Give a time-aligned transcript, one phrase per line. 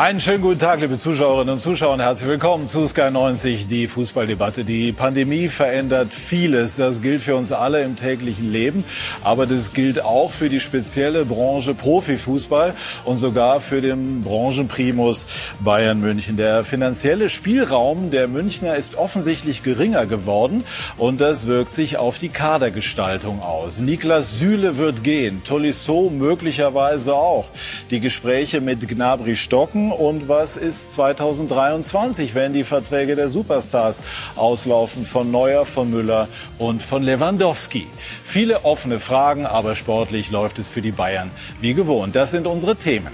[0.00, 4.64] Einen schönen guten Tag, liebe Zuschauerinnen und Zuschauer, herzlich willkommen zu Sky 90, die Fußballdebatte.
[4.64, 6.76] Die Pandemie verändert vieles.
[6.76, 8.82] Das gilt für uns alle im täglichen Leben,
[9.22, 12.72] aber das gilt auch für die spezielle Branche Profifußball
[13.04, 15.26] und sogar für den Branchenprimus
[15.62, 16.38] Bayern München.
[16.38, 20.64] Der finanzielle Spielraum der Münchner ist offensichtlich geringer geworden
[20.96, 23.80] und das wirkt sich auf die Kadergestaltung aus.
[23.80, 27.50] Niklas Süle wird gehen, Tolisso möglicherweise auch.
[27.90, 34.00] Die Gespräche mit Gnabry stocken und was ist 2023, wenn die Verträge der Superstars
[34.36, 37.86] auslaufen von Neuer, von Müller und von Lewandowski.
[38.24, 41.30] Viele offene Fragen, aber sportlich läuft es für die Bayern
[41.60, 42.16] wie gewohnt.
[42.16, 43.12] Das sind unsere Themen.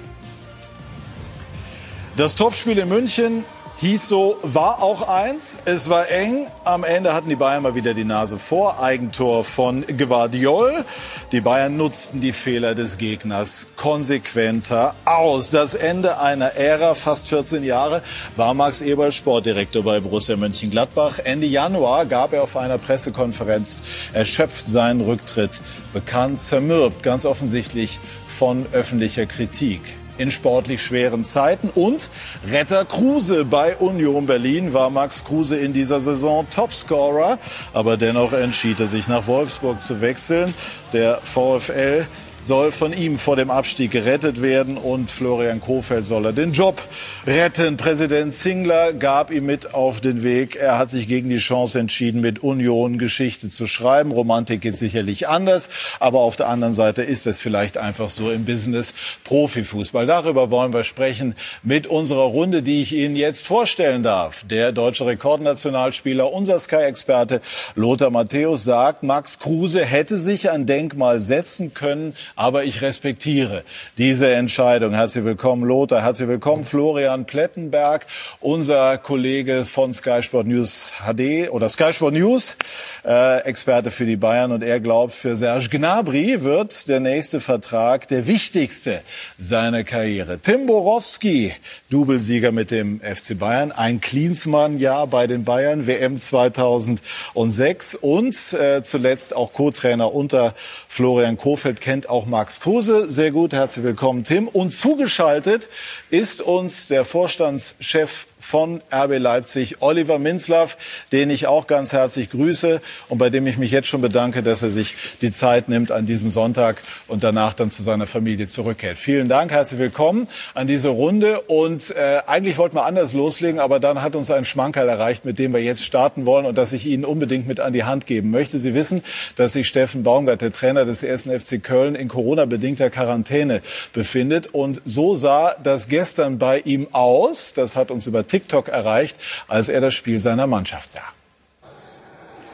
[2.17, 3.45] Das Topspiel in München
[3.79, 5.59] hieß so, war auch eins.
[5.65, 6.47] Es war eng.
[6.65, 8.81] Am Ende hatten die Bayern mal wieder die Nase vor.
[8.81, 10.85] Eigentor von Guardiol.
[11.33, 15.51] Die Bayern nutzten die Fehler des Gegners konsequenter aus.
[15.51, 18.03] Das Ende einer Ära, fast 14 Jahre,
[18.37, 21.19] war Max Eberl Sportdirektor bei Borussia Mönchengladbach.
[21.25, 23.83] Ende Januar gab er auf einer Pressekonferenz
[24.13, 25.61] erschöpft seinen Rücktritt
[25.93, 29.81] bekannt, zermürbt, ganz offensichtlich von öffentlicher Kritik
[30.19, 31.71] in sportlich schweren Zeiten.
[31.75, 32.11] Und
[32.51, 37.39] Retter Kruse bei Union Berlin war Max Kruse in dieser Saison Topscorer.
[37.73, 40.55] Aber dennoch entschied er sich nach Wolfsburg zu wechseln.
[40.93, 42.07] Der VfL
[42.47, 46.81] soll von ihm vor dem Abstieg gerettet werden und Florian Kofeld soll er den Job
[47.27, 47.77] retten.
[47.77, 50.55] Präsident Zingler gab ihm mit auf den Weg.
[50.55, 54.13] Er hat sich gegen die Chance entschieden, mit Union Geschichte zu schreiben.
[54.13, 58.45] Romantik geht sicherlich anders, aber auf der anderen Seite ist es vielleicht einfach so im
[58.45, 58.95] Business
[59.25, 60.07] Profifußball.
[60.07, 64.45] Darüber wollen wir sprechen mit unserer Runde, die ich Ihnen jetzt vorstellen darf.
[64.49, 67.41] Der deutsche Rekordnationalspieler, unser Sky-Experte
[67.75, 73.65] Lothar Matthäus sagt, Max Kruse hätte sich ein Denkmal setzen können, aber ich respektiere
[73.97, 74.93] diese Entscheidung.
[74.93, 76.03] Herzlich willkommen, Lothar.
[76.03, 78.07] Herzlich willkommen, Florian Plettenberg,
[78.41, 82.59] unser Kollege von Sky Sport News HD oder Sky Sport News,
[83.07, 84.53] äh, Experte für die Bayern.
[84.53, 89.01] Und er glaubt, für Serge Gnabry wird der nächste Vertrag der wichtigste
[89.39, 90.39] seiner Karriere.
[90.39, 91.55] Tim Borowski,
[91.89, 99.35] Doublesieger mit dem FC Bayern, ein Klinsmann-Jahr bei den Bayern, WM 2006 und äh, zuletzt
[99.35, 100.55] auch Co-Trainer unter
[100.87, 103.53] Florian Kofeld, kennt auch Max Kruse sehr gut.
[103.53, 104.49] Herzlich willkommen, Tim.
[104.49, 105.69] Und zugeschaltet
[106.11, 110.77] ist uns der Vorstandschef von RB Leipzig, Oliver Minzlaff,
[111.13, 114.63] den ich auch ganz herzlich grüße und bei dem ich mich jetzt schon bedanke, dass
[114.63, 118.99] er sich die Zeit nimmt an diesem Sonntag und danach dann zu seiner Familie zurückkehrt.
[118.99, 121.41] Vielen Dank, herzlich willkommen an diese Runde.
[121.43, 125.39] Und äh, eigentlich wollten wir anders loslegen, aber dann hat uns ein Schmankerl erreicht, mit
[125.39, 128.31] dem wir jetzt starten wollen und das ich Ihnen unbedingt mit an die Hand geben
[128.31, 128.59] möchte.
[128.59, 129.03] Sie wissen,
[129.37, 133.61] dass sich Steffen Baumgart, der Trainer des ersten FC Köln, in Corona-bedingter Quarantäne
[133.93, 134.49] befindet.
[134.53, 137.53] Und so sah das gestern bei ihm aus.
[137.53, 139.17] Das hat uns über TikTok erreicht,
[139.49, 141.13] als er das Spiel seiner Mannschaft sah.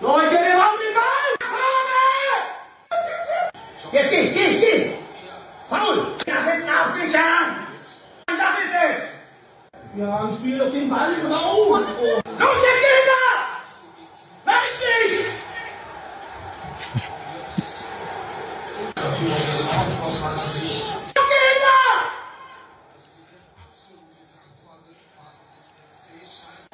[0.00, 1.37] Leute, wir machen den Ball!
[1.53, 2.03] Vorne!
[3.93, 4.91] Jetzt geh, geh, geh!
[5.69, 6.16] Faul!
[6.27, 7.66] Nach hinten absichern!
[8.27, 9.12] Das ist es!
[9.97, 11.87] Ja, spiel doch den Ball raus!
[12.39, 13.28] Los, jetzt Gegner!
[14.44, 15.43] Nein, nicht!
[20.04, 20.99] aus meiner Sicht.
[21.15, 21.33] Gegner!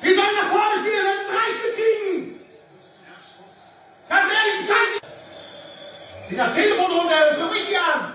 [0.01, 2.41] Wir sollen nach vorne spielen, wenn wir drei Stück kriegen!
[4.09, 4.99] Ganz ehrlich, scheiße!
[6.31, 8.15] Ist das Telefon runter, ruf ich die an!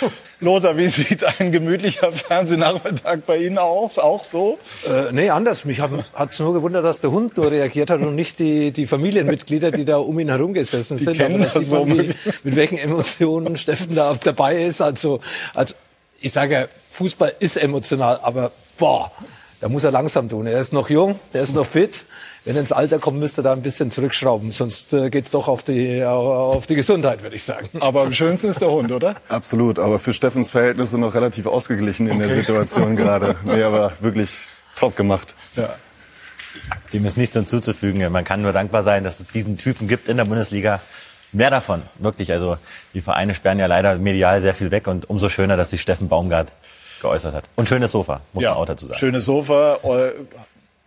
[0.40, 3.98] Lothar, wie sieht ein gemütlicher Fernsehnachmittag bei Ihnen aus?
[3.98, 4.58] Auch so?
[4.88, 5.64] Äh, nee, anders.
[5.64, 5.90] Mich hat
[6.30, 9.84] es nur gewundert, dass der Hund nur reagiert hat und nicht die, die Familienmitglieder, die
[9.84, 11.16] da um ihn herum gesessen sind.
[11.18, 12.02] kennen Aber da das sieht man, so.
[12.02, 14.80] wie, mit welchen Emotionen Steffen da dabei ist.
[14.80, 15.20] Also,
[15.54, 15.74] also
[16.20, 19.10] ich sage ja, Fußball ist emotional, aber boah,
[19.60, 20.46] da muss er langsam tun.
[20.46, 22.04] Er ist noch jung, er ist noch fit.
[22.44, 24.50] Wenn er ins Alter kommt, müsste er da ein bisschen zurückschrauben.
[24.50, 27.68] Sonst äh, geht's doch auf die, auf die Gesundheit, würde ich sagen.
[27.80, 29.14] Aber am schönsten ist der Hund, oder?
[29.28, 33.36] Absolut, aber für Steffens Verhältnisse noch relativ ausgeglichen in der Situation gerade.
[33.44, 34.30] Nee, aber wirklich
[34.76, 35.34] top gemacht.
[35.56, 35.74] Ja.
[36.94, 38.10] Dem ist nichts hinzuzufügen.
[38.10, 40.80] Man kann nur dankbar sein, dass es diesen Typen gibt in der Bundesliga.
[41.32, 42.32] Mehr davon, wirklich.
[42.32, 42.56] Also
[42.94, 46.08] die Vereine sperren ja leider medial sehr viel weg und umso schöner, dass sich Steffen
[46.08, 46.52] Baumgart
[47.00, 47.44] geäußert hat.
[47.56, 48.98] Und schönes Sofa, muss man auch dazu sagen.
[48.98, 50.12] Schönes Sofa, äh,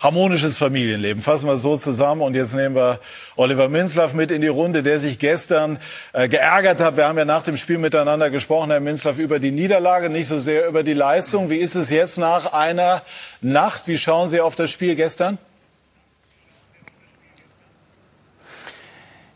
[0.04, 1.24] harmonisches Familienleben.
[1.24, 2.21] Fassen wir es so zusammen.
[2.21, 3.00] Und jetzt nehmen wir
[3.38, 5.80] Oliver Minzlaff mit in die Runde, der sich gestern
[6.12, 6.98] äh, geärgert hat.
[6.98, 10.39] Wir haben ja nach dem Spiel miteinander gesprochen, Herr Minzlaff, über die Niederlage, nicht so
[10.39, 11.50] sehr über die Leistung.
[11.50, 13.01] Wie ist es jetzt nach einer
[13.42, 13.88] Nacht?
[13.88, 15.38] Wie schauen Sie auf das Spiel gestern?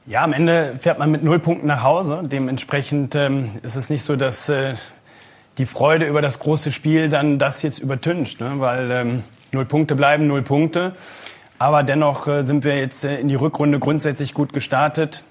[0.05, 2.21] Ja, am Ende fährt man mit null Punkten nach Hause.
[2.23, 4.75] Dementsprechend ähm, ist es nicht so, dass äh,
[5.57, 8.53] die Freude über das große Spiel dann das jetzt übertüncht, ne?
[8.57, 10.93] weil ähm, null Punkte bleiben null Punkte.
[11.59, 15.23] Aber dennoch äh, sind wir jetzt äh, in die Rückrunde grundsätzlich gut gestartet,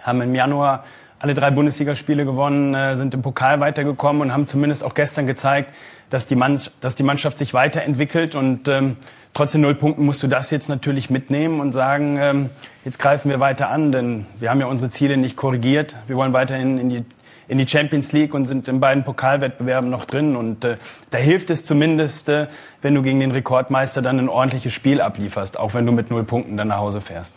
[0.00, 0.84] haben im Januar
[1.18, 5.74] alle drei Bundesligaspiele gewonnen, äh, sind im Pokal weitergekommen und haben zumindest auch gestern gezeigt,
[6.10, 8.36] dass die, Mann, dass die Mannschaft sich weiterentwickelt.
[8.36, 8.96] Und ähm,
[9.34, 12.50] trotz den null Punkten musst du das jetzt natürlich mitnehmen und sagen, ähm,
[12.84, 15.96] jetzt greifen wir weiter an, denn wir haben ja unsere Ziele nicht korrigiert.
[16.06, 17.04] Wir wollen weiterhin in die
[17.48, 20.36] in die Champions League und sind in beiden Pokalwettbewerben noch drin.
[20.36, 20.76] Und äh,
[21.10, 22.48] da hilft es zumindest, äh,
[22.82, 26.24] wenn du gegen den Rekordmeister dann ein ordentliches Spiel ablieferst, auch wenn du mit null
[26.24, 27.36] Punkten dann nach Hause fährst.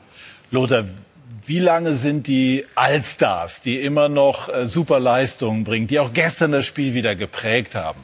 [0.52, 0.86] Lothar,
[1.46, 6.52] wie lange sind die Allstars, die immer noch äh, super Leistungen bringen, die auch gestern
[6.52, 8.02] das Spiel wieder geprägt haben?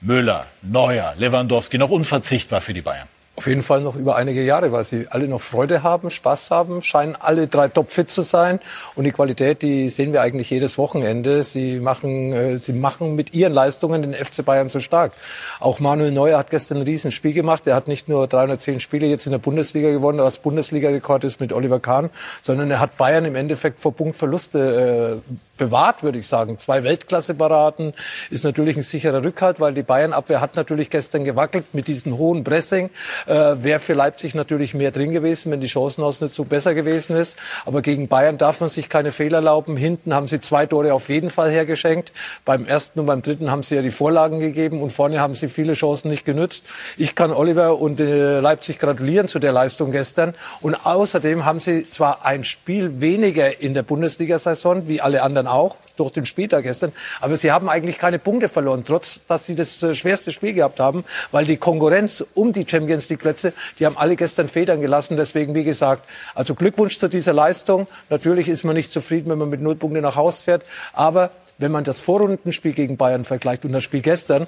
[0.00, 3.08] Müller, Neuer, Lewandowski, noch unverzichtbar für die Bayern.
[3.38, 6.82] Auf jeden Fall noch über einige Jahre, weil sie alle noch Freude haben, Spaß haben,
[6.82, 8.58] scheinen alle drei topfit zu sein.
[8.96, 11.44] Und die Qualität, die sehen wir eigentlich jedes Wochenende.
[11.44, 15.12] Sie machen, äh, sie machen mit ihren Leistungen den FC Bayern so stark.
[15.60, 17.64] Auch Manuel Neuer hat gestern ein Riesenspiel gemacht.
[17.68, 21.52] Er hat nicht nur 310 Spiele jetzt in der Bundesliga gewonnen, was Bundesliga-Rekord ist mit
[21.52, 22.10] Oliver Kahn,
[22.42, 26.58] sondern er hat Bayern im Endeffekt vor Punktverluste äh, bewahrt, würde ich sagen.
[26.58, 27.92] Zwei Weltklasse-Paraden
[28.30, 32.42] ist natürlich ein sicherer Rückhalt, weil die Bayern-Abwehr hat natürlich gestern gewackelt mit diesem hohen
[32.42, 32.90] Pressing.
[33.28, 37.36] Äh, Wäre für Leipzig natürlich mehr drin gewesen, wenn die Chancenausnutzung besser gewesen ist.
[37.66, 39.76] Aber gegen Bayern darf man sich keine Fehler erlauben.
[39.76, 42.10] Hinten haben sie zwei Tore auf jeden Fall hergeschenkt.
[42.46, 45.48] Beim ersten und beim dritten haben sie ja die Vorlagen gegeben und vorne haben sie
[45.48, 46.64] viele Chancen nicht genützt.
[46.96, 50.34] Ich kann Oliver und äh, Leipzig gratulieren zu der Leistung gestern.
[50.62, 55.76] Und außerdem haben sie zwar ein Spiel weniger in der Bundesliga-Saison wie alle anderen auch
[55.96, 56.92] durch den Spieltag gestern.
[57.20, 60.80] Aber sie haben eigentlich keine Punkte verloren, trotz dass sie das äh, schwerste Spiel gehabt
[60.80, 65.16] haben, weil die Konkurrenz um die Champions League Plätze, die haben alle gestern Federn gelassen.
[65.16, 66.04] Deswegen, wie gesagt,
[66.34, 67.86] also Glückwunsch zu dieser Leistung.
[68.10, 70.64] Natürlich ist man nicht zufrieden, wenn man mit null Punkten nach Hause fährt.
[70.92, 74.46] Aber wenn man das Vorrundenspiel gegen Bayern vergleicht und das Spiel gestern,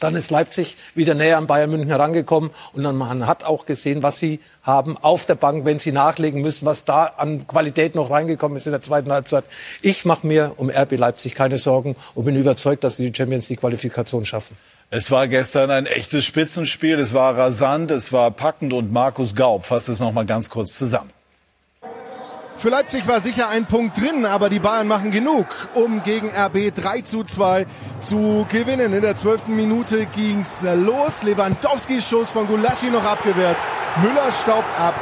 [0.00, 4.02] dann ist Leipzig wieder näher an Bayern München herangekommen und dann man hat auch gesehen,
[4.02, 8.10] was sie haben auf der Bank, wenn sie nachlegen müssen, was da an Qualität noch
[8.10, 9.44] reingekommen ist in der zweiten Halbzeit.
[9.82, 13.48] Ich mache mir um RB Leipzig keine Sorgen und bin überzeugt, dass sie die Champions
[13.48, 14.56] League Qualifikation schaffen.
[14.90, 16.98] Es war gestern ein echtes Spitzenspiel.
[16.98, 20.74] Es war rasant, es war packend und Markus Gaub fasst es noch mal ganz kurz
[20.74, 21.10] zusammen.
[22.56, 26.72] Für Leipzig war sicher ein Punkt drin, aber die Bayern machen genug, um gegen RB
[26.72, 27.66] 3 zu 2
[27.98, 28.92] zu gewinnen.
[28.92, 31.24] In der zwölften Minute ging's los.
[31.24, 33.58] Lewandowski Schuss von Gulaschi noch abgewehrt.
[34.00, 34.94] Müller staubt ab.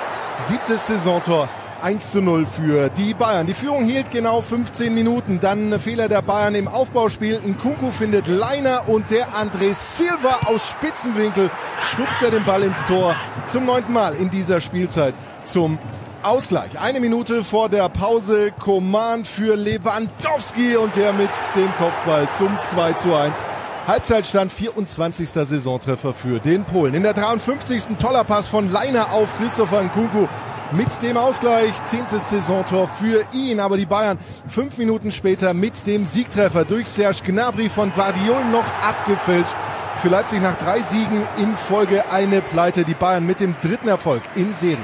[0.47, 1.49] Siebtes Saisontor.
[1.83, 3.47] 1 zu 0 für die Bayern.
[3.47, 5.41] Die Führung hielt genau 15 Minuten.
[5.41, 7.41] Dann Fehler der Bayern im Aufbauspiel.
[7.45, 11.51] Nkunku findet Leiner und der André Silva aus Spitzenwinkel
[11.93, 13.17] stupst er den Ball ins Tor.
[13.49, 15.79] Zum neunten Mal in dieser Spielzeit zum
[16.23, 16.79] Ausgleich.
[16.79, 18.53] Eine Minute vor der Pause.
[18.59, 23.45] Command für Lewandowski und der mit dem Kopfball zum 2 zu 1.
[23.85, 25.29] Halbzeitstand 24.
[25.29, 26.95] Saisontreffer für den Polen.
[26.95, 27.97] In der 53.
[28.01, 30.29] toller Pass von Leiner auf Christopher Nkunku
[30.71, 31.83] mit dem Ausgleich.
[31.83, 33.59] Zehntes Saisontor für ihn.
[33.59, 38.73] Aber die Bayern fünf Minuten später mit dem Siegtreffer durch Serge Gnabry von Guardiol noch
[38.85, 39.57] abgefälscht.
[39.99, 42.85] Für Leipzig nach drei Siegen in Folge eine Pleite.
[42.85, 44.79] Die Bayern mit dem dritten Erfolg in Serie.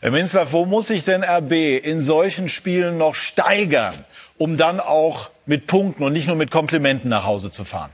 [0.00, 3.94] Herr Minzlaff, wo muss sich denn RB in solchen Spielen noch steigern,
[4.36, 7.90] um dann auch mit Punkten und nicht nur mit Komplimenten nach Hause zu fahren?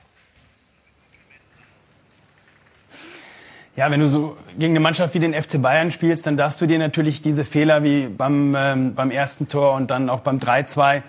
[3.76, 6.66] Ja, wenn du so gegen eine Mannschaft wie den FC Bayern spielst, dann darfst du
[6.66, 11.02] dir natürlich diese Fehler wie beim, ähm, beim ersten Tor und dann auch beim 3-2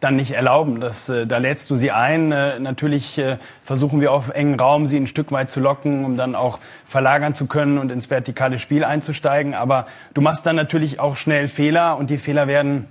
[0.00, 0.80] dann nicht erlauben.
[0.80, 2.32] Das, äh, da lädst du sie ein.
[2.32, 6.16] Äh, natürlich äh, versuchen wir auf engen Raum sie ein Stück weit zu locken, um
[6.16, 9.54] dann auch verlagern zu können und ins vertikale Spiel einzusteigen.
[9.54, 12.88] Aber du machst dann natürlich auch schnell Fehler und die Fehler werden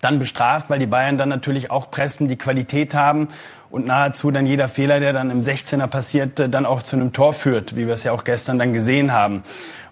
[0.00, 3.28] dann bestraft, weil die Bayern dann natürlich auch pressen, die Qualität haben
[3.70, 7.34] und nahezu dann jeder Fehler, der dann im 16er passiert, dann auch zu einem Tor
[7.34, 9.42] führt, wie wir es ja auch gestern dann gesehen haben.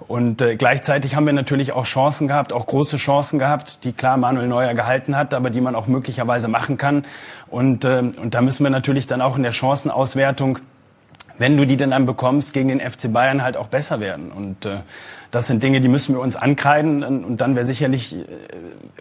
[0.07, 4.17] Und äh, gleichzeitig haben wir natürlich auch Chancen gehabt, auch große Chancen gehabt, die klar
[4.17, 7.05] Manuel Neuer gehalten hat, aber die man auch möglicherweise machen kann.
[7.49, 10.59] Und, äh, und da müssen wir natürlich dann auch in der Chancenauswertung,
[11.39, 14.31] wenn du die denn dann bekommst, gegen den FC Bayern halt auch besser werden.
[14.31, 14.79] Und äh,
[15.35, 17.03] das sind Dinge, die müssen wir uns ankreiden.
[17.03, 18.25] Und dann wäre sicherlich äh,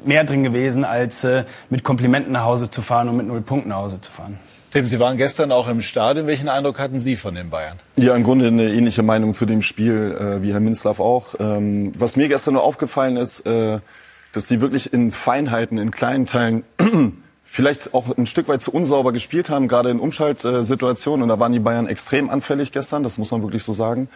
[0.03, 3.69] mehr drin gewesen, als äh, mit Komplimenten nach Hause zu fahren und mit null Punkten
[3.69, 4.39] nach Hause zu fahren.
[4.71, 6.25] Tim, Sie waren gestern auch im Stadion.
[6.25, 7.77] Welchen Eindruck hatten Sie von den Bayern?
[7.99, 11.35] Ja, im Grunde eine ähnliche Meinung zu dem Spiel äh, wie Herr Minzlaff auch.
[11.39, 13.79] Ähm, was mir gestern nur aufgefallen ist, äh,
[14.31, 16.63] dass sie wirklich in Feinheiten, in kleinen Teilen
[17.43, 21.21] vielleicht auch ein Stück weit zu unsauber gespielt haben, gerade in Umschaltsituationen.
[21.21, 24.09] Und da waren die Bayern extrem anfällig gestern, das muss man wirklich so sagen.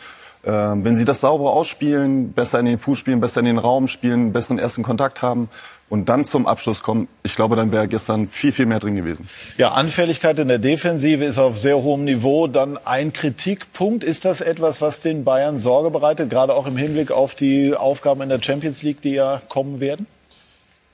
[0.46, 3.88] Ähm, wenn sie das sauber ausspielen, besser in den Fuß spielen, besser in den Raum
[3.88, 5.50] spielen, besseren ersten Kontakt haben
[5.90, 9.28] und dann zum Abschluss kommen, ich glaube, dann wäre gestern viel, viel mehr drin gewesen.
[9.58, 12.48] Ja, Anfälligkeit in der Defensive ist auf sehr hohem Niveau.
[12.48, 14.04] Dann ein Kritikpunkt.
[14.04, 18.22] Ist das etwas, was den Bayern Sorge bereitet, gerade auch im Hinblick auf die Aufgaben
[18.22, 20.06] in der Champions League, die ja kommen werden?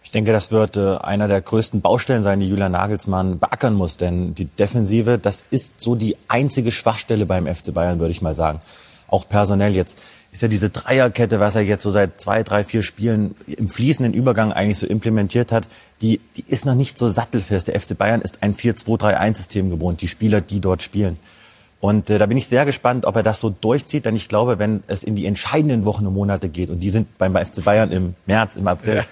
[0.04, 3.98] Ich denke, das wird äh, einer der größten Baustellen sein, die Julian Nagelsmann beackern muss.
[3.98, 8.34] Denn die Defensive, das ist so die einzige Schwachstelle beim FC Bayern, würde ich mal
[8.34, 8.60] sagen.
[9.08, 12.82] Auch personell jetzt ist ja diese Dreierkette, was er jetzt so seit zwei, drei, vier
[12.82, 15.68] Spielen im fließenden Übergang eigentlich so implementiert hat,
[16.02, 17.68] die, die ist noch nicht so sattelfest.
[17.68, 21.20] Der FC Bayern ist ein 4-2-3-1-System gewohnt, die Spieler, die dort spielen.
[21.84, 24.58] Und äh, da bin ich sehr gespannt, ob er das so durchzieht, denn ich glaube,
[24.58, 27.92] wenn es in die entscheidenden Wochen und Monate geht, und die sind beim FC Bayern
[27.92, 29.06] im März, im April, ja.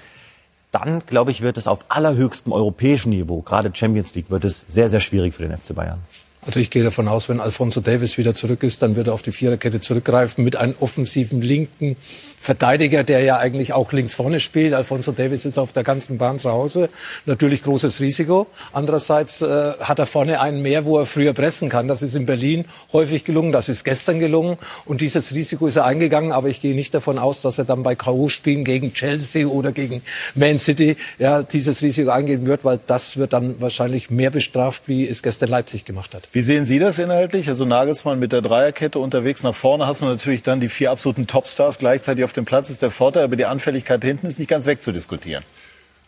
[0.72, 4.88] dann, glaube ich, wird es auf allerhöchstem europäischen Niveau, gerade Champions League, wird es sehr,
[4.88, 6.00] sehr schwierig für den FC Bayern.
[6.44, 9.22] Also ich gehe davon aus, wenn Alfonso Davis wieder zurück ist, dann wird er auf
[9.22, 11.96] die Viererkette zurückgreifen mit einem offensiven linken
[12.42, 14.74] Verteidiger, der ja eigentlich auch links vorne spielt.
[14.74, 16.90] Alfonso Davis ist auf der ganzen Bahn zu Hause.
[17.28, 18.48] Natürlich großes Risiko.
[18.74, 21.88] Andererseits äh, hat er vorne einen mehr, wo er früher pressen kann.
[21.88, 23.52] Das ist in Berlin häufig gelungen.
[23.52, 24.58] Das ist gestern gelungen.
[24.86, 26.32] Und dieses Risiko ist er eingegangen.
[26.32, 30.02] Aber ich gehe nicht davon aus, dass er dann bei K.O.-Spielen gegen Chelsea oder gegen
[30.34, 35.08] Man City ja, dieses Risiko eingehen wird, weil das wird dann wahrscheinlich mehr bestraft, wie
[35.08, 36.24] es gestern Leipzig gemacht hat.
[36.32, 37.48] Wie sehen Sie das inhaltlich?
[37.48, 41.28] Also Nagelsmann mit der Dreierkette unterwegs nach vorne hast du natürlich dann die vier absoluten
[41.28, 44.48] Topstars gleichzeitig auf auf dem Platz ist der Vorteil, aber die Anfälligkeit hinten ist nicht
[44.48, 45.44] ganz wegzudiskutieren.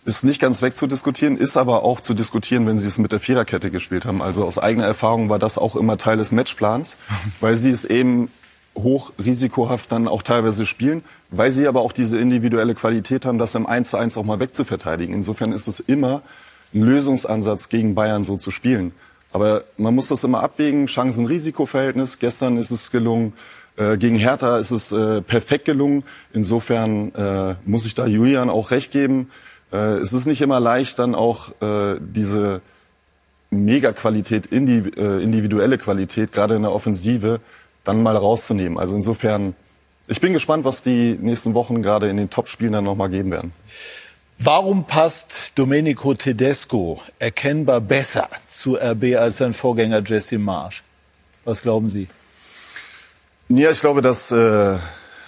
[0.05, 3.71] Ist nicht ganz wegzudiskutieren, ist aber auch zu diskutieren, wenn sie es mit der Viererkette
[3.71, 4.21] gespielt haben.
[4.21, 6.95] Also aus eigener Erfahrung war das auch immer Teil des Matchplans,
[7.41, 8.29] weil sie es eben
[8.77, 13.53] hoch risikohaft dann auch teilweise spielen, weil sie aber auch diese individuelle Qualität haben, das
[13.53, 15.13] im 1 zu 1 auch mal wegzuverteidigen.
[15.13, 16.21] Insofern ist es immer
[16.73, 18.93] ein Lösungsansatz gegen Bayern so zu spielen.
[19.33, 22.19] Aber man muss das immer abwägen, Chancen-Risiko-Verhältnis.
[22.19, 23.33] Gestern ist es gelungen,
[23.77, 26.03] äh, gegen Hertha ist es äh, perfekt gelungen.
[26.33, 29.29] Insofern äh, muss ich da Julian auch recht geben.
[29.71, 32.61] Äh, es ist nicht immer leicht, dann auch äh, diese
[33.49, 37.39] Mega-Qualität, indi äh, individuelle Qualität, gerade in der Offensive,
[37.83, 38.77] dann mal rauszunehmen.
[38.77, 39.55] Also insofern,
[40.07, 43.53] ich bin gespannt, was die nächsten Wochen gerade in den Top-Spielen dann nochmal geben werden.
[44.39, 50.83] Warum passt Domenico Tedesco erkennbar besser zu RB als sein Vorgänger Jesse Marsch?
[51.45, 52.07] Was glauben Sie?
[53.55, 54.77] Ja, ich glaube, dass äh,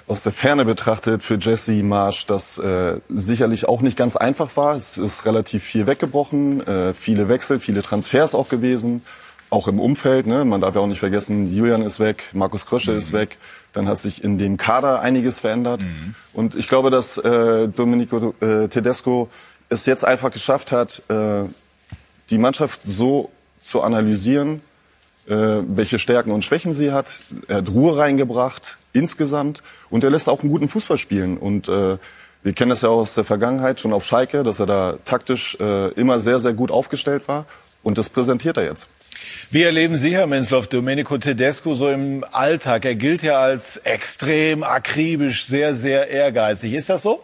[0.07, 4.75] aus der Ferne betrachtet für Jesse Marsch das äh, sicherlich auch nicht ganz einfach war.
[4.75, 9.05] Es ist relativ viel weggebrochen, äh, viele Wechsel, viele Transfers auch gewesen,
[9.51, 10.25] auch im Umfeld.
[10.25, 10.43] Ne?
[10.43, 12.97] Man darf ja auch nicht vergessen, Julian ist weg, Markus Krösche mhm.
[12.97, 13.37] ist weg.
[13.73, 15.81] Dann hat sich in dem Kader einiges verändert.
[15.81, 16.15] Mhm.
[16.33, 19.29] Und ich glaube, dass äh, Domenico äh, Tedesco
[19.69, 21.43] es jetzt einfach geschafft hat, äh,
[22.31, 23.29] die Mannschaft so
[23.59, 24.61] zu analysieren,
[25.27, 25.33] äh,
[25.67, 27.07] welche Stärken und Schwächen sie hat.
[27.47, 31.37] Er hat Ruhe reingebracht insgesamt und er lässt auch einen guten Fußball spielen.
[31.37, 31.97] Und äh,
[32.43, 35.57] wir kennen das ja auch aus der Vergangenheit schon auf Schalke, dass er da taktisch
[35.59, 37.45] äh, immer sehr, sehr gut aufgestellt war.
[37.81, 38.87] Und das präsentiert er jetzt.
[39.51, 42.85] Wie erleben Sie, Herr Menzloff, Domenico Tedesco so im Alltag?
[42.85, 46.73] Er gilt ja als extrem akribisch, sehr, sehr ehrgeizig.
[46.73, 47.23] Ist das so?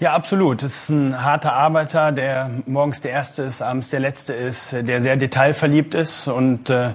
[0.00, 0.62] Ja, absolut.
[0.62, 5.02] Es ist ein harter Arbeiter, der morgens der Erste ist, abends der Letzte ist, der
[5.02, 6.90] sehr detailverliebt ist und äh,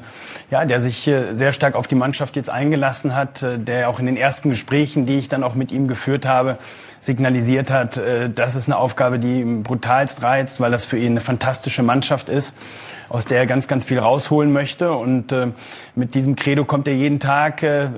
[0.50, 4.00] ja, der sich äh, sehr stark auf die Mannschaft jetzt eingelassen hat, äh, der auch
[4.00, 6.58] in den ersten Gesprächen, die ich dann auch mit ihm geführt habe,
[7.02, 11.12] signalisiert hat, äh, das ist eine Aufgabe, die ihm brutalst reizt, weil das für ihn
[11.12, 12.56] eine fantastische Mannschaft ist,
[13.10, 14.94] aus der er ganz, ganz viel rausholen möchte.
[14.94, 15.48] Und äh,
[15.96, 17.90] mit diesem Credo kommt er jeden Tag äh,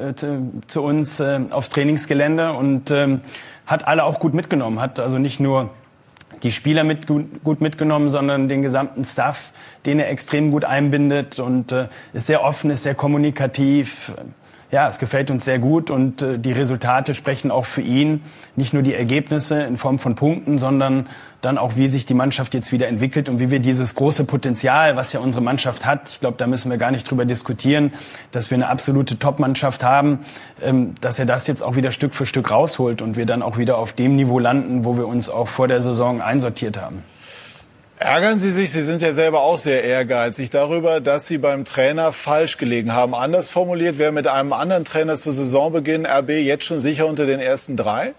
[0.66, 3.20] zu uns äh, aufs Trainingsgelände und äh,
[3.66, 5.70] hat alle auch gut mitgenommen, hat also nicht nur
[6.44, 9.52] die Spieler mit, gut mitgenommen, sondern den gesamten Staff,
[9.86, 14.14] den er extrem gut einbindet und äh, ist sehr offen, ist sehr kommunikativ
[14.72, 18.24] ja, es gefällt uns sehr gut und äh, die Resultate sprechen auch für ihn.
[18.56, 21.08] Nicht nur die Ergebnisse in Form von Punkten, sondern
[21.46, 24.96] dann auch, wie sich die Mannschaft jetzt wieder entwickelt und wie wir dieses große Potenzial,
[24.96, 27.94] was ja unsere Mannschaft hat, ich glaube, da müssen wir gar nicht drüber diskutieren,
[28.32, 30.20] dass wir eine absolute Top-Mannschaft haben,
[30.64, 33.58] ähm, dass er das jetzt auch wieder Stück für Stück rausholt und wir dann auch
[33.58, 37.04] wieder auf dem Niveau landen, wo wir uns auch vor der Saison einsortiert haben.
[37.98, 42.12] Ärgern Sie sich, Sie sind ja selber auch sehr ehrgeizig darüber, dass Sie beim Trainer
[42.12, 43.16] falsch gelegen haben.
[43.16, 47.40] Anders formuliert, wäre mit einem anderen Trainer zu Saisonbeginn RB jetzt schon sicher unter den
[47.40, 48.14] ersten drei?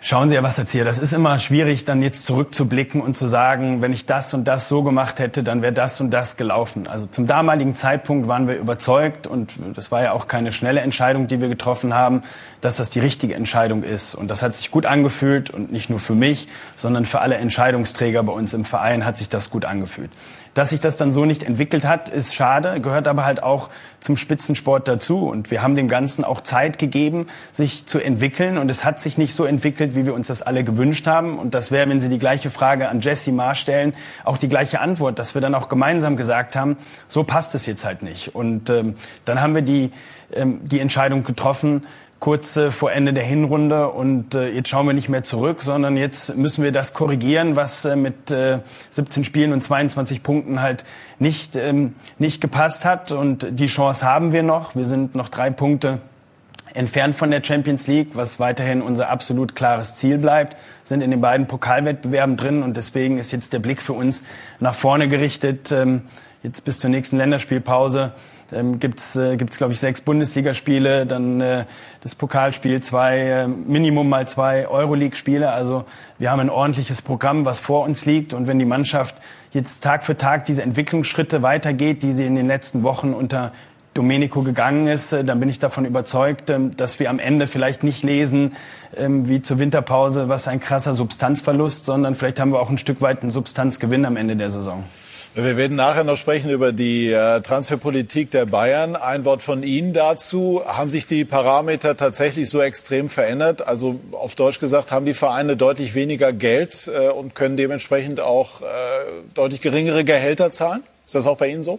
[0.00, 3.92] Schauen Sie, Herr Wasserzieher, das ist immer schwierig, dann jetzt zurückzublicken und zu sagen, wenn
[3.92, 6.86] ich das und das so gemacht hätte, dann wäre das und das gelaufen.
[6.86, 11.26] Also zum damaligen Zeitpunkt waren wir überzeugt und das war ja auch keine schnelle Entscheidung,
[11.26, 12.22] die wir getroffen haben,
[12.60, 14.14] dass das die richtige Entscheidung ist.
[14.14, 18.22] Und das hat sich gut angefühlt und nicht nur für mich, sondern für alle Entscheidungsträger
[18.22, 20.12] bei uns im Verein hat sich das gut angefühlt.
[20.58, 24.16] Dass sich das dann so nicht entwickelt hat, ist schade, gehört aber halt auch zum
[24.16, 25.28] Spitzensport dazu.
[25.28, 28.58] Und wir haben dem Ganzen auch Zeit gegeben, sich zu entwickeln.
[28.58, 31.38] Und es hat sich nicht so entwickelt, wie wir uns das alle gewünscht haben.
[31.38, 34.80] Und das wäre, wenn Sie die gleiche Frage an Jesse Marr stellen, auch die gleiche
[34.80, 38.34] Antwort, dass wir dann auch gemeinsam gesagt haben, so passt es jetzt halt nicht.
[38.34, 38.96] Und ähm,
[39.26, 39.92] dann haben wir die,
[40.32, 41.84] ähm, die Entscheidung getroffen,
[42.20, 45.96] kurz äh, vor Ende der Hinrunde und äh, jetzt schauen wir nicht mehr zurück, sondern
[45.96, 48.58] jetzt müssen wir das korrigieren, was äh, mit äh,
[48.90, 50.84] 17 Spielen und 22 Punkten halt
[51.18, 53.12] nicht, ähm, nicht gepasst hat.
[53.12, 54.74] Und die Chance haben wir noch.
[54.74, 56.00] Wir sind noch drei Punkte
[56.74, 61.20] entfernt von der Champions League, was weiterhin unser absolut klares Ziel bleibt, sind in den
[61.20, 64.22] beiden Pokalwettbewerben drin und deswegen ist jetzt der Blick für uns
[64.60, 66.02] nach vorne gerichtet, ähm,
[66.42, 68.12] jetzt bis zur nächsten Länderspielpause
[68.52, 71.64] ähm, gibt's äh, gibt's glaube ich sechs Bundesligaspiele, dann äh,
[72.02, 75.50] das Pokalspiel, zwei äh, Minimum mal zwei Euroleague-Spiele.
[75.50, 75.84] Also
[76.18, 79.16] wir haben ein ordentliches Programm, was vor uns liegt und wenn die Mannschaft
[79.52, 83.52] jetzt Tag für Tag diese Entwicklungsschritte weitergeht, die sie in den letzten Wochen unter
[83.98, 87.82] Domenico gegangen ist, äh, dann bin ich davon überzeugt, ähm, dass wir am Ende vielleicht
[87.82, 88.52] nicht lesen,
[88.96, 93.00] ähm, wie zur Winterpause, was ein krasser Substanzverlust, sondern vielleicht haben wir auch ein Stück
[93.00, 94.84] weit einen Substanzgewinn am Ende der Saison.
[95.34, 98.96] Wir werden nachher noch sprechen über die äh, Transferpolitik der Bayern.
[98.96, 100.62] Ein Wort von Ihnen dazu.
[100.66, 103.66] Haben sich die Parameter tatsächlich so extrem verändert?
[103.66, 108.62] Also auf Deutsch gesagt, haben die Vereine deutlich weniger Geld äh, und können dementsprechend auch
[108.62, 108.64] äh,
[109.34, 110.82] deutlich geringere Gehälter zahlen?
[111.04, 111.78] Ist das auch bei Ihnen so?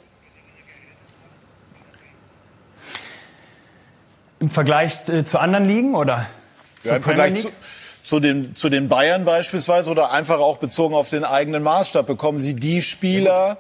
[4.40, 6.28] Im Vergleich zu anderen Ligen oder?
[6.84, 7.50] Ja, im Vergleich zu,
[8.10, 12.08] zu den, zu den Bayern beispielsweise oder einfach auch bezogen auf den eigenen Maßstab?
[12.08, 13.60] Bekommen Sie die Spieler,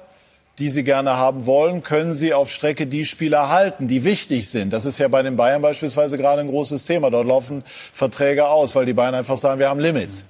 [0.57, 4.73] die Sie gerne haben wollen, können Sie auf Strecke die Spieler halten, die wichtig sind?
[4.73, 7.11] Das ist ja bei den Bayern beispielsweise gerade ein großes Thema.
[7.11, 7.63] Dort laufen
[7.93, 10.25] Verträge aus, weil die Bayern einfach sagen, wir haben Limits.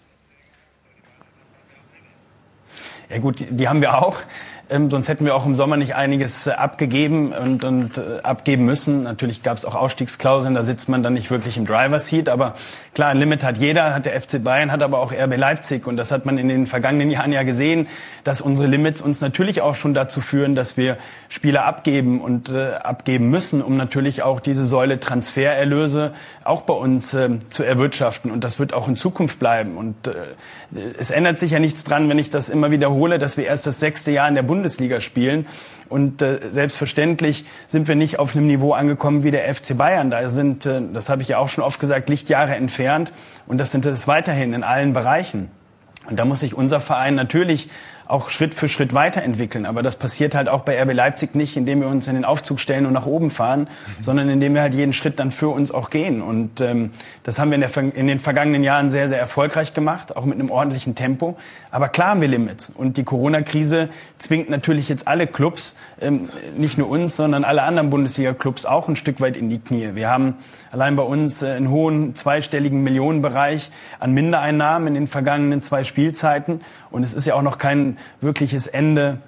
[3.09, 4.17] Ja gut, die haben wir auch.
[4.71, 8.65] Ähm, sonst hätten wir auch im Sommer nicht einiges äh, abgegeben und, und äh, abgeben
[8.65, 9.01] müssen.
[9.01, 12.29] Natürlich gab es auch Ausstiegsklauseln, da sitzt man dann nicht wirklich im Driver Seat.
[12.29, 12.53] Aber
[12.93, 15.87] klar, ein Limit hat jeder, hat der FC Bayern, hat aber auch RB Leipzig.
[15.87, 17.87] Und das hat man in den vergangenen Jahren ja gesehen,
[18.23, 20.97] dass unsere Limits uns natürlich auch schon dazu führen, dass wir
[21.29, 27.15] Spieler abgeben und äh, abgeben müssen, um natürlich auch diese Säule Transfererlöse auch bei uns
[27.15, 28.29] äh, zu erwirtschaften.
[28.29, 29.77] Und das wird auch in Zukunft bleiben.
[29.77, 30.13] Und äh,
[30.71, 33.79] es ändert sich ja nichts dran, wenn ich das immer wiederhole, dass wir erst das
[33.79, 35.47] sechste Jahr in der Bundesliga spielen.
[35.87, 40.11] Und äh, selbstverständlich sind wir nicht auf einem Niveau angekommen wie der FC Bayern.
[40.11, 43.13] Da sind, äh, das habe ich ja auch schon oft gesagt, Lichtjahre entfernt.
[43.47, 45.49] Und das sind es weiterhin in allen Bereichen.
[46.07, 47.69] Und da muss sich unser Verein natürlich
[48.09, 49.67] auch Schritt für Schritt weiterentwickeln.
[49.67, 52.59] Aber das passiert halt auch bei RB Leipzig nicht, indem wir uns in den Aufzug
[52.59, 54.03] stellen und nach oben fahren, mhm.
[54.03, 56.23] sondern indem wir halt jeden Schritt dann für uns auch gehen.
[56.23, 56.89] Und ähm,
[57.21, 60.39] das haben wir in, der, in den vergangenen Jahren sehr, sehr erfolgreich gemacht, auch mit
[60.39, 61.37] einem ordentlichen Tempo.
[61.69, 62.71] Aber klar haben wir Limits.
[62.71, 67.91] Und die Corona-Krise zwingt natürlich jetzt alle Clubs, ähm, nicht nur uns, sondern alle anderen
[67.91, 69.91] Bundesliga-Clubs auch ein Stück weit in die Knie.
[69.93, 70.37] Wir haben
[70.71, 73.69] allein bei uns äh, einen hohen zweistelligen Millionenbereich
[73.99, 76.61] an Mindereinnahmen in den vergangenen zwei Spielzeiten.
[76.89, 79.19] Und es ist ja auch noch kein wirkliches Ende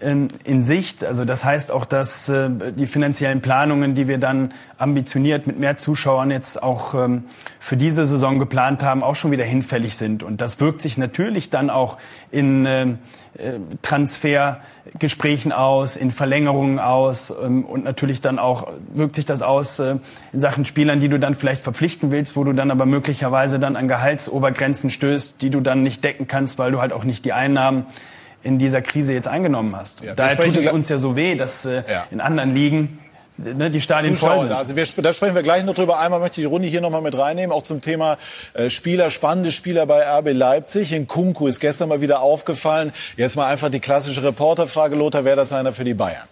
[0.00, 1.04] in, Sicht.
[1.04, 5.76] Also das heißt auch, dass äh, die finanziellen Planungen, die wir dann ambitioniert mit mehr
[5.76, 7.24] Zuschauern jetzt auch ähm,
[7.58, 10.22] für diese Saison geplant haben, auch schon wieder hinfällig sind.
[10.22, 11.98] Und das wirkt sich natürlich dann auch
[12.30, 12.96] in äh, äh
[13.82, 20.00] Transfergesprächen aus, in Verlängerungen aus ähm, und natürlich dann auch wirkt sich das aus in
[20.32, 23.86] Sachen Spielern, die du dann vielleicht verpflichten willst, wo du dann aber möglicherweise dann an
[23.86, 27.84] Gehaltsobergrenzen stößt, die du dann nicht decken kannst, weil du halt auch nicht die Einnahmen
[28.42, 30.02] in dieser Krise jetzt eingenommen hast.
[30.02, 32.06] Ja, Daher tut es uns ja so weh, dass äh, ja.
[32.10, 32.98] in anderen Ligen
[33.38, 34.52] ne, die Stadien Zuschauer, voll sind.
[34.52, 35.98] Also wir, da sprechen wir gleich noch drüber.
[35.98, 38.18] Einmal möchte ich die Runde hier noch mal mit reinnehmen, auch zum Thema
[38.54, 40.92] äh, Spieler, spannende Spieler bei RB Leipzig.
[40.92, 42.92] In Kunku ist gestern mal wieder aufgefallen.
[43.16, 46.26] Jetzt mal einfach die klassische Reporterfrage, Lothar, wäre das einer für die Bayern?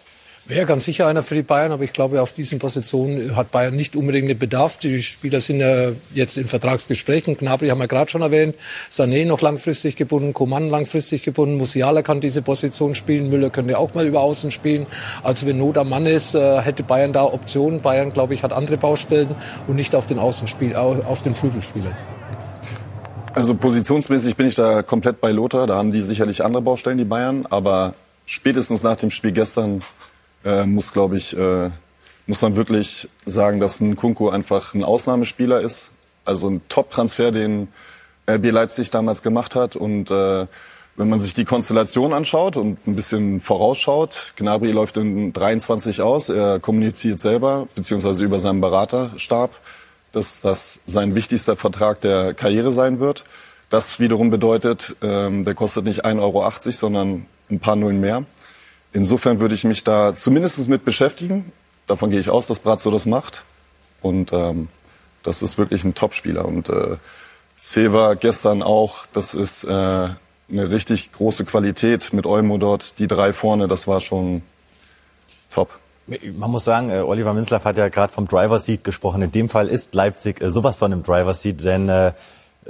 [0.49, 3.77] Wäre ganz sicher einer für die Bayern, aber ich glaube, auf diesen Positionen hat Bayern
[3.77, 4.79] nicht unbedingt den Bedarf.
[4.79, 7.37] Die Spieler sind ja jetzt in Vertragsgesprächen.
[7.37, 8.55] Gnabry haben wir gerade schon erwähnt.
[8.91, 11.59] Sané noch langfristig gebunden, Coman langfristig gebunden.
[11.59, 13.29] Musiala kann diese Position spielen.
[13.29, 14.87] Müller könnte auch mal über Außen spielen.
[15.23, 17.83] Also wenn Not am Mann ist, äh, hätte Bayern da Optionen.
[17.83, 19.35] Bayern, glaube ich, hat andere Baustellen
[19.67, 21.95] und nicht auf den Außenspiel, auf den Flügelspielern.
[23.35, 25.67] Also positionsmäßig bin ich da komplett bei Lothar.
[25.67, 27.45] Da haben die sicherlich andere Baustellen, die Bayern.
[27.51, 27.93] Aber
[28.25, 29.83] spätestens nach dem Spiel gestern
[30.45, 31.71] äh, muss, glaube ich, äh,
[32.27, 35.91] muss man wirklich sagen, dass ein Kunku einfach ein Ausnahmespieler ist.
[36.25, 37.69] Also ein Top-Transfer, den,
[38.29, 39.75] RB Leipzig damals gemacht hat.
[39.75, 40.47] Und äh,
[40.97, 46.29] wenn man sich die Konstellation anschaut und ein bisschen vorausschaut, Gnabry läuft in 23 aus,
[46.29, 49.51] er kommuniziert selber, beziehungsweise über seinen Beraterstab,
[50.13, 53.25] dass das sein wichtigster Vertrag der Karriere sein wird.
[53.71, 58.25] Das wiederum bedeutet, ähm, der kostet nicht 1,80 Euro, sondern ein paar Nullen mehr.
[58.99, 61.53] Insofern würde ich mich da zumindest mit beschäftigen.
[61.87, 63.45] Davon gehe ich aus, dass Brazzo das macht.
[64.03, 64.67] Und ähm,
[65.23, 66.45] das ist wirklich ein Topspieler.
[66.45, 66.97] Und äh,
[67.57, 70.17] Silva gestern auch, das ist äh, eine
[70.51, 72.99] richtig große Qualität mit Olmo dort.
[72.99, 74.43] Die drei vorne, das war schon
[75.49, 75.79] top.
[76.37, 79.23] Man muss sagen, äh, Oliver Minzlaff hat ja gerade vom Driver Seat gesprochen.
[79.23, 82.15] In dem Fall ist Leipzig äh, sowas von einem Driver Seat, denn äh,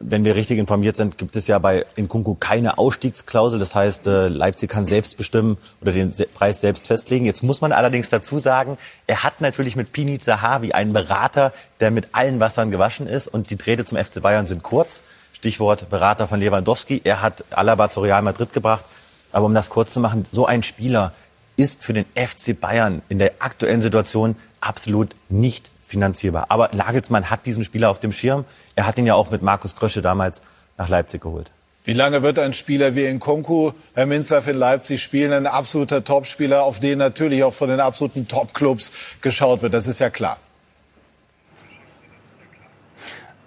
[0.01, 3.59] wenn wir richtig informiert sind, gibt es ja bei Nkunku keine Ausstiegsklausel.
[3.59, 7.25] Das heißt, äh, Leipzig kann selbst bestimmen oder den Preis selbst festlegen.
[7.25, 11.91] Jetzt muss man allerdings dazu sagen, er hat natürlich mit Pini Zahavi einen Berater, der
[11.91, 13.29] mit allen Wassern gewaschen ist.
[13.29, 15.03] Und die Drähte zum FC Bayern sind kurz.
[15.33, 17.01] Stichwort Berater von Lewandowski.
[17.05, 18.85] Er hat Alaba zu Real Madrid gebracht.
[19.33, 21.13] Aber um das kurz zu machen, so ein Spieler
[21.57, 26.47] ist für den FC Bayern in der aktuellen Situation absolut nicht finanzierbar.
[26.51, 28.45] Aber Nagelsmann hat diesen Spieler auf dem Schirm.
[28.77, 30.43] Er hat ihn ja auch mit Markus Krösche damals
[30.77, 31.51] nach Leipzig geholt.
[31.85, 35.33] Wie lange wird ein Spieler wie Nkunku, Herr Minzlaff in Leipzig spielen?
[35.33, 39.73] Ein absoluter Topspieler, auf den natürlich auch von den absoluten Topclubs geschaut wird.
[39.73, 40.39] Das ist ja klar.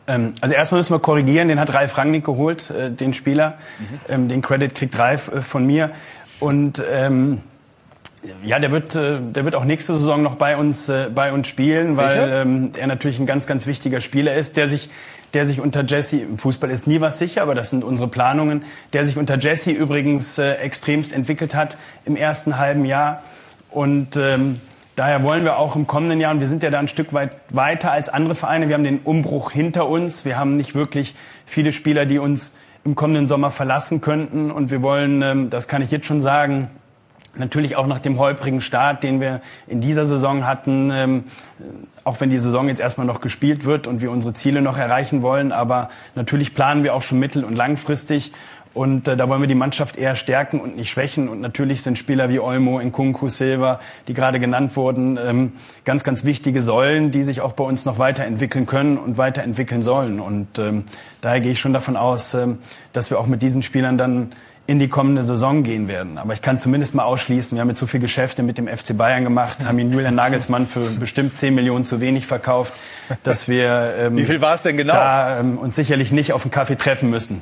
[0.08, 3.60] Ähm, also erstmal müssen wir korrigieren, den hat Ralf Rangnick geholt, äh, den Spieler.
[3.78, 4.00] Mhm.
[4.10, 5.92] Ähm, den Credit kriegt Ralf äh, von mir.
[6.40, 7.42] Und ähm,
[8.44, 11.48] ja, der wird, äh, der wird auch nächste Saison noch bei uns, äh, bei uns
[11.48, 12.08] spielen, Sicher?
[12.08, 14.90] weil ähm, er natürlich ein ganz, ganz wichtiger Spieler ist, der sich,
[15.34, 18.64] der sich unter Jesse, im Fußball ist nie was sicher, aber das sind unsere Planungen,
[18.94, 23.24] der sich unter Jesse übrigens äh, extremst entwickelt hat im ersten halben Jahr.
[23.70, 24.60] Und ähm,
[24.96, 27.32] daher wollen wir auch im kommenden Jahr, und wir sind ja da ein Stück weit
[27.50, 31.72] weiter als andere Vereine, wir haben den Umbruch hinter uns, wir haben nicht wirklich viele
[31.72, 32.52] Spieler, die uns
[32.84, 34.52] im kommenden Sommer verlassen könnten.
[34.52, 36.70] Und wir wollen, ähm, das kann ich jetzt schon sagen,
[37.36, 41.24] Natürlich auch nach dem holprigen Start, den wir in dieser Saison hatten, ähm,
[42.04, 45.22] auch wenn die Saison jetzt erstmal noch gespielt wird und wir unsere Ziele noch erreichen
[45.22, 48.34] wollen, aber natürlich planen wir auch schon mittel- und langfristig
[48.74, 51.28] und äh, da wollen wir die Mannschaft eher stärken und nicht schwächen.
[51.28, 56.24] Und natürlich sind Spieler wie Olmo, Nkunku, Silva, die gerade genannt wurden, ähm, ganz, ganz
[56.24, 60.22] wichtige Säulen, die sich auch bei uns noch weiterentwickeln können und weiterentwickeln sollen.
[60.22, 60.86] Und ähm,
[61.20, 62.60] daher gehe ich schon davon aus, ähm,
[62.94, 64.32] dass wir auch mit diesen Spielern dann
[64.72, 66.18] in die kommende Saison gehen werden.
[66.18, 68.96] Aber ich kann zumindest mal ausschließen, wir haben jetzt so viele Geschäfte mit dem FC
[68.96, 72.72] Bayern gemacht, haben ihn Julian Nagelsmann für bestimmt 10 Millionen zu wenig verkauft,
[73.24, 74.94] dass wir ähm, Wie viel war es denn genau?
[74.94, 77.42] Da, ähm, uns sicherlich nicht auf einen Kaffee treffen müssen.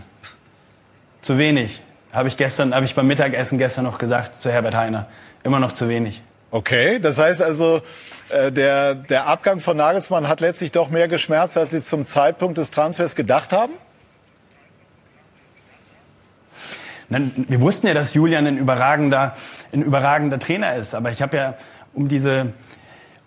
[1.22, 1.84] Zu wenig.
[2.12, 5.06] Habe ich gestern, habe ich beim Mittagessen gestern noch gesagt zu Herbert Heiner.
[5.44, 6.24] Immer noch zu wenig.
[6.50, 7.82] Okay, das heißt also,
[8.30, 12.58] äh, der, der Abgang von Nagelsmann hat letztlich doch mehr geschmerzt, als Sie zum Zeitpunkt
[12.58, 13.74] des Transfers gedacht haben?
[17.10, 19.36] Wir wussten ja, dass Julian ein überragender,
[19.74, 20.94] ein überragender Trainer ist.
[20.94, 21.54] Aber ich habe ja
[21.94, 22.54] um diese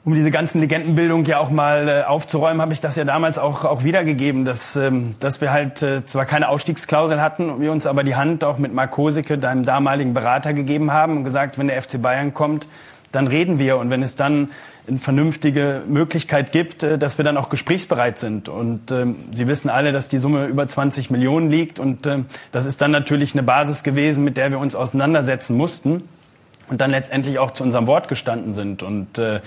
[0.04, 3.64] um diese ganzen Legendenbildung ja auch mal äh, aufzuräumen, habe ich das ja damals auch,
[3.64, 8.02] auch wiedergegeben, dass, ähm, dass wir halt äh, zwar keine Ausstiegsklausel hatten, wir uns aber
[8.02, 11.80] die Hand auch mit Mark Kosicke, deinem damaligen Berater, gegeben haben und gesagt, wenn der
[11.80, 12.66] FC Bayern kommt,
[13.12, 13.76] dann reden wir.
[13.76, 14.48] Und wenn es dann
[14.88, 18.48] eine vernünftige Möglichkeit gibt, äh, dass wir dann auch gesprächsbereit sind.
[18.48, 21.78] Und ähm, Sie wissen alle, dass die Summe über 20 Millionen liegt.
[21.78, 26.02] Und ähm, das ist dann natürlich eine Basis gewesen, mit der wir uns auseinandersetzen mussten
[26.68, 28.82] und dann letztendlich auch zu unserem Wort gestanden sind.
[28.82, 29.40] Und äh,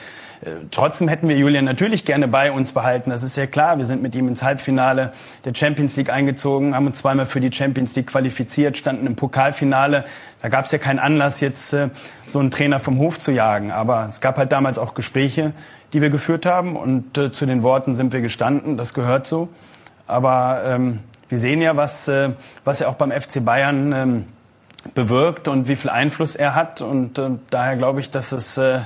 [0.71, 3.10] trotzdem hätten wir Julian natürlich gerne bei uns behalten.
[3.10, 3.78] Das ist ja klar.
[3.78, 7.51] Wir sind mit ihm ins Halbfinale der Champions League eingezogen, haben uns zweimal für die
[7.51, 10.06] Champions League qualifiziert, standen im Pokalfinale.
[10.41, 11.89] Da gab es ja keinen Anlass, jetzt äh,
[12.28, 13.71] so einen Trainer vom Hof zu jagen.
[13.71, 15.54] Aber es gab halt damals auch Gespräche,
[15.93, 16.75] die wir geführt haben.
[16.75, 18.78] Und äh, zu den Worten sind wir gestanden.
[18.78, 19.49] Das gehört so.
[20.08, 20.99] Aber ähm,
[21.30, 22.30] wir sehen ja, was, äh,
[22.63, 24.25] was er auch beim FC Bayern ähm,
[24.93, 26.82] bewirkt und wie viel Einfluss er hat.
[26.82, 28.80] Und äh, daher glaube ich, dass es äh,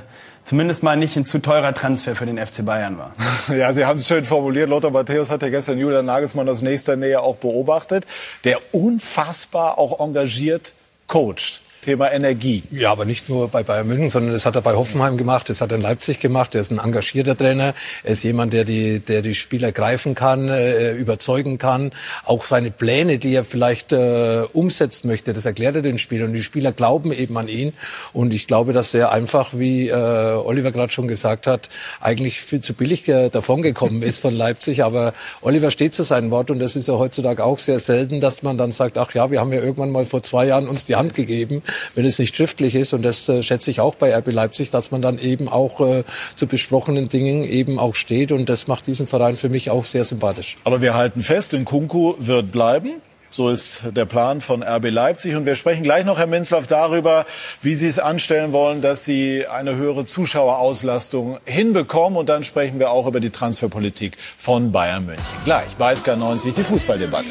[0.44, 3.12] zumindest mal nicht ein zu teurer Transfer für den FC Bayern war.
[3.54, 4.68] Ja, Sie haben es schön formuliert.
[4.68, 8.06] Lothar Matthäus hat ja gestern Julian Nagelsmann aus nächster Nähe auch beobachtet,
[8.44, 10.74] der unfassbar auch engagiert
[11.06, 11.62] coacht.
[11.80, 12.62] Thema Energie.
[12.70, 15.60] Ja, aber nicht nur bei Bayern München, sondern das hat er bei Hoffenheim gemacht, das
[15.60, 16.54] hat er in Leipzig gemacht.
[16.54, 17.74] Er ist ein engagierter Trainer.
[18.04, 21.92] Er ist jemand, der die, der die Spieler greifen kann, äh, überzeugen kann.
[22.24, 26.28] Auch seine Pläne, die er vielleicht äh, umsetzen möchte, das erklärt er den Spielern.
[26.28, 27.72] Und die Spieler glauben eben an ihn.
[28.12, 31.68] Und ich glaube, dass er einfach, wie äh, Oliver gerade schon gesagt hat,
[32.00, 34.84] eigentlich viel zu billig davongekommen ist von Leipzig.
[34.84, 38.42] Aber Oliver steht zu seinem Wort und das ist ja heutzutage auch sehr selten, dass
[38.42, 40.96] man dann sagt, ach ja, wir haben ja irgendwann mal vor zwei Jahren uns die
[40.96, 41.62] Hand gegeben
[41.94, 42.92] wenn es nicht schriftlich ist.
[42.92, 46.04] Und das äh, schätze ich auch bei RB Leipzig, dass man dann eben auch äh,
[46.34, 48.32] zu besprochenen Dingen eben auch steht.
[48.32, 50.56] Und das macht diesen Verein für mich auch sehr sympathisch.
[50.64, 53.02] Aber wir halten fest, in Kunku wird bleiben.
[53.32, 55.36] So ist der Plan von RB Leipzig.
[55.36, 57.26] Und wir sprechen gleich noch, Herr Minzlaff, darüber,
[57.62, 62.18] wie Sie es anstellen wollen, dass Sie eine höhere Zuschauerauslastung hinbekommen.
[62.18, 65.24] Und dann sprechen wir auch über die Transferpolitik von Bayern München.
[65.44, 67.30] Gleich bei SK90 die Fußballdebatte.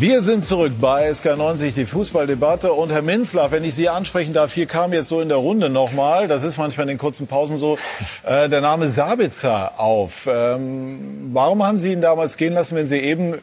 [0.00, 2.72] Wir sind zurück bei SK90, die Fußballdebatte.
[2.72, 5.70] Und Herr Minzlaff, wenn ich Sie ansprechen darf, hier kam jetzt so in der Runde
[5.70, 7.78] nochmal, das ist manchmal in den kurzen Pausen so,
[8.22, 10.28] äh, der Name Sabitzer auf.
[10.30, 13.38] Ähm, warum haben Sie ihn damals gehen lassen, wenn Sie eben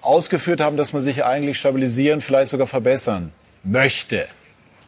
[0.00, 3.30] ausgeführt haben, dass man sich eigentlich stabilisieren, vielleicht sogar verbessern
[3.62, 4.26] möchte?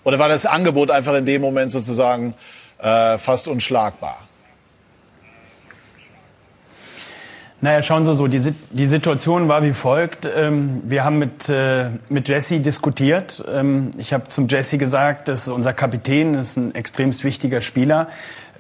[0.05, 2.33] Oder war das Angebot einfach in dem Moment sozusagen
[2.79, 4.19] äh, fast unschlagbar?
[7.65, 10.29] Naja, schauen Sie so, die, die Situation war wie folgt.
[10.37, 13.45] Ähm, wir haben mit, äh, mit Jesse diskutiert.
[13.49, 17.61] Ähm, ich habe zum Jesse gesagt, das ist unser Kapitän, das ist ein extremst wichtiger
[17.61, 18.09] Spieler.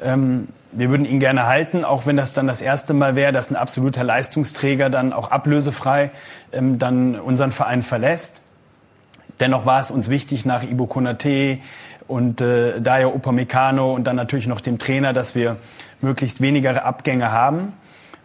[0.01, 3.51] Ähm, wir würden ihn gerne halten, auch wenn das dann das erste Mal wäre, dass
[3.51, 6.13] ein absoluter Leistungsträger dann auch ablösefrei
[6.53, 8.41] dann unseren Verein verlässt.
[9.41, 11.59] Dennoch war es uns wichtig nach Ibo Konate
[12.07, 15.57] und äh, Daya Upamecano und dann natürlich noch dem Trainer, dass wir
[16.01, 17.73] möglichst weniger Abgänge haben.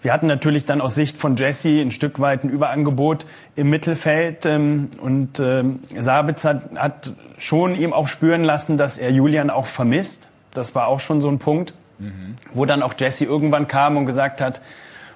[0.08, 3.26] Wir hatten natürlich dann aus Sicht von Jesse ein Stück weit ein Überangebot
[3.58, 9.50] im Mittelfeld ähm, und ähm, Sabitzer hat schon ihm auch spüren lassen, dass er Julian
[9.50, 10.30] auch vermisst.
[10.54, 12.36] Das war auch schon so ein Punkt, mhm.
[12.54, 14.62] wo dann auch Jesse irgendwann kam und gesagt hat,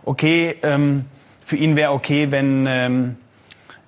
[0.03, 1.05] okay, ähm,
[1.45, 3.15] für ihn wäre okay, wenn ähm,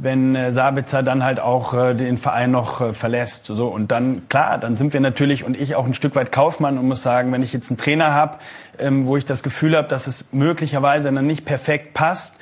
[0.03, 3.45] wenn äh, Sabitzer dann halt auch äh, den Verein noch äh, verlässt.
[3.45, 6.77] So und dann klar, dann sind wir natürlich und ich auch ein Stück weit Kaufmann
[6.77, 8.37] und muss sagen, wenn ich jetzt einen Trainer habe,
[8.79, 12.35] ähm, wo ich das Gefühl habe, dass es möglicherweise dann nicht perfekt passt,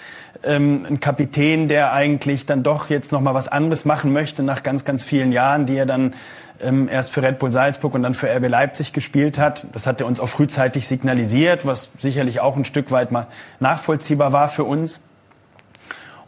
[0.43, 4.63] ähm, ein Kapitän, der eigentlich dann doch jetzt noch mal was anderes machen möchte nach
[4.63, 6.15] ganz ganz vielen Jahren, die er dann
[6.63, 9.67] ähm, erst für Red Bull Salzburg und dann für RB Leipzig gespielt hat.
[9.74, 13.28] Das hat er uns auch frühzeitig signalisiert, was sicherlich auch ein Stück weit mal
[13.60, 15.02] nachvollziehbar war für uns.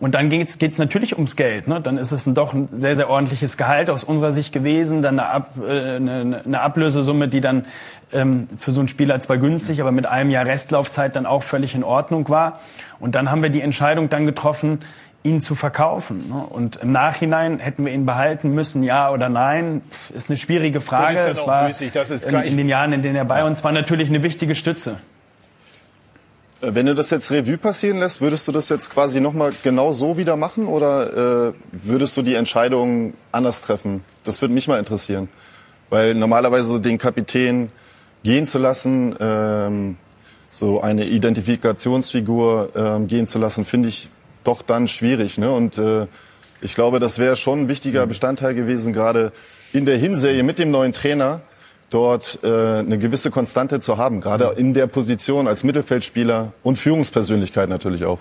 [0.03, 1.69] Und dann geht es natürlich ums Geld.
[1.69, 1.79] Ne?
[1.79, 5.01] Dann ist es ein, doch ein sehr, sehr ordentliches Gehalt aus unserer Sicht gewesen.
[5.01, 7.65] Dann eine, Ab, äh, eine, eine Ablösesumme, die dann
[8.11, 11.73] ähm, für so einen Spieler zwar günstig, aber mit einem Jahr Restlaufzeit dann auch völlig
[11.73, 12.59] in Ordnung war.
[12.99, 14.79] Und dann haben wir die Entscheidung dann getroffen,
[15.23, 16.27] ihn zu verkaufen.
[16.27, 16.47] Ne?
[16.49, 21.13] Und im Nachhinein hätten wir ihn behalten müssen, ja oder nein, ist eine schwierige Frage.
[21.13, 23.23] Das ist ja es war müßig, das ist in, in den Jahren, in denen er
[23.23, 24.97] bei uns war, natürlich eine wichtige Stütze.
[26.63, 29.91] Äh, wenn du das jetzt Revue passieren lässt, würdest du das jetzt quasi nochmal genau
[29.91, 34.03] so wieder machen oder äh, würdest du die Entscheidung anders treffen?
[34.23, 35.29] Das würde mich mal interessieren.
[35.89, 37.71] Weil normalerweise den Kapitän
[38.23, 39.97] gehen zu lassen, ähm,
[40.49, 44.09] so eine Identifikationsfigur ähm, gehen zu lassen, finde ich
[44.43, 45.37] doch dann schwierig.
[45.37, 45.51] Ne?
[45.51, 46.07] Und äh,
[46.61, 49.33] ich glaube, das wäre schon ein wichtiger Bestandteil gewesen, gerade
[49.73, 51.41] in der Hinserie mit dem neuen Trainer,
[51.93, 57.69] dort äh, eine gewisse Konstante zu haben, gerade in der Position als Mittelfeldspieler und Führungspersönlichkeit
[57.69, 58.19] natürlich auch.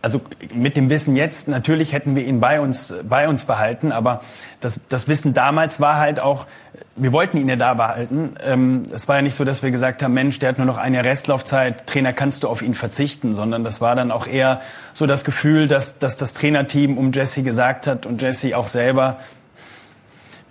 [0.00, 0.20] Also
[0.54, 4.20] mit dem Wissen jetzt, natürlich hätten wir ihn bei uns, bei uns behalten, aber
[4.60, 6.46] das, das Wissen damals war halt auch,
[6.94, 8.34] wir wollten ihn ja da behalten.
[8.44, 10.76] Ähm, es war ja nicht so, dass wir gesagt haben, Mensch, der hat nur noch
[10.76, 14.60] eine Restlaufzeit, Trainer, kannst du auf ihn verzichten, sondern das war dann auch eher
[14.94, 19.18] so das Gefühl, dass, dass das Trainerteam um Jesse gesagt hat und Jesse auch selber,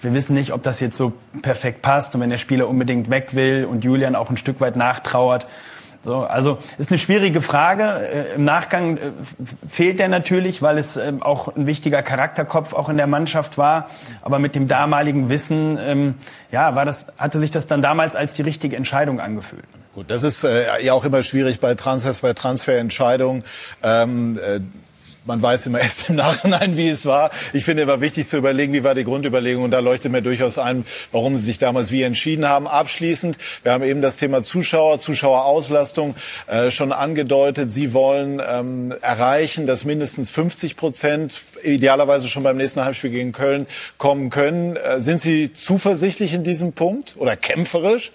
[0.02, 3.30] wir wissen nicht, ob das jetzt so perfekt passt und wenn der Spieler unbedingt weg
[3.34, 5.48] will und Julian auch ein Stück weit nachtrauert.
[6.08, 7.84] So, also ist eine schwierige Frage.
[7.84, 9.12] Äh, Im Nachgang äh,
[9.68, 13.90] fehlt er natürlich, weil es äh, auch ein wichtiger Charakterkopf auch in der Mannschaft war.
[14.22, 16.16] Aber mit dem damaligen Wissen, ähm,
[16.50, 19.66] ja, war das, hatte sich das dann damals als die richtige Entscheidung angefühlt.
[19.96, 23.44] Gut, das ist äh, ja auch immer schwierig bei Transfers, bei Transferentscheidungen.
[23.84, 24.60] Ähm, äh,
[25.28, 27.32] man weiß immer erst im Nachhinein, wie es war.
[27.54, 29.64] Ich finde aber wichtig zu überlegen, wie war die Grundüberlegung.
[29.64, 32.68] Und da leuchtet mir durchaus ein, warum Sie sich damals wie entschieden haben.
[32.68, 36.16] Abschließend, wir haben eben das Thema Zuschauer, Zuschauerauslastung
[36.48, 37.72] äh, schon angedeutet.
[37.72, 43.68] Sie wollen ähm, erreichen, dass mindestens 50 Prozent idealerweise schon beim nächsten Heimspiel gegen Köln
[43.98, 44.76] kommen können.
[44.76, 48.12] Äh, sind Sie zuversichtlich in diesem Punkt oder kämpferisch?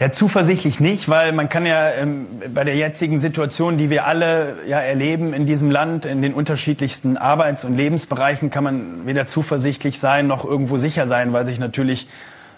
[0.00, 4.54] Ja, zuversichtlich nicht, weil man kann ja ähm, bei der jetzigen Situation, die wir alle
[4.68, 9.98] ja erleben in diesem Land, in den unterschiedlichsten Arbeits- und Lebensbereichen, kann man weder zuversichtlich
[9.98, 12.06] sein noch irgendwo sicher sein, weil sich natürlich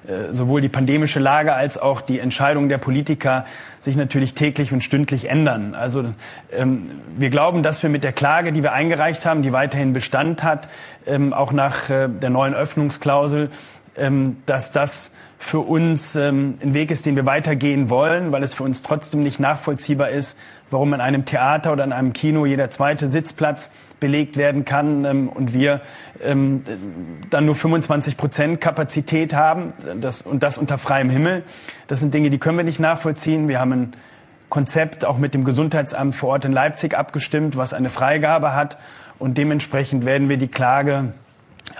[0.06, 3.46] äh, sowohl die pandemische Lage als auch die Entscheidungen der Politiker
[3.80, 5.74] sich natürlich täglich und stündlich ändern.
[5.74, 6.04] Also
[6.54, 10.42] ähm, wir glauben, dass wir mit der Klage, die wir eingereicht haben, die weiterhin Bestand
[10.42, 10.68] hat,
[11.06, 13.48] ähm, auch nach äh, der neuen Öffnungsklausel,
[13.96, 18.52] ähm, dass das für uns ähm, ein Weg ist, den wir weitergehen wollen, weil es
[18.52, 20.38] für uns trotzdem nicht nachvollziehbar ist,
[20.70, 25.28] warum in einem Theater oder in einem Kino jeder zweite Sitzplatz belegt werden kann ähm,
[25.30, 25.80] und wir
[26.22, 26.62] ähm,
[27.30, 31.42] dann nur 25 Prozent Kapazität haben das, und das unter freiem Himmel.
[31.88, 33.48] Das sind Dinge, die können wir nicht nachvollziehen.
[33.48, 33.92] Wir haben ein
[34.50, 38.76] Konzept auch mit dem Gesundheitsamt vor Ort in Leipzig abgestimmt, was eine Freigabe hat
[39.18, 41.14] und dementsprechend werden wir die Klage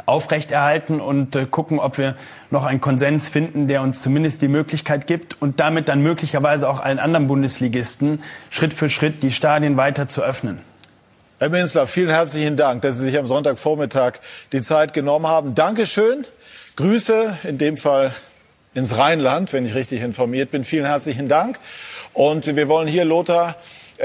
[0.06, 2.16] aufrechterhalten und äh, gucken, ob wir
[2.50, 6.80] noch einen Konsens finden, der uns zumindest die Möglichkeit gibt und damit dann möglicherweise auch
[6.80, 10.60] allen anderen Bundesligisten Schritt für Schritt die Stadien weiter zu öffnen.
[11.38, 14.14] Herr Minister, vielen herzlichen Dank, dass Sie sich am Sonntagvormittag
[14.52, 15.54] die Zeit genommen haben.
[15.54, 16.26] Dankeschön.
[16.76, 18.12] Grüße in dem Fall
[18.74, 20.64] ins Rheinland, wenn ich richtig informiert bin.
[20.64, 21.58] Vielen herzlichen Dank.
[22.12, 23.56] Und wir wollen hier, Lothar,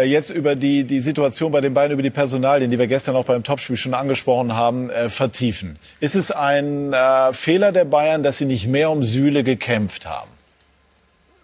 [0.04, 3.26] jetzt über die, die Situation bei den beiden, über die Personalien, die wir gestern auch
[3.26, 5.76] beim Topspiel schon angesprochen haben, äh, vertiefen.
[6.00, 10.35] Ist es ein äh, Fehler der Bayern, dass sie nicht mehr um Süle gekämpft haben?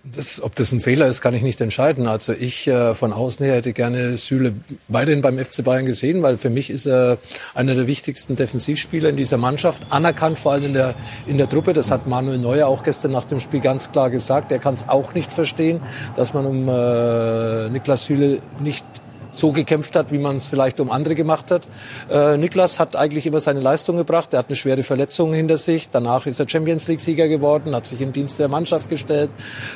[0.04, 2.08] Das, ob das ein Fehler ist, kann ich nicht entscheiden.
[2.08, 4.56] Also ich äh, von außen her hätte gerne Süle
[4.88, 7.20] weiterhin beim FC Bayern gesehen, weil für mich ist er
[7.54, 10.96] einer der wichtigsten Defensivspieler in dieser Mannschaft, anerkannt vor allem in der,
[11.28, 11.74] in der Truppe.
[11.74, 14.52] Das hat Manuel Neuer auch gestern nach dem Spiel ganz klar gesagt.
[14.52, 15.80] Er kann es auch nicht verstehen,
[16.16, 18.86] dass man um äh, Niklas Süle nicht
[19.32, 21.64] so gekämpft hat, wie man es vielleicht um andere gemacht hat.
[22.10, 24.34] Äh, Niklas hat eigentlich immer seine Leistung gebracht.
[24.34, 25.90] Er hat eine schwere Verletzung hinter sich.
[25.90, 29.30] Danach ist er Champions League-Sieger geworden, hat sich im Dienst der Mannschaft gestellt,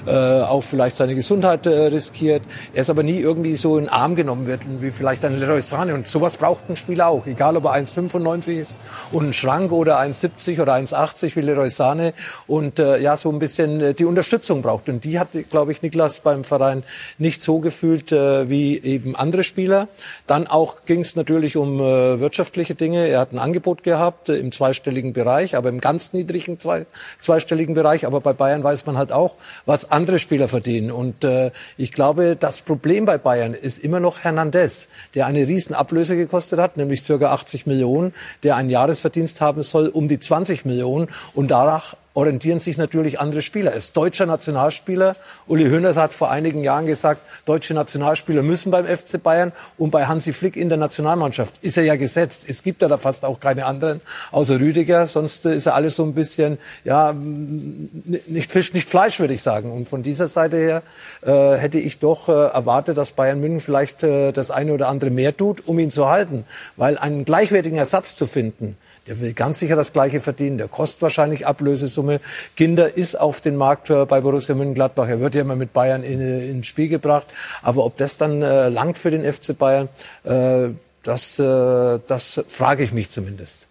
[0.05, 2.43] äh, auch vielleicht seine Gesundheit äh, riskiert.
[2.73, 5.93] Er ist aber nie irgendwie so in Arm genommen werden, wie vielleicht ein Leroy Sane.
[5.93, 7.25] Und sowas braucht ein Spieler auch.
[7.25, 12.13] Egal, ob er 1,95 ist und ein Schrank oder 1,70 oder 1,80 wie Leroy Sane.
[12.47, 14.89] Und äh, ja, so ein bisschen äh, die Unterstützung braucht.
[14.89, 16.83] Und die hat, glaube ich, Niklas beim Verein
[17.17, 19.87] nicht so gefühlt äh, wie eben andere Spieler.
[20.27, 23.07] Dann auch ging es natürlich um äh, wirtschaftliche Dinge.
[23.07, 26.85] Er hat ein Angebot gehabt äh, im zweistelligen Bereich, aber im ganz niedrigen zwei,
[27.19, 28.05] zweistelligen Bereich.
[28.05, 30.91] Aber bei Bayern weiß man halt auch, was andere Spieler verdienen.
[30.91, 35.75] Und äh, ich glaube, das Problem bei Bayern ist immer noch Hernandez, der eine riesen
[35.85, 41.07] gekostet hat, nämlich circa 80 Millionen, der einen Jahresverdienst haben soll um die 20 Millionen
[41.33, 43.71] und danach orientieren sich natürlich andere Spieler.
[43.71, 45.15] Er ist deutscher Nationalspieler.
[45.47, 50.05] Uli Hoeneß hat vor einigen Jahren gesagt, deutsche Nationalspieler müssen beim FC Bayern und bei
[50.05, 51.57] Hansi Flick in der Nationalmannschaft.
[51.61, 52.45] Ist er ja gesetzt.
[52.47, 53.99] Es gibt ja da fast auch keine anderen,
[54.31, 55.07] außer Rüdiger.
[55.07, 59.71] Sonst ist er alles so ein bisschen, ja, nicht Fisch, nicht Fleisch, würde ich sagen.
[59.71, 60.83] Und von dieser Seite her
[61.21, 65.09] äh, hätte ich doch äh, erwartet, dass Bayern München vielleicht äh, das eine oder andere
[65.09, 66.45] mehr tut, um ihn zu halten.
[66.77, 70.57] Weil einen gleichwertigen Ersatz zu finden, der will ganz sicher das Gleiche verdienen.
[70.57, 72.21] Der kostet wahrscheinlich Ablösesumme.
[72.55, 75.07] Kinder ist auf den Markt bei Borussia Mönchengladbach.
[75.07, 77.27] Er wird ja immer mit Bayern in, ins Spiel gebracht.
[77.61, 79.89] Aber ob das dann äh, langt für den FC Bayern,
[80.23, 80.69] äh,
[81.03, 83.67] das, äh, das frage ich mich zumindest.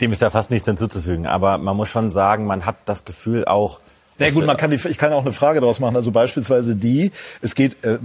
[0.00, 1.26] Dem ist ja fast nichts hinzuzufügen.
[1.26, 3.80] Aber man muss schon sagen, man hat das Gefühl auch.
[4.18, 5.96] Na gut, man kann die, ich kann auch eine Frage daraus machen.
[5.96, 7.98] Also beispielsweise die, es geht äh,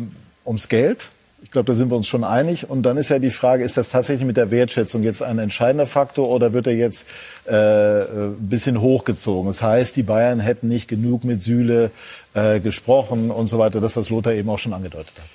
[0.45, 1.11] ums Geld.
[1.45, 2.71] Ich glaube, da sind wir uns schon einig.
[2.71, 5.85] Und dann ist ja die Frage, ist das tatsächlich mit der Wertschätzung jetzt ein entscheidender
[5.85, 7.05] Faktor oder wird er jetzt
[7.45, 9.45] äh, ein bisschen hochgezogen?
[9.45, 11.91] Das heißt, die Bayern hätten nicht genug mit Süle
[12.33, 13.79] äh, gesprochen und so weiter.
[13.79, 15.25] Das, was Lothar eben auch schon angedeutet hat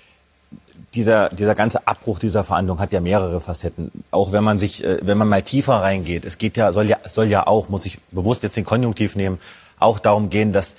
[0.94, 3.92] dieser, dieser ganze Abbruch dieser Verhandlung hat ja mehrere Facetten.
[4.10, 6.98] Auch wenn man sich, äh, wenn man mal tiefer reingeht, es geht ja, soll ja,
[7.06, 9.38] soll ja auch, muss ich bewusst jetzt den Konjunktiv nehmen,
[9.78, 10.74] auch darum gehen, dass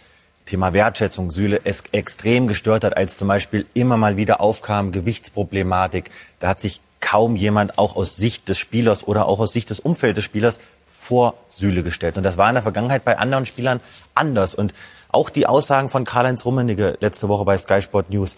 [0.51, 6.11] Thema Wertschätzung Süle es extrem gestört hat, als zum Beispiel immer mal wieder aufkam Gewichtsproblematik.
[6.41, 9.79] Da hat sich kaum jemand auch aus Sicht des Spielers oder auch aus Sicht des
[9.79, 12.17] Umfeldes des Spielers vor Süle gestellt.
[12.17, 13.79] Und das war in der Vergangenheit bei anderen Spielern
[14.13, 14.53] anders.
[14.53, 14.73] Und
[15.07, 18.35] auch die Aussagen von Karl-Heinz Rummenigge letzte Woche bei Sky Sport News,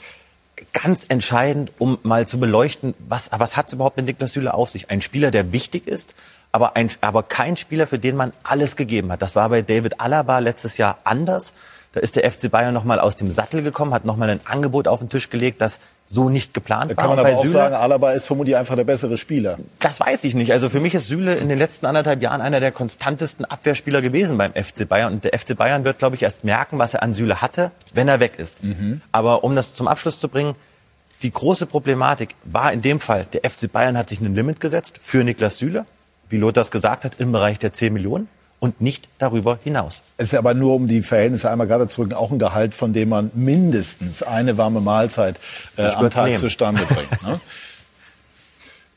[0.72, 4.70] ganz entscheidend, um mal zu beleuchten, was, was hat es überhaupt mit Niklas Süle auf
[4.70, 4.92] sich?
[4.92, 6.14] Ein Spieler, der wichtig ist,
[6.52, 9.24] aber, ein, aber kein Spieler, für den man alles gegeben hat.
[9.24, 11.56] Das war bei David Alaba letztes Jahr anders.
[11.94, 14.98] Da ist der FC Bayern nochmal aus dem Sattel gekommen, hat nochmal ein Angebot auf
[14.98, 17.04] den Tisch gelegt, das so nicht geplant da war.
[17.04, 19.60] Kann man aber auch Süle, sagen, Alaba ist vermutlich einfach der bessere Spieler.
[19.80, 20.52] Das weiß ich nicht.
[20.52, 24.40] Also für mich ist Süle in den letzten anderthalb Jahren einer der konstantesten Abwehrspieler gewesen
[24.40, 25.14] beim FC Bayern.
[25.14, 28.08] Und der FC Bayern wird, glaube ich, erst merken, was er an Süle hatte, wenn
[28.08, 28.64] er weg ist.
[28.64, 29.02] Mhm.
[29.12, 30.56] Aber um das zum Abschluss zu bringen,
[31.22, 34.98] die große Problematik war in dem Fall, der FC Bayern hat sich ein Limit gesetzt
[35.00, 35.86] für Niklas Süle,
[36.28, 38.28] wie Lothar das gesagt hat, im Bereich der 10 Millionen
[38.64, 40.04] und nicht darüber hinaus.
[40.16, 43.10] Es ist aber nur um die Verhältnisse einmal gerade zurück, auch ein Gehalt, von dem
[43.10, 45.38] man mindestens eine warme Mahlzeit
[45.76, 46.38] äh, am Tag nehmen.
[46.38, 47.10] zustande bringt.
[47.24, 47.42] Ne?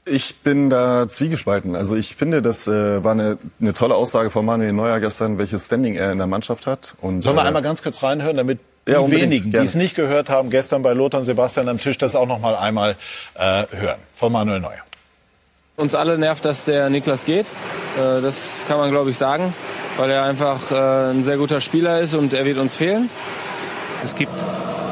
[0.05, 1.75] Ich bin da zwiegespalten.
[1.75, 5.67] Also ich finde, das äh, war eine, eine tolle Aussage von Manuel Neuer gestern, welches
[5.67, 6.95] Standing er in der Mannschaft hat.
[7.01, 9.97] Und, Sollen wir äh, einmal ganz kurz reinhören, damit die ja, wenigen, die es nicht
[9.97, 12.95] gehört haben, gestern bei Lothar und Sebastian am Tisch, das auch noch mal einmal
[13.35, 13.99] äh, hören.
[14.13, 14.86] Von Manuel Neuer.
[15.77, 17.47] Uns alle nervt, dass der Niklas geht.
[17.99, 19.53] Äh, das kann man, glaube ich, sagen.
[19.97, 23.09] weil er einfach äh, ein sehr guter Spieler ist und er wird uns fehlen.
[24.05, 24.33] Es gibt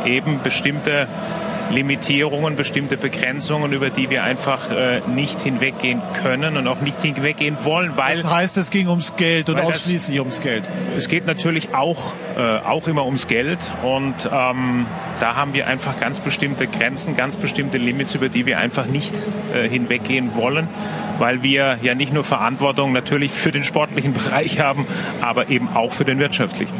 [0.04, 1.08] eben bestimmte
[1.70, 7.56] Limitierungen, bestimmte Begrenzungen, über die wir einfach äh, nicht hinweggehen können und auch nicht hinweggehen
[7.62, 10.64] wollen, weil Das heißt, es ging ums Geld und Weil das- ausschließlich ums Geld.
[10.96, 14.86] es geht natürlich auch, äh, auch immer ums Geld und ähm,
[15.20, 19.14] da haben wir einfach ganz bestimmte Grenzen, ganz bestimmte Limits, über die wir einfach nicht
[19.54, 20.68] äh, hinweggehen wollen,
[21.18, 24.86] weil wir ja nicht nur Verantwortung natürlich für den sportlichen Bereich haben,
[25.20, 26.74] aber eben auch für den wirtschaftlichen.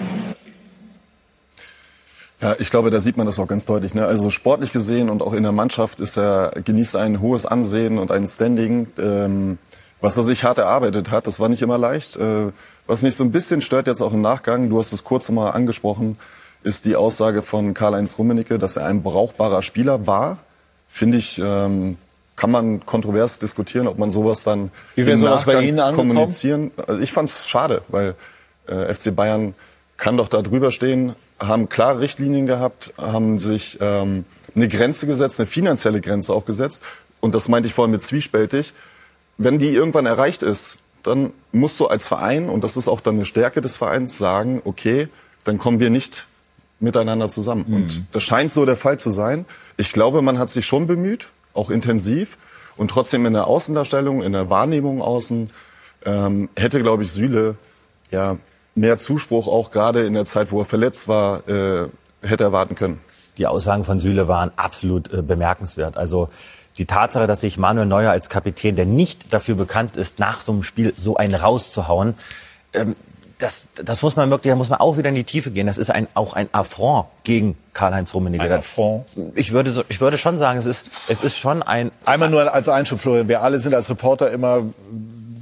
[2.40, 3.94] Ja, ich glaube, da sieht man das auch ganz deutlich.
[3.94, 4.04] Ne?
[4.04, 8.10] Also sportlich gesehen und auch in der Mannschaft ist er genießt ein hohes Ansehen und
[8.10, 9.58] ein Standing, ähm,
[10.00, 11.26] was er sich hart erarbeitet hat.
[11.26, 12.16] Das war nicht immer leicht.
[12.16, 12.50] Äh,
[12.86, 15.50] was mich so ein bisschen stört jetzt auch im Nachgang, du hast es kurz mal
[15.50, 16.18] angesprochen,
[16.64, 20.38] ist die Aussage von Karl-Heinz Rummenigge, dass er ein brauchbarer Spieler war.
[20.88, 21.96] Finde ich, ähm,
[22.36, 26.10] kann man kontrovers diskutieren, ob man sowas dann Wie wäre im sowas bei Ihnen angekommen?
[26.14, 26.72] kommunizieren.
[26.86, 28.16] Also ich fand es schade, weil
[28.66, 29.54] äh, FC Bayern
[30.04, 35.40] kann doch da drüber stehen, haben klare Richtlinien gehabt, haben sich ähm, eine Grenze gesetzt,
[35.40, 36.82] eine finanzielle Grenze auch gesetzt.
[37.20, 38.74] Und das meinte ich vorhin mit zwiespältig.
[39.38, 43.14] Wenn die irgendwann erreicht ist, dann musst du als Verein, und das ist auch dann
[43.14, 45.08] eine Stärke des Vereins, sagen, okay,
[45.44, 46.26] dann kommen wir nicht
[46.80, 47.64] miteinander zusammen.
[47.64, 49.46] Und das scheint so der Fall zu sein.
[49.78, 52.36] Ich glaube, man hat sich schon bemüht, auch intensiv.
[52.76, 55.48] Und trotzdem in der Außendarstellung, in der Wahrnehmung außen,
[56.04, 57.56] ähm, hätte, glaube ich, Süle
[58.10, 58.36] ja
[58.74, 61.88] mehr Zuspruch auch gerade in der Zeit, wo er verletzt war, äh,
[62.22, 63.00] hätte erwarten können.
[63.38, 65.96] Die Aussagen von Süle waren absolut äh, bemerkenswert.
[65.96, 66.28] Also
[66.78, 70.52] die Tatsache, dass sich Manuel Neuer als Kapitän, der nicht dafür bekannt ist, nach so
[70.52, 72.14] einem Spiel so einen rauszuhauen,
[72.72, 72.96] ähm,
[73.38, 75.66] das, das muss man wirklich, da muss man auch wieder in die Tiefe gehen.
[75.66, 78.44] Das ist ein, auch ein Affront gegen Karl-Heinz Rummenigge.
[78.44, 79.06] Ein Affront?
[79.34, 82.52] Ich würde, so, ich würde schon sagen, es ist, es ist schon ein, Einmal nur
[82.52, 83.28] als Einschub, Florian.
[83.28, 84.62] Wir alle sind als Reporter immer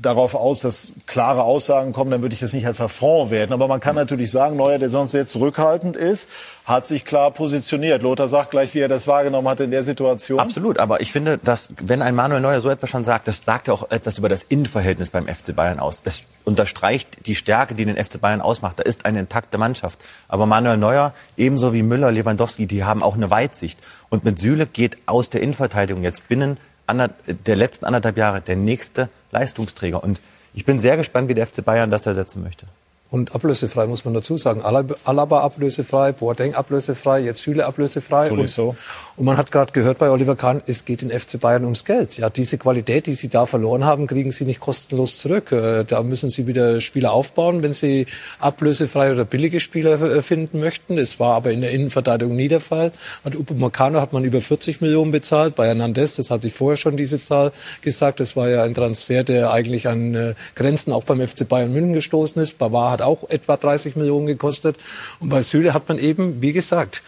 [0.03, 3.53] darauf aus, dass klare Aussagen kommen, dann würde ich das nicht als Affront werten.
[3.53, 6.29] Aber man kann natürlich sagen, Neuer, der sonst sehr zurückhaltend ist,
[6.65, 8.03] hat sich klar positioniert.
[8.03, 10.39] Lothar sagt gleich, wie er das wahrgenommen hat in der Situation.
[10.39, 13.69] Absolut, aber ich finde, dass wenn ein Manuel Neuer so etwas schon sagt, das sagt
[13.69, 16.03] ja auch etwas über das Innenverhältnis beim FC Bayern aus.
[16.03, 18.79] Das unterstreicht die Stärke, die den FC Bayern ausmacht.
[18.79, 19.99] Da ist eine intakte Mannschaft.
[20.29, 23.79] Aber Manuel Neuer, ebenso wie Müller, Lewandowski, die haben auch eine Weitsicht.
[24.09, 26.59] Und mit Süle geht aus der Innenverteidigung jetzt binnen
[26.99, 30.03] der letzten anderthalb Jahre der nächste Leistungsträger.
[30.03, 30.21] Und
[30.55, 32.67] ich bin sehr gespannt, wie der FC Bayern das ersetzen möchte.
[33.13, 34.63] Und ablösefrei muss man dazu sagen.
[34.63, 38.23] Alaba ablösefrei, Boateng ablösefrei, jetzt Süle ablösefrei.
[38.23, 38.75] Und, Tolisso.
[39.17, 42.17] und man hat gerade gehört bei Oliver Kahn, es geht in FC Bayern ums Geld.
[42.17, 45.53] Ja, diese Qualität, die sie da verloren haben, kriegen sie nicht kostenlos zurück.
[45.53, 48.07] Äh, Da müssen sie wieder Spieler aufbauen, wenn sie
[48.39, 50.97] ablösefrei oder billige Spieler äh, finden möchten.
[50.97, 52.93] Es war aber in der Innenverteidigung nie der Fall.
[53.25, 55.55] An Upamecano hat man über 40 Millionen bezahlt.
[55.55, 57.53] Bei Hernandez, das hatte ich vorher schon diese Zahl
[57.83, 61.75] gesagt, das war ja ein Transfer, der eigentlich an äh, Grenzen auch beim FC Bayern
[61.75, 62.57] München gestoßen ist.
[62.57, 64.77] Bavard hat auch etwa 30 Millionen gekostet.
[65.21, 67.03] Und bei Süle hat man eben, wie gesagt,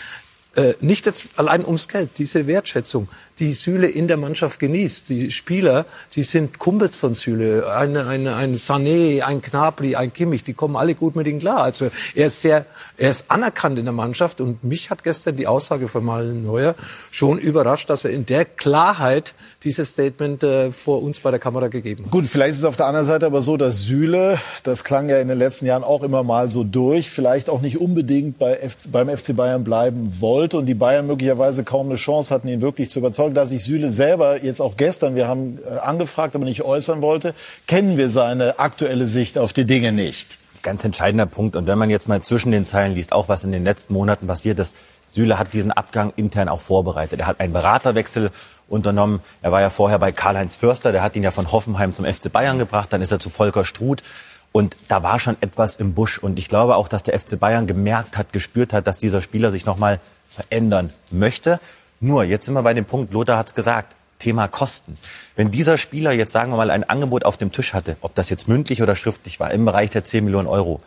[0.56, 3.08] äh, nicht jetzt allein ums Geld, diese Wertschätzung,
[3.38, 5.08] die Süle in der Mannschaft genießt.
[5.08, 7.74] Die Spieler, die sind Kumpels von Süle.
[7.74, 11.62] Eine, eine, ein Sané, ein Knabri, ein Kimmich, die kommen alle gut mit ihm klar.
[11.62, 12.66] Also er ist sehr,
[12.96, 16.74] er ist anerkannt in der Mannschaft und mich hat gestern die Aussage von Manuel Neuer
[17.10, 21.68] schon überrascht, dass er in der Klarheit dieses Statement äh, vor uns bei der Kamera
[21.68, 22.12] gegeben hat.
[22.12, 25.18] Gut, vielleicht ist es auf der anderen Seite aber so, dass Süle, das klang ja
[25.18, 28.92] in den letzten Jahren auch immer mal so durch, vielleicht auch nicht unbedingt bei FC,
[28.92, 32.90] beim FC Bayern bleiben wollte und die Bayern möglicherweise kaum eine Chance hatten, ihn wirklich
[32.90, 33.23] zu überzeugen.
[33.32, 37.34] Da sich Süle selber jetzt auch gestern, wir haben äh, angefragt, aber nicht äußern wollte,
[37.66, 40.38] kennen wir seine aktuelle Sicht auf die Dinge nicht.
[40.62, 41.56] Ganz entscheidender Punkt.
[41.56, 44.26] Und wenn man jetzt mal zwischen den Zeilen liest, auch was in den letzten Monaten
[44.26, 44.74] passiert ist,
[45.06, 47.20] Süle hat diesen Abgang intern auch vorbereitet.
[47.20, 48.30] Er hat einen Beraterwechsel
[48.68, 49.20] unternommen.
[49.42, 52.32] Er war ja vorher bei Karl-Heinz Förster, der hat ihn ja von Hoffenheim zum FC
[52.32, 52.92] Bayern gebracht.
[52.92, 54.02] Dann ist er zu Volker Struth.
[54.52, 56.18] Und da war schon etwas im Busch.
[56.18, 59.50] Und ich glaube auch, dass der FC Bayern gemerkt hat, gespürt hat, dass dieser Spieler
[59.50, 61.58] sich nochmal verändern möchte.
[62.04, 64.96] Nur, jetzt sind wir bei dem Punkt, Lothar hat es gesagt, Thema Kosten.
[65.36, 68.30] Wenn dieser Spieler jetzt, sagen wir mal, ein Angebot auf dem Tisch hatte, ob das
[68.30, 70.80] jetzt mündlich oder schriftlich war, im Bereich der 10 Millionen Euro,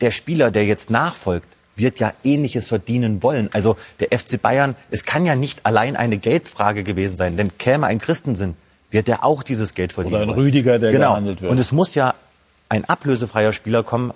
[0.00, 3.48] der Spieler, der jetzt nachfolgt, wird ja Ähnliches verdienen wollen.
[3.52, 7.86] Also der FC Bayern, es kann ja nicht allein eine Geldfrage gewesen sein, denn käme
[7.86, 8.56] ein Christensen,
[8.90, 10.38] wird er auch dieses Geld verdienen Oder ein wollen.
[10.38, 11.10] Rüdiger, der genau.
[11.10, 11.50] gehandelt wird.
[11.50, 12.14] Und es muss ja
[12.68, 14.12] ein ablösefreier Spieler kommen,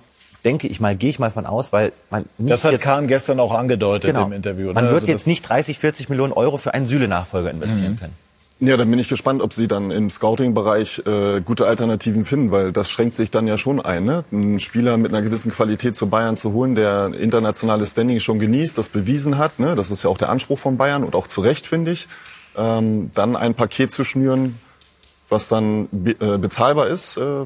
[0.47, 3.07] denke ich mal, gehe ich mal von aus, weil man nicht Das hat jetzt, Kahn
[3.09, 4.69] gestern auch angedeutet genau, im Interview.
[4.69, 4.73] ne?
[4.75, 7.99] man wird Also jetzt nicht 30, 40 Millionen Euro für einen Süle-Nachfolger investieren Mhm.
[7.99, 8.13] können.
[8.59, 12.73] Ja, dann bin ich gespannt, ob Sie dann im Scouting-Bereich äh, gute Alternativen finden, weil
[12.73, 14.05] das schränkt sich dann ja schon ein.
[14.07, 14.25] Ne?
[14.33, 18.79] Einen Spieler mit einer gewissen Qualität zu Bayern zu holen, der internationales Standing schon genießt,
[18.79, 19.59] das bewiesen hat.
[19.59, 19.75] Ne?
[19.75, 22.09] Das ist ja auch der Anspruch von Bayern und auch zu Recht, finde ich.
[22.57, 24.59] Ähm, dann ein Paket zu schnüren,
[25.29, 27.45] was dann be äh, bezahlbar ist, äh,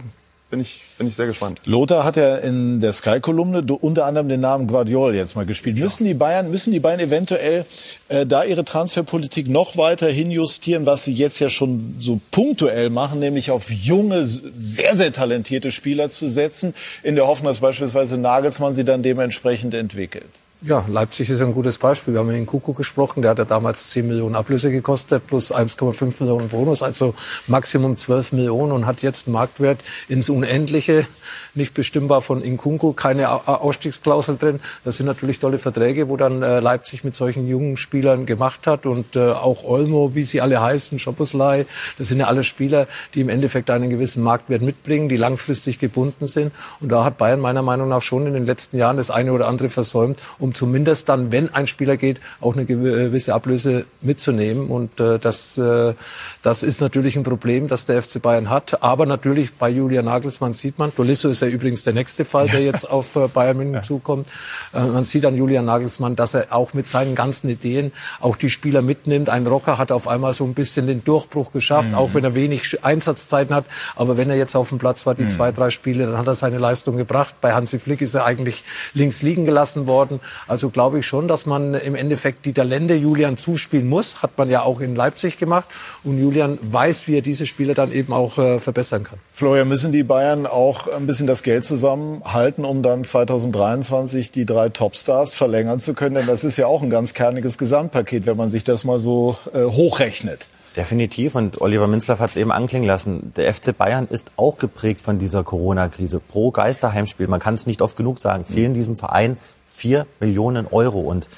[0.50, 1.60] bin ich, bin ich sehr gespannt.
[1.64, 5.78] Lothar hat ja in der Sky-Kolumne unter anderem den Namen Guardiol jetzt mal gespielt.
[5.78, 5.84] Ja.
[5.84, 7.64] Müssen die Bayern, müssen die Bayern eventuell
[8.08, 13.20] äh, da ihre Transferpolitik noch weiter hinjustieren, was sie jetzt ja schon so punktuell machen,
[13.20, 18.74] nämlich auf junge, sehr, sehr talentierte Spieler zu setzen, in der Hoffnung, dass beispielsweise Nagelsmann
[18.74, 20.30] sie dann dementsprechend entwickelt?
[20.62, 22.12] Ja, Leipzig ist ein gutes Beispiel.
[22.12, 25.54] Wir haben mit den Kuku gesprochen, der hat ja damals 10 Millionen Ablöse gekostet, plus
[25.54, 27.14] 1,5 Millionen Bonus, also
[27.46, 29.80] Maximum 12 Millionen und hat jetzt einen Marktwert
[30.10, 31.06] ins Unendliche
[31.54, 34.60] nicht bestimmbar von Inkunku, keine Ausstiegsklausel drin.
[34.84, 38.86] Das sind natürlich tolle Verträge, wo dann äh, Leipzig mit solchen jungen Spielern gemacht hat
[38.86, 41.66] und äh, auch Olmo, wie sie alle heißen, Schoposlai,
[41.98, 46.26] das sind ja alle Spieler, die im Endeffekt einen gewissen Marktwert mitbringen, die langfristig gebunden
[46.26, 46.52] sind.
[46.80, 49.48] Und da hat Bayern meiner Meinung nach schon in den letzten Jahren das eine oder
[49.48, 54.68] andere versäumt, um zumindest dann, wenn ein Spieler geht, auch eine gewisse Ablöse mitzunehmen.
[54.68, 55.94] Und äh, das, äh,
[56.42, 58.82] das ist natürlich ein Problem, das der FC Bayern hat.
[58.82, 62.60] Aber natürlich bei Julian Nagelsmann sieht man, Dolisso ist ja übrigens der nächste Fall, der
[62.60, 64.26] jetzt auf äh, Bayern München zukommt.
[64.72, 68.50] Äh, man sieht an Julian Nagelsmann, dass er auch mit seinen ganzen Ideen auch die
[68.50, 69.28] Spieler mitnimmt.
[69.28, 71.96] Ein Rocker hat auf einmal so ein bisschen den Durchbruch geschafft, mhm.
[71.96, 73.64] auch wenn er wenig Einsatzzeiten hat.
[73.96, 75.30] Aber wenn er jetzt auf dem Platz war, die mhm.
[75.30, 77.34] zwei, drei Spiele, dann hat er seine Leistung gebracht.
[77.40, 78.64] Bei Hansi Flick ist er eigentlich
[78.94, 80.20] links liegen gelassen worden.
[80.48, 84.22] Also glaube ich schon, dass man im Endeffekt die Talente Julian zuspielen muss.
[84.22, 85.66] Hat man ja auch in Leipzig gemacht.
[86.04, 89.18] Und Julian weiß, wie er diese Spieler dann eben auch äh, verbessern kann.
[89.32, 94.68] Florian, müssen die Bayern auch ein bisschen das Geld zusammenhalten, um dann 2023 die drei
[94.68, 96.16] Topstars verlängern zu können?
[96.16, 99.36] Denn das ist ja auch ein ganz kerniges Gesamtpaket, wenn man sich das mal so
[99.54, 100.48] äh, hochrechnet.
[100.76, 101.34] Definitiv.
[101.34, 103.32] Und Oliver Minzlaff hat es eben anklingen lassen.
[103.36, 106.20] Der FC Bayern ist auch geprägt von dieser Corona-Krise.
[106.20, 111.00] Pro Geisterheimspiel, man kann es nicht oft genug sagen, fehlen diesem Verein vier Millionen Euro.
[111.00, 111.28] Und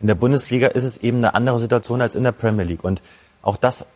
[0.00, 2.84] in der Bundesliga ist es eben eine andere Situation als in der Premier League.
[2.84, 3.02] Und
[3.40, 3.86] auch das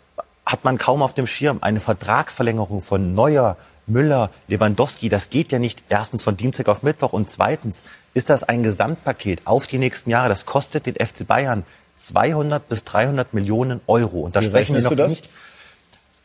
[0.47, 1.59] hat man kaum auf dem Schirm.
[1.61, 7.13] Eine Vertragsverlängerung von Neuer, Müller, Lewandowski, das geht ja nicht erstens von Dienstag auf Mittwoch
[7.13, 7.83] und zweitens
[8.15, 10.29] ist das ein Gesamtpaket auf die nächsten Jahre.
[10.29, 11.65] Das kostet den FC Bayern
[11.97, 14.21] 200 bis 300 Millionen Euro.
[14.21, 15.31] Und da Wie sprechen wir noch nicht.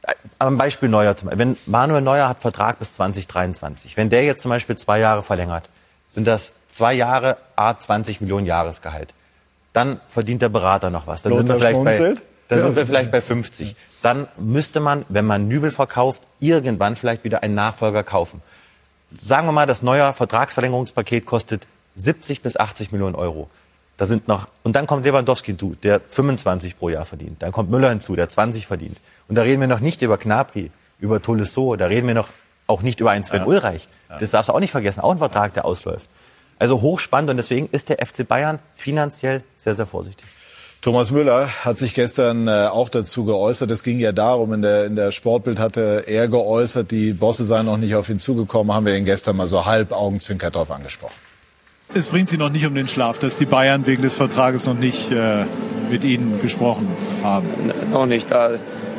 [0.03, 1.45] Äh, am Beispiel Neuer zum Beispiel.
[1.45, 3.97] Wenn Manuel Neuer hat Vertrag bis 2023.
[3.97, 5.69] Wenn der jetzt zum Beispiel zwei Jahre verlängert,
[6.07, 9.13] sind das zwei Jahre A 20 Millionen Jahresgehalt.
[9.73, 11.21] Dann verdient der Berater noch was.
[11.21, 12.15] Dann sind wir vielleicht bei
[12.51, 12.65] dann ja.
[12.65, 13.77] sind wir vielleicht bei 50.
[14.01, 18.41] Dann müsste man, wenn man Nübel verkauft, irgendwann vielleicht wieder einen Nachfolger kaufen.
[19.09, 23.49] Sagen wir mal, das neue Vertragsverlängerungspaket kostet 70 bis 80 Millionen Euro.
[23.95, 27.41] Da sind noch, und dann kommt Lewandowski hinzu, der 25 pro Jahr verdient.
[27.41, 28.97] Dann kommt Müller hinzu, der 20 verdient.
[29.29, 32.31] Und da reden wir noch nicht über Knapri, über Tolisso, da reden wir noch
[32.67, 33.47] auch nicht über einen Sven ja.
[33.47, 33.87] Ulreich.
[34.19, 36.09] Das darfst du auch nicht vergessen, auch ein Vertrag, der ausläuft.
[36.59, 40.25] Also hochspannend und deswegen ist der FC Bayern finanziell sehr, sehr vorsichtig.
[40.81, 43.69] Thomas Müller hat sich gestern äh, auch dazu geäußert.
[43.69, 47.67] Es ging ja darum, in der, in der Sportbild hatte er geäußert, die Bosse seien
[47.67, 51.13] noch nicht auf ihn zugekommen, haben wir ihn gestern mal so halb augenzwinkert drauf angesprochen.
[51.93, 54.73] Es bringt Sie noch nicht um den Schlaf, dass die Bayern wegen des Vertrages noch
[54.73, 55.45] nicht äh,
[55.91, 56.87] mit Ihnen gesprochen
[57.21, 57.47] haben.
[57.63, 58.31] N noch nicht.
[58.31, 58.49] Da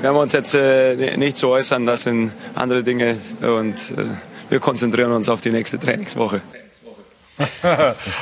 [0.02, 1.84] werden wir uns jetzt äh, nicht zu äußern.
[1.84, 4.04] Das sind andere Dinge und äh,
[4.50, 6.42] wir konzentrieren uns auf die nächste Trainingswoche.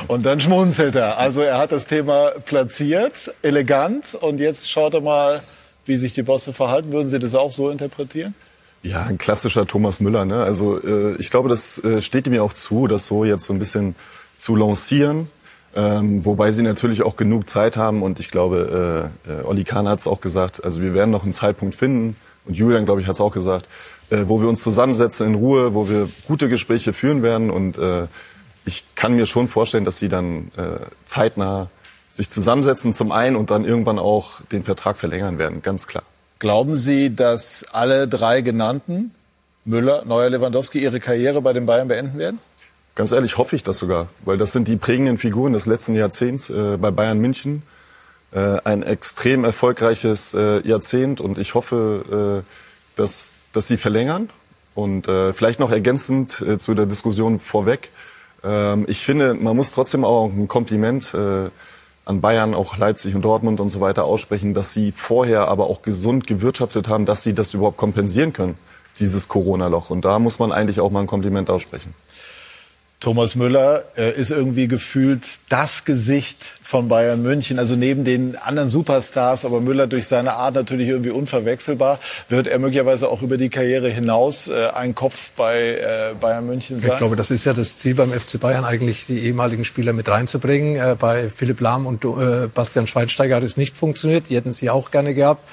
[0.07, 1.17] Und dann schmunzelt er.
[1.17, 4.15] Also er hat das Thema platziert, elegant.
[4.15, 5.43] Und jetzt schaut er mal,
[5.85, 6.91] wie sich die Bosse verhalten.
[6.91, 8.35] Würden Sie das auch so interpretieren?
[8.83, 10.25] Ja, ein klassischer Thomas Müller.
[10.25, 10.43] Ne?
[10.43, 13.53] Also äh, ich glaube, das äh, steht ihm ja auch zu, das so jetzt so
[13.53, 13.95] ein bisschen
[14.37, 15.29] zu lancieren.
[15.73, 19.87] Ähm, wobei sie natürlich auch genug Zeit haben und ich glaube, äh, äh, Olli Kahn
[19.87, 23.07] hat es auch gesagt, also wir werden noch einen Zeitpunkt finden und Julian, glaube ich,
[23.07, 23.69] hat es auch gesagt,
[24.09, 28.07] äh, wo wir uns zusammensetzen in Ruhe, wo wir gute Gespräche führen werden und äh,
[28.65, 31.69] ich kann mir schon vorstellen, dass sie dann äh, zeitnah
[32.09, 36.03] sich zusammensetzen zum einen und dann irgendwann auch den Vertrag verlängern werden, ganz klar.
[36.39, 39.11] Glauben Sie, dass alle drei genannten,
[39.63, 42.39] Müller, Neuer, Lewandowski, ihre Karriere bei den Bayern beenden werden?
[42.95, 46.49] Ganz ehrlich hoffe ich das sogar, weil das sind die prägenden Figuren des letzten Jahrzehnts
[46.49, 47.63] äh, bei Bayern München.
[48.31, 54.29] Äh, ein extrem erfolgreiches äh, Jahrzehnt und ich hoffe, äh, dass, dass sie verlängern.
[54.73, 57.91] Und äh, vielleicht noch ergänzend äh, zu der Diskussion vorweg.
[58.43, 61.49] Ähm, ich finde, man muss trotzdem auch ein Kompliment äh,
[62.05, 65.81] an Bayern, auch Leipzig und Dortmund und so weiter aussprechen, dass sie vorher aber auch
[65.81, 68.57] gesund gewirtschaftet haben, dass sie das überhaupt kompensieren können,
[68.99, 69.89] dieses Corona-Loch.
[69.89, 71.93] Und da muss man eigentlich auch mal ein Kompliment aussprechen.
[73.01, 77.57] Thomas Müller äh, ist irgendwie gefühlt das Gesicht von Bayern München.
[77.57, 81.99] Also neben den anderen Superstars, aber Müller durch seine Art natürlich irgendwie unverwechselbar.
[82.29, 86.79] Wird er möglicherweise auch über die Karriere hinaus äh, ein Kopf bei äh, Bayern München
[86.79, 86.91] sein?
[86.91, 90.07] Ich glaube, das ist ja das Ziel beim FC Bayern, eigentlich die ehemaligen Spieler mit
[90.07, 90.75] reinzubringen.
[90.75, 94.25] Äh, bei Philipp Lahm und äh, Bastian Schweinsteiger hat es nicht funktioniert.
[94.29, 95.43] Die hätten sie auch gerne gehabt.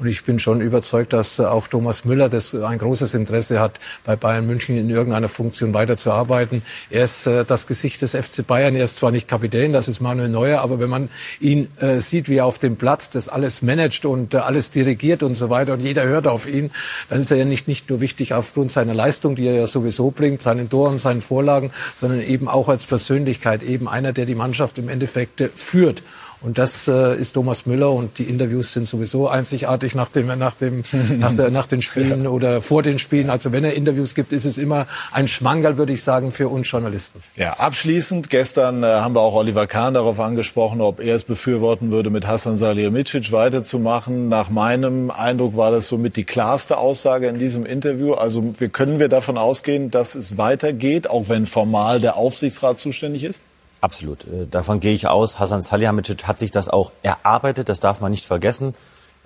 [0.00, 3.78] Und ich bin schon überzeugt, dass äh, auch Thomas Müller das ein großes Interesse hat,
[4.04, 6.62] bei Bayern München in irgendeiner Funktion weiterzuarbeiten.
[6.88, 8.74] Er ist äh, das Gesicht des FC Bayern.
[8.76, 12.30] Er ist zwar nicht Kapitän, das ist Manuel Neuer, aber wenn man ihn äh, sieht,
[12.30, 15.80] wie er auf dem Platz das alles managt und alles dirigiert und so weiter und
[15.80, 16.70] jeder hört auf ihn,
[17.10, 20.10] dann ist er ja nicht, nicht nur wichtig aufgrund seiner Leistung, die er ja sowieso
[20.10, 24.78] bringt, seinen Toren, seinen Vorlagen, sondern eben auch als Persönlichkeit, eben einer, der die Mannschaft
[24.78, 26.02] im Endeffekt führt.
[26.42, 30.54] Und das äh, ist Thomas Müller und die Interviews sind sowieso einzigartig nach, dem, nach,
[30.54, 30.82] dem,
[31.18, 32.30] nach, der, nach den Spielen ja.
[32.30, 33.28] oder vor den Spielen.
[33.28, 36.70] Also wenn er Interviews gibt, ist es immer ein Schmankerl, würde ich sagen, für uns
[36.70, 37.22] Journalisten.
[37.36, 41.90] Ja, abschließend, gestern äh, haben wir auch Oliver Kahn darauf angesprochen, ob er es befürworten
[41.90, 44.28] würde, mit Hassan Salihamidzic weiterzumachen.
[44.28, 48.14] Nach meinem Eindruck war das somit die klarste Aussage in diesem Interview.
[48.14, 53.24] Also wir können wir davon ausgehen, dass es weitergeht, auch wenn formal der Aufsichtsrat zuständig
[53.24, 53.40] ist?
[53.80, 54.24] Absolut.
[54.24, 55.38] Äh, davon gehe ich aus.
[55.38, 57.68] Hasan Salihamidzic hat sich das auch erarbeitet.
[57.68, 58.74] Das darf man nicht vergessen.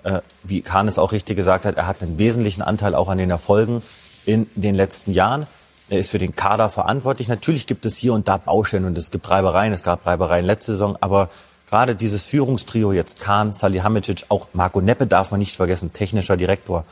[0.03, 3.17] Äh, wie Kahn es auch richtig gesagt hat, er hat einen wesentlichen Anteil auch an
[3.17, 3.81] den Erfolgen
[4.25, 5.47] in den letzten Jahren.
[5.89, 7.27] Er ist für den Kader verantwortlich.
[7.27, 9.73] Natürlich gibt es hier und da Baustellen und es gibt Reibereien.
[9.73, 10.97] Es gab Reibereien letzte Saison.
[11.01, 11.29] Aber
[11.69, 16.85] gerade dieses Führungstrio jetzt Kahn, Salihamidzic, auch Marco Neppe darf man nicht vergessen, technischer Direktor.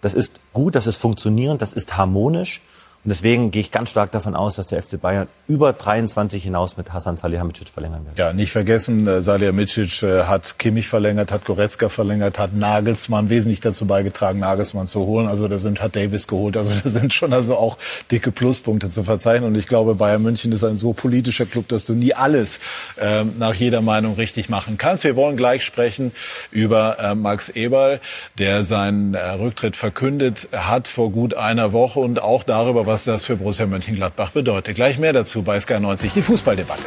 [0.00, 2.62] Das ist gut, das ist funktionierend, das ist harmonisch.
[3.08, 6.76] Und deswegen gehe ich ganz stark davon aus, dass der FC Bayern über 23 hinaus
[6.76, 8.18] mit Hasan Salihamidzic verlängern wird.
[8.18, 13.60] Ja, nicht vergessen, äh, Salihamidzic äh, hat Kimmich verlängert, hat Goretzka verlängert, hat Nagelsmann wesentlich
[13.60, 15.26] dazu beigetragen, Nagelsmann zu holen.
[15.26, 16.58] Also da sind, hat Davis geholt.
[16.58, 17.78] Also da sind schon also auch
[18.10, 19.48] dicke Pluspunkte zu verzeichnen.
[19.48, 22.60] Und ich glaube, Bayern München ist ein so politischer Club, dass du nie alles
[22.96, 25.04] äh, nach jeder Meinung richtig machen kannst.
[25.04, 26.12] Wir wollen gleich sprechen
[26.50, 28.00] über äh, Max Eberl,
[28.36, 33.24] der seinen äh, Rücktritt verkündet hat vor gut einer Woche und auch darüber, was das
[33.24, 34.76] für Borussia Mönchengladbach bedeutet.
[34.76, 36.86] Gleich mehr dazu bei SK90, die Fußballdebatte.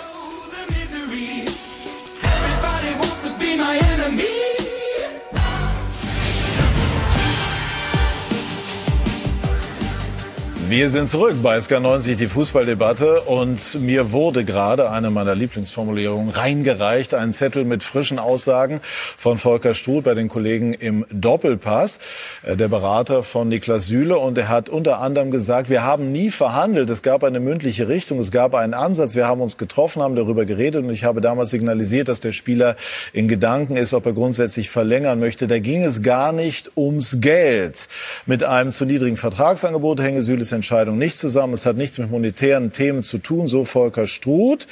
[10.72, 13.24] Wir sind zurück bei SK90, die Fußballdebatte.
[13.24, 18.80] Und mir wurde gerade eine meiner Lieblingsformulierungen reingereicht, ein Zettel mit frischen Aussagen
[19.18, 22.00] von Volker Struth bei den Kollegen im Doppelpass,
[22.44, 24.18] äh, der Berater von Niklas Süle.
[24.18, 26.90] Und er hat unter anderem gesagt, wir haben nie verhandelt.
[26.90, 29.18] Es gab eine mündliche Richtung, es gab einen Ansatz.
[29.18, 30.86] Wir haben uns getroffen, haben darüber geredet.
[30.86, 32.78] Und ich habe damals signalisiert, dass der Spieler
[33.12, 35.48] in Gedanken ist, ob er grundsätzlich verlängern möchte.
[35.48, 37.90] Da ging es gar nicht ums Geld.
[38.26, 41.54] Mit einem zu niedrigen Vertragsangebot hänge Süles Entscheidung nicht zusammen.
[41.54, 44.68] Es hat nichts mit monetären Themen zu tun, so Volker Struth.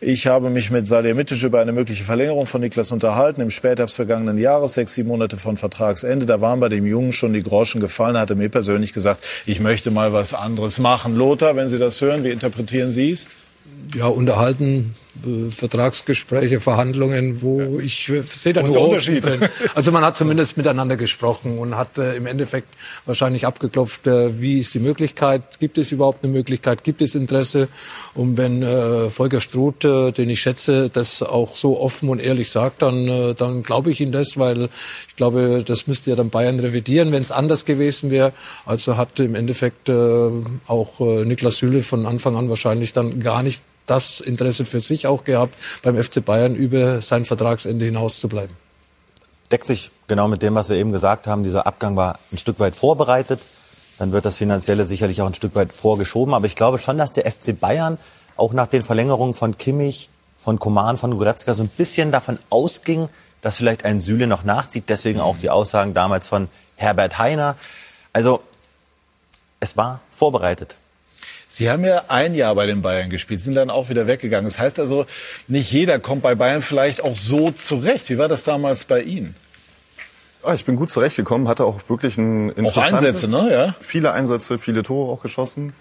[0.00, 4.38] Ich habe mich mit Salihamidzic über eine mögliche Verlängerung von Niklas unterhalten im Spätherbst vergangenen
[4.38, 6.26] Jahres, sechs, sieben Monate von Vertragsende.
[6.26, 8.14] Da waren bei dem Jungen schon die Groschen gefallen.
[8.14, 11.16] Er hatte mir persönlich gesagt, ich möchte mal was anderes machen.
[11.16, 13.26] Lothar, wenn Sie das hören, wie interpretieren Sie es?
[13.94, 14.94] Ja, unterhalten
[15.50, 17.84] Vertragsgespräche, Verhandlungen, wo ja.
[17.84, 19.24] ich äh, sehe da nur Unterschied.
[19.24, 19.48] Drin.
[19.74, 22.68] Also man hat zumindest miteinander gesprochen und hat äh, im Endeffekt
[23.04, 27.68] wahrscheinlich abgeklopft, äh, wie ist die Möglichkeit, gibt es überhaupt eine Möglichkeit, gibt es Interesse?
[28.14, 32.50] Und wenn äh, Volker Struth, äh, den ich schätze, das auch so offen und ehrlich
[32.50, 34.68] sagt, dann, äh, dann glaube ich ihm das, weil
[35.08, 38.32] ich glaube, das müsste ja dann Bayern revidieren, wenn es anders gewesen wäre.
[38.66, 40.30] Also hat im Endeffekt äh,
[40.66, 45.06] auch äh, Niklas Süle von Anfang an wahrscheinlich dann gar nicht das Interesse für sich
[45.06, 48.56] auch gehabt, beim FC Bayern über sein Vertragsende hinaus zu bleiben.
[49.50, 51.44] Deckt sich genau mit dem, was wir eben gesagt haben.
[51.44, 53.46] Dieser Abgang war ein Stück weit vorbereitet.
[53.98, 56.32] Dann wird das Finanzielle sicherlich auch ein Stück weit vorgeschoben.
[56.32, 57.98] Aber ich glaube schon, dass der FC Bayern
[58.36, 63.08] auch nach den Verlängerungen von Kimmich, von Koman, von Goretzka so ein bisschen davon ausging,
[63.42, 64.84] dass vielleicht ein Süle noch nachzieht.
[64.88, 67.56] Deswegen auch die Aussagen damals von Herbert Heiner.
[68.12, 68.40] Also
[69.60, 70.76] es war vorbereitet.
[71.54, 74.46] Sie haben ja ein Jahr bei den Bayern gespielt, sind dann auch wieder weggegangen.
[74.46, 75.04] Das heißt also,
[75.48, 78.08] nicht jeder kommt bei Bayern vielleicht auch so zurecht.
[78.08, 79.34] Wie war das damals bei Ihnen?
[80.42, 83.02] Ah, ich bin gut zurechtgekommen, hatte auch wirklich ein interessantes...
[83.02, 83.52] Auch Einsätze, ne?
[83.52, 83.76] Ja.
[83.82, 85.74] Viele Einsätze, viele Tore auch geschossen.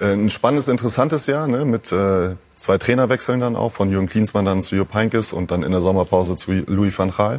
[0.00, 1.66] Äh, ein spannendes, interessantes Jahr, ne?
[1.66, 5.62] mit äh, zwei Trainerwechseln dann auch, von Jürgen Klinsmann dann zu Jupp Heynckes und dann
[5.62, 7.38] in der Sommerpause zu Louis van Gaal.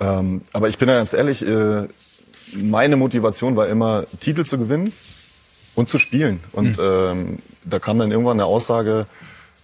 [0.00, 1.86] Ähm, aber ich bin da ganz ehrlich, äh,
[2.54, 4.94] meine Motivation war immer, Titel zu gewinnen
[5.74, 6.40] und zu spielen.
[6.52, 6.84] Und mhm.
[6.84, 9.06] ähm, da kam dann irgendwann eine Aussage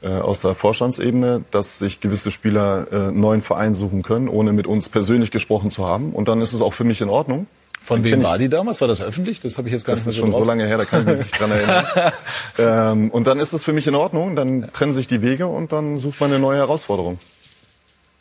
[0.02, 4.52] äh, aus der Vorstandsebene, dass sich gewisse Spieler äh, einen neuen Verein suchen können, ohne
[4.52, 6.12] mit uns persönlich gesprochen zu haben.
[6.12, 7.46] Und dann ist es auch für mich in Ordnung.
[7.82, 8.80] Von wem war die damals?
[8.82, 9.40] War das öffentlich?
[9.40, 10.40] Das habe ich jetzt gar das nicht Das ist schon drauf.
[10.40, 12.12] so lange her, da kann ich mich nicht dran erinnern.
[12.58, 15.72] ähm, und dann ist es für mich in Ordnung, dann trennen sich die Wege und
[15.72, 17.18] dann sucht man eine neue Herausforderung.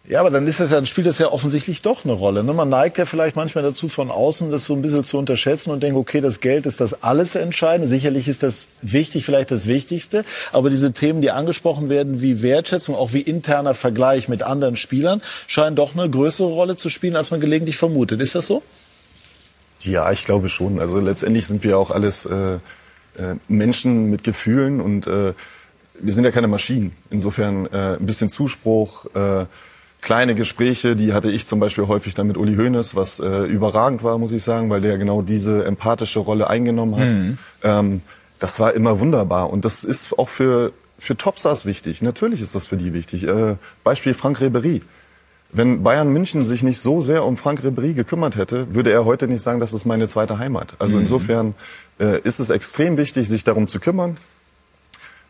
[0.10, 2.44] Ja, aber dann ist das ja, dann spielt das ja offensichtlich doch eine Rolle.
[2.44, 2.52] Ne?
[2.52, 5.84] Man neigt ja vielleicht manchmal dazu, von außen das so ein bisschen zu unterschätzen und
[5.84, 7.88] denkt, okay, das Geld ist das alles Entscheidende.
[7.88, 10.26] Sicherlich ist das wichtig, vielleicht das Wichtigste.
[10.52, 15.22] Aber diese Themen, die angesprochen werden, wie Wertschätzung, auch wie interner Vergleich mit anderen Spielern,
[15.46, 18.20] scheinen doch eine größere Rolle zu spielen, als man gelegentlich vermutet.
[18.20, 18.64] Ist das so?
[19.82, 20.80] Ja, ich glaube schon.
[20.80, 22.60] Also letztendlich sind wir auch alles äh, äh,
[23.48, 25.34] Menschen mit Gefühlen und äh,
[26.02, 26.94] wir sind ja keine Maschinen.
[27.12, 29.46] Insofern äh, ein bisschen Zuspruch, äh,
[30.02, 34.04] kleine Gespräche, die hatte ich zum Beispiel häufig dann mit Uli Hoeneß, was äh, überragend
[34.04, 37.08] war, muss ich sagen, weil der genau diese empathische Rolle eingenommen hat.
[37.08, 37.38] Mhm.
[37.64, 38.02] Ähm,
[38.40, 42.02] das war immer wunderbar und das ist auch für für Topstars wichtig.
[42.02, 43.26] Natürlich ist das für die wichtig.
[43.26, 44.82] Äh, Beispiel Frank Ribery.
[45.52, 49.28] Wenn Bayern München sich nicht so sehr um Frank Ribery gekümmert hätte, würde er heute
[49.28, 50.74] nicht sagen, das ist meine zweite Heimat.
[50.78, 51.04] Also Mhm.
[51.04, 51.56] insofern
[52.00, 54.18] äh, ist es extrem wichtig, sich darum zu kümmern,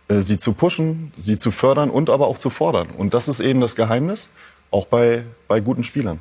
[0.08, 2.88] äh, sie zu pushen, sie zu fördern und aber auch zu fordern.
[2.98, 4.30] Und das ist eben das Geheimnis,
[4.72, 6.20] auch bei, bei guten Spielern.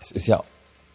[0.00, 0.42] Es ist ja,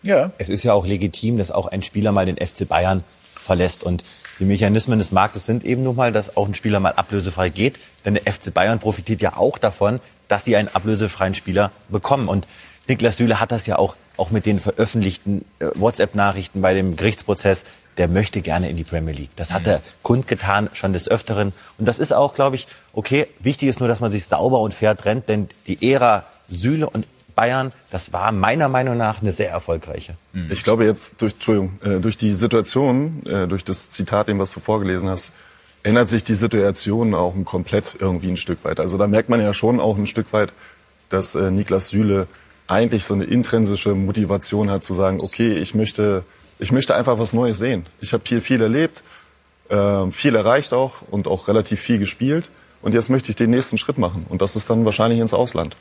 [0.03, 0.31] ja.
[0.37, 3.03] es ist ja auch legitim, dass auch ein Spieler mal den FC Bayern
[3.39, 3.83] verlässt.
[3.83, 4.03] Und
[4.39, 7.79] die Mechanismen des Marktes sind eben nun mal, dass auch ein Spieler mal ablösefrei geht.
[8.05, 12.27] Denn der FC Bayern profitiert ja auch davon, dass sie einen ablösefreien Spieler bekommen.
[12.27, 12.47] Und
[12.87, 17.65] Niklas Süle hat das ja auch, auch mit den veröffentlichten äh, WhatsApp-Nachrichten bei dem Gerichtsprozess.
[17.97, 19.35] Der möchte gerne in die Premier League.
[19.35, 21.51] Das hat er kundgetan schon des Öfteren.
[21.77, 23.27] Und das ist auch, glaube ich, okay.
[23.39, 27.05] Wichtig ist nur, dass man sich sauber und fair trennt, denn die Ära Süle und
[27.35, 30.15] Bayern, das war meiner Meinung nach eine sehr erfolgreiche.
[30.49, 34.53] Ich glaube jetzt durch, Entschuldigung, äh, durch die Situation, äh, durch das Zitat, dem was
[34.53, 35.31] du vorgelesen hast,
[35.83, 38.81] ändert sich die Situation auch komplett irgendwie ein Stück weit.
[38.81, 40.51] Also da merkt man ja schon auch ein Stück weit,
[41.07, 42.27] dass äh, Niklas Süle
[42.67, 46.23] eigentlich so eine intrinsische Motivation hat zu sagen, okay, ich möchte,
[46.59, 47.85] ich möchte einfach was Neues sehen.
[48.01, 49.01] Ich habe hier viel erlebt,
[49.69, 52.49] äh, viel erreicht auch und auch relativ viel gespielt.
[52.81, 54.25] Und jetzt möchte ich den nächsten Schritt machen.
[54.29, 55.75] Und das ist dann wahrscheinlich ins Ausland.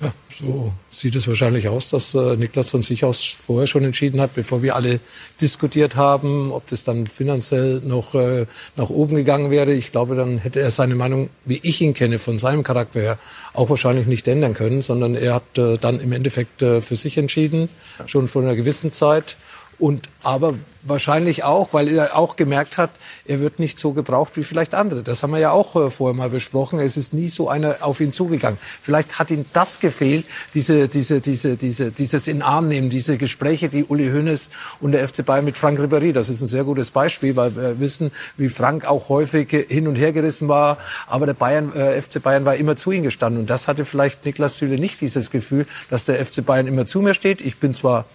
[0.00, 4.20] Ja, so sieht es wahrscheinlich aus, dass äh, Niklas von sich aus vorher schon entschieden
[4.20, 5.00] hat, bevor wir alle
[5.40, 8.46] diskutiert haben, ob das dann finanziell noch äh,
[8.76, 9.72] nach oben gegangen wäre.
[9.72, 13.18] Ich glaube, dann hätte er seine Meinung, wie ich ihn kenne, von seinem Charakter her,
[13.54, 17.18] auch wahrscheinlich nicht ändern können, sondern er hat äh, dann im Endeffekt äh, für sich
[17.18, 17.68] entschieden,
[18.06, 19.36] schon vor einer gewissen Zeit.
[19.78, 22.90] Und aber wahrscheinlich auch, weil er auch gemerkt hat,
[23.26, 25.02] er wird nicht so gebraucht wie vielleicht andere.
[25.02, 26.80] Das haben wir ja auch äh, vorher mal besprochen.
[26.80, 28.58] Es ist nie so einer auf ihn zugegangen.
[28.82, 33.68] Vielleicht hat ihm das gefehlt, diese, diese, diese, diese, dieses in Arm nehmen, diese Gespräche,
[33.68, 34.50] die Uli Hoeneß
[34.80, 36.12] und der FC Bayern mit Frank Ribéry.
[36.12, 39.94] Das ist ein sehr gutes Beispiel, weil wir wissen, wie Frank auch häufig hin und
[39.94, 40.78] her gerissen war.
[41.06, 43.42] Aber der Bayern, äh, FC Bayern war immer zu ihm gestanden.
[43.42, 47.00] Und das hatte vielleicht Niklas Süle nicht dieses Gefühl, dass der FC Bayern immer zu
[47.00, 47.40] mir steht.
[47.40, 48.06] Ich bin zwar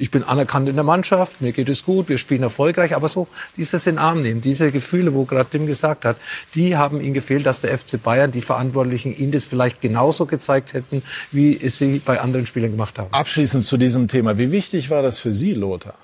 [0.00, 3.28] ich bin anerkannt in der Mannschaft, mir geht es gut, wir spielen erfolgreich, aber so
[3.56, 6.16] dieses in den Arm nehmen, diese Gefühle, wo gerade Tim gesagt hat,
[6.54, 10.72] die haben ihm gefehlt, dass der FC Bayern, die Verantwortlichen, ihn das vielleicht genauso gezeigt
[10.72, 13.12] hätten, wie es sie bei anderen Spielern gemacht haben.
[13.12, 14.38] Abschließend zu diesem Thema.
[14.38, 15.94] Wie wichtig war das für Sie, Lothar?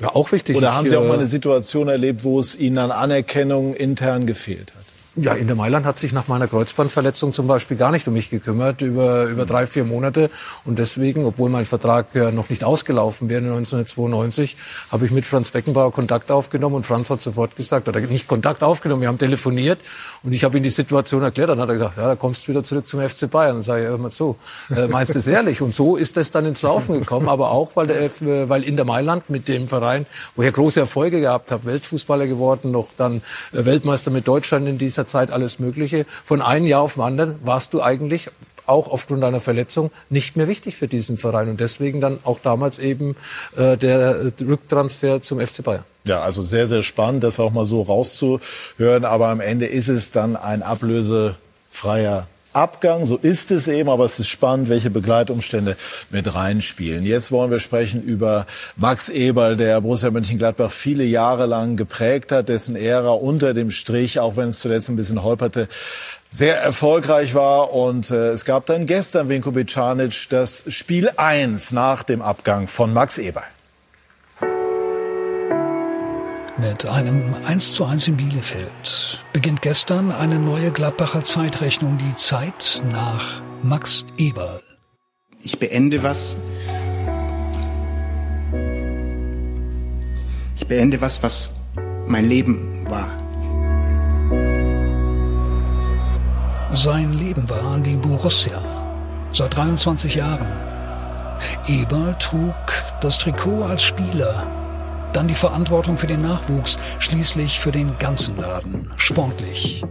[0.00, 0.56] Ja, auch wichtig.
[0.56, 4.26] Oder haben Sie auch äh, mal eine Situation erlebt, wo es Ihnen an Anerkennung intern
[4.26, 4.87] gefehlt hat?
[5.20, 8.82] Ja, Inter Mailand hat sich nach meiner Kreuzbandverletzung zum Beispiel gar nicht um mich gekümmert,
[8.82, 10.30] über, über drei, vier Monate.
[10.64, 14.56] Und deswegen, obwohl mein Vertrag ja noch nicht ausgelaufen wäre 1992,
[14.92, 18.62] habe ich mit Franz Beckenbauer Kontakt aufgenommen und Franz hat sofort gesagt, oder nicht Kontakt
[18.62, 19.80] aufgenommen, wir haben telefoniert
[20.22, 21.48] und ich habe ihm die Situation erklärt.
[21.50, 23.56] Dann hat er gesagt, ja, da kommst du wieder zurück zum FC Bayern.
[23.56, 24.36] Dann sage ich, mal zu,
[24.70, 25.60] äh, meinst du es ehrlich?
[25.62, 28.62] Und so ist es dann ins Laufen gekommen, aber auch, weil, der, F- äh, weil
[28.62, 30.06] Inter Mailand mit dem Verein,
[30.36, 33.16] wo ich ja große Erfolge gehabt habe, Weltfußballer geworden, noch dann
[33.52, 36.06] äh, Weltmeister mit Deutschland in dieser Zeit, alles Mögliche.
[36.24, 38.28] Von einem Jahr auf den anderen warst du eigentlich
[38.66, 42.78] auch aufgrund deiner Verletzung nicht mehr wichtig für diesen Verein und deswegen dann auch damals
[42.78, 43.16] eben
[43.56, 45.84] äh, der Rücktransfer zum FC Bayern.
[46.06, 49.04] Ja, also sehr, sehr spannend, das auch mal so rauszuhören.
[49.04, 53.06] Aber am Ende ist es dann ein ablösefreier Abgang.
[53.06, 55.76] So ist es eben, aber es ist spannend, welche Begleitumstände
[56.10, 57.04] mit reinspielen.
[57.04, 58.46] Jetzt wollen wir sprechen über
[58.76, 64.20] Max Eberl, der Borussia Mönchengladbach viele Jahre lang geprägt hat, dessen Ära unter dem Strich,
[64.20, 65.68] auch wenn es zuletzt ein bisschen holperte,
[66.30, 67.72] sehr erfolgreich war.
[67.72, 72.92] Und äh, es gab dann gestern, Vinko Bicanic, das Spiel 1 nach dem Abgang von
[72.92, 73.44] Max Eberl.
[76.60, 82.82] Mit einem 1 zu 1 in Bielefeld beginnt gestern eine neue Gladbacher Zeitrechnung, die Zeit
[82.90, 84.60] nach Max Eberl.
[85.40, 86.36] Ich beende was.
[90.56, 91.60] Ich beende was, was
[92.08, 93.16] mein Leben war.
[96.72, 98.60] Sein Leben war die Borussia.
[99.30, 100.48] Seit 23 Jahren.
[101.68, 102.54] Eberl trug
[103.00, 104.44] das Trikot als Spieler,
[105.18, 109.84] dann die Verantwortung für den Nachwuchs, schließlich für den ganzen Laden, sportlich.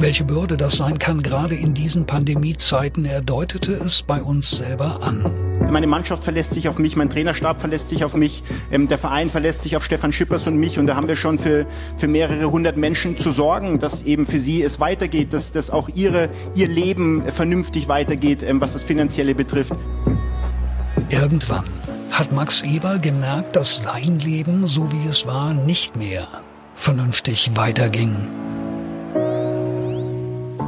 [0.00, 4.98] Welche Bürde das sein kann, gerade in diesen Pandemiezeiten, er deutete es bei uns selber
[5.04, 5.70] an.
[5.70, 9.28] Meine Mannschaft verlässt sich auf mich, mein Trainerstab verlässt sich auf mich, ähm, der Verein
[9.28, 11.64] verlässt sich auf Stefan Schippers und mich und da haben wir schon für,
[11.96, 15.90] für mehrere hundert Menschen zu sorgen, dass eben für sie es weitergeht, dass, dass auch
[15.90, 19.74] ihre, ihr Leben vernünftig weitergeht, ähm, was das Finanzielle betrifft.
[21.08, 21.66] Irgendwann
[22.12, 26.28] hat Max Eberl gemerkt, dass sein Leben, so wie es war, nicht mehr
[26.74, 28.14] vernünftig weiterging.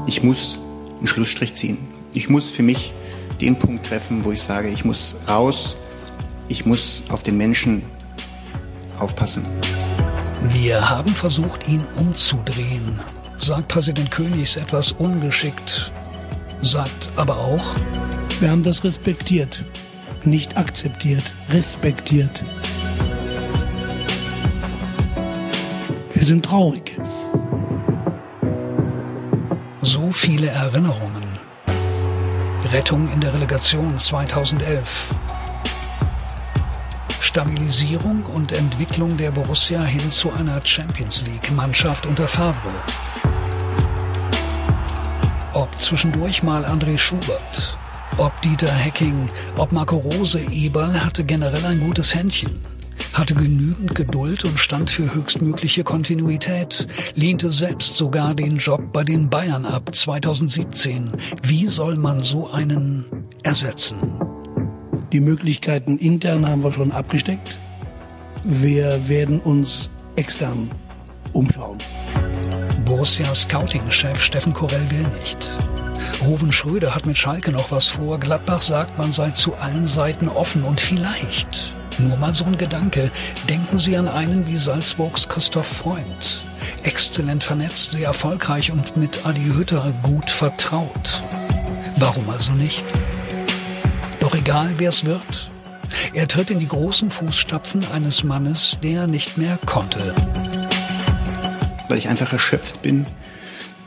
[0.07, 0.59] Ich muss
[0.99, 1.77] einen Schlussstrich ziehen.
[2.15, 2.93] Ich muss für mich
[3.43, 5.77] den Punkt treffen, wo ich sage, ich muss raus,
[6.49, 7.83] ich muss auf den Menschen
[8.99, 9.47] aufpassen.
[10.49, 13.01] Wir haben versucht, ihn umzudrehen,
[13.37, 15.93] sagt Präsident Königs etwas ungeschickt,
[16.63, 17.65] sagt aber auch,
[18.41, 19.63] wir haben das respektiert,
[20.27, 22.43] nicht akzeptiert, respektiert.
[26.13, 26.97] Wir sind traurig.
[29.83, 31.25] So viele Erinnerungen.
[32.73, 35.15] Rettung in der Relegation 2011.
[37.21, 42.73] Stabilisierung und Entwicklung der Borussia hin zu einer Champions League-Mannschaft unter Favre.
[45.53, 47.79] Ob zwischendurch mal André Schubert,
[48.19, 52.61] ob Dieter Hecking, ob Marco Rose, Eberl hatte generell ein gutes Händchen,
[53.13, 59.31] hatte genügend Geduld und stand für höchstmögliche Kontinuität, lehnte selbst sogar den Job bei den
[59.31, 61.13] Bayern ab 2017.
[61.43, 63.05] Wie soll man so einen
[63.43, 63.97] ersetzen?
[65.13, 67.59] Die Möglichkeiten intern haben wir schon abgesteckt.
[68.43, 70.71] Wir werden uns extern
[71.33, 71.79] umschauen.
[72.85, 75.49] Borussia Scouting-Chef Steffen Korell will nicht.
[76.25, 78.19] Ruven Schröder hat mit Schalke noch was vor.
[78.19, 83.11] Gladbach sagt, man sei zu allen Seiten offen und vielleicht, nur mal so ein Gedanke,
[83.49, 86.43] denken Sie an einen wie Salzburgs Christoph Freund.
[86.83, 91.23] Exzellent vernetzt, sehr erfolgreich und mit Adi Hütter gut vertraut.
[91.97, 92.85] Warum also nicht?
[94.21, 95.51] Doch egal, wer es wird,
[96.13, 100.15] er tritt in die großen Fußstapfen eines Mannes, der nicht mehr konnte.
[101.89, 103.07] Weil ich einfach erschöpft bin,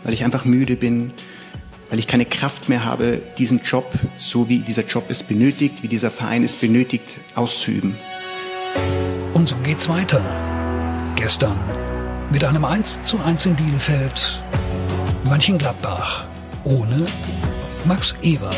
[0.03, 1.11] weil ich einfach müde bin,
[1.89, 5.87] weil ich keine Kraft mehr habe, diesen Job, so wie dieser Job es benötigt, wie
[5.87, 7.95] dieser Verein es benötigt, auszuüben.
[9.33, 10.21] Und so geht's weiter.
[11.15, 11.57] Gestern
[12.29, 14.41] mit einem 1 zu 1 in Bielefeld,
[15.23, 16.25] Mönchengladbach,
[16.63, 17.07] ohne
[17.85, 18.55] Max Eberl.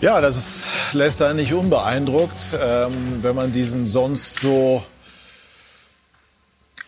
[0.00, 4.84] Ja, das ist, lässt einen nicht unbeeindruckt, ähm, wenn man diesen sonst so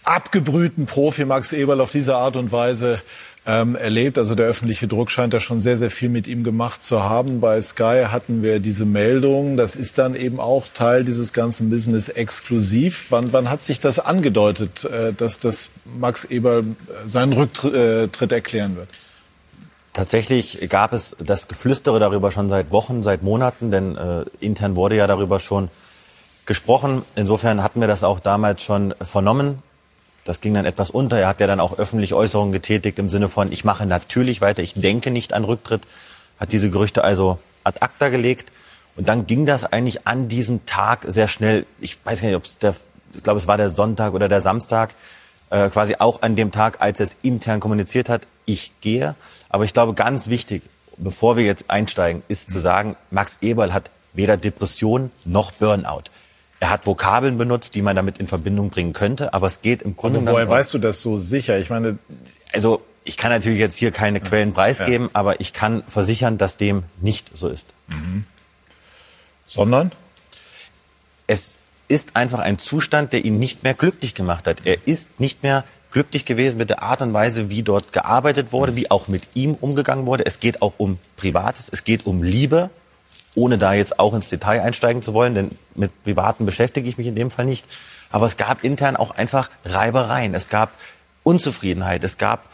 [0.09, 3.01] abgebrühten Profi Max Eberl auf diese Art und Weise
[3.47, 4.19] ähm, erlebt.
[4.19, 7.41] Also der öffentliche Druck scheint da schon sehr, sehr viel mit ihm gemacht zu haben.
[7.41, 9.57] Bei Sky hatten wir diese Meldung.
[9.57, 13.11] Das ist dann eben auch Teil dieses ganzen Business exklusiv.
[13.11, 16.65] Wann, wann hat sich das angedeutet, äh, dass, dass Max Eberl
[17.05, 18.89] seinen Rücktritt erklären wird?
[19.93, 24.97] Tatsächlich gab es das Geflüstere darüber schon seit Wochen, seit Monaten, denn äh, intern wurde
[24.97, 25.71] ja darüber schon
[26.47, 27.03] gesprochen.
[27.15, 29.63] Insofern hatten wir das auch damals schon vernommen.
[30.29, 31.19] Das ging dann etwas unter.
[31.19, 34.63] Er hat ja dann auch öffentlich Äußerungen getätigt im Sinne von, ich mache natürlich weiter,
[34.63, 35.87] ich denke nicht an Rücktritt,
[36.39, 38.53] hat diese Gerüchte also ad acta gelegt.
[38.95, 41.65] Und dann ging das eigentlich an diesem Tag sehr schnell.
[41.81, 42.75] Ich weiß gar nicht, ob es der,
[43.15, 44.91] ich glaube, es war der Sonntag oder der Samstag,
[45.49, 49.15] äh, quasi auch an dem Tag, als er es intern kommuniziert hat, ich gehe.
[49.49, 50.63] Aber ich glaube, ganz wichtig,
[50.99, 56.11] bevor wir jetzt einsteigen, ist zu sagen, Max Eberl hat weder Depression noch Burnout.
[56.61, 59.97] Er hat Vokabeln benutzt, die man damit in Verbindung bringen könnte, aber es geht im
[59.97, 60.35] Grunde genommen.
[60.35, 61.59] Woher weißt du das so sicher?
[61.59, 61.99] Ich meine,
[62.53, 65.11] also ich kann natürlich jetzt hier keine Quellen preisgeben, ja.
[65.13, 67.73] aber ich kann versichern, dass dem nicht so ist.
[67.87, 68.25] Mhm.
[69.45, 69.93] Sondern?
[71.27, 74.59] Es ist einfach ein Zustand, der ihn nicht mehr glücklich gemacht hat.
[74.65, 78.77] Er ist nicht mehr glücklich gewesen mit der Art und Weise, wie dort gearbeitet wurde,
[78.77, 80.27] wie auch mit ihm umgegangen wurde.
[80.27, 82.71] Es geht auch um Privates, es geht um Liebe,
[83.39, 87.07] ohne da jetzt auch ins Detail einsteigen zu wollen, denn mit Privaten beschäftige ich mich
[87.07, 87.65] in dem Fall nicht.
[88.11, 90.35] Aber es gab intern auch einfach Reibereien.
[90.35, 90.71] Es gab
[91.23, 92.03] Unzufriedenheit.
[92.05, 92.45] Es gab,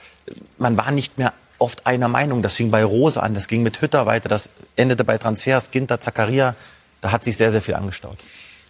[0.59, 2.43] man war nicht mehr oft einer Meinung.
[2.43, 6.01] Das fing bei Rose an, das ging mit Hütter weiter, das endete bei Transfers, Ginter,
[6.01, 6.55] Zakaria.
[7.01, 8.19] Da hat sich sehr, sehr viel angestaut.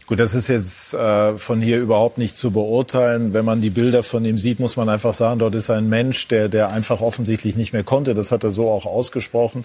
[0.06, 3.32] Gut, das ist jetzt äh, von hier überhaupt nicht zu beurteilen.
[3.32, 6.28] Wenn man die Bilder von ihm sieht, muss man einfach sagen, dort ist ein Mensch,
[6.28, 8.12] der, der einfach offensichtlich nicht mehr konnte.
[8.12, 9.64] Das hat er so auch ausgesprochen.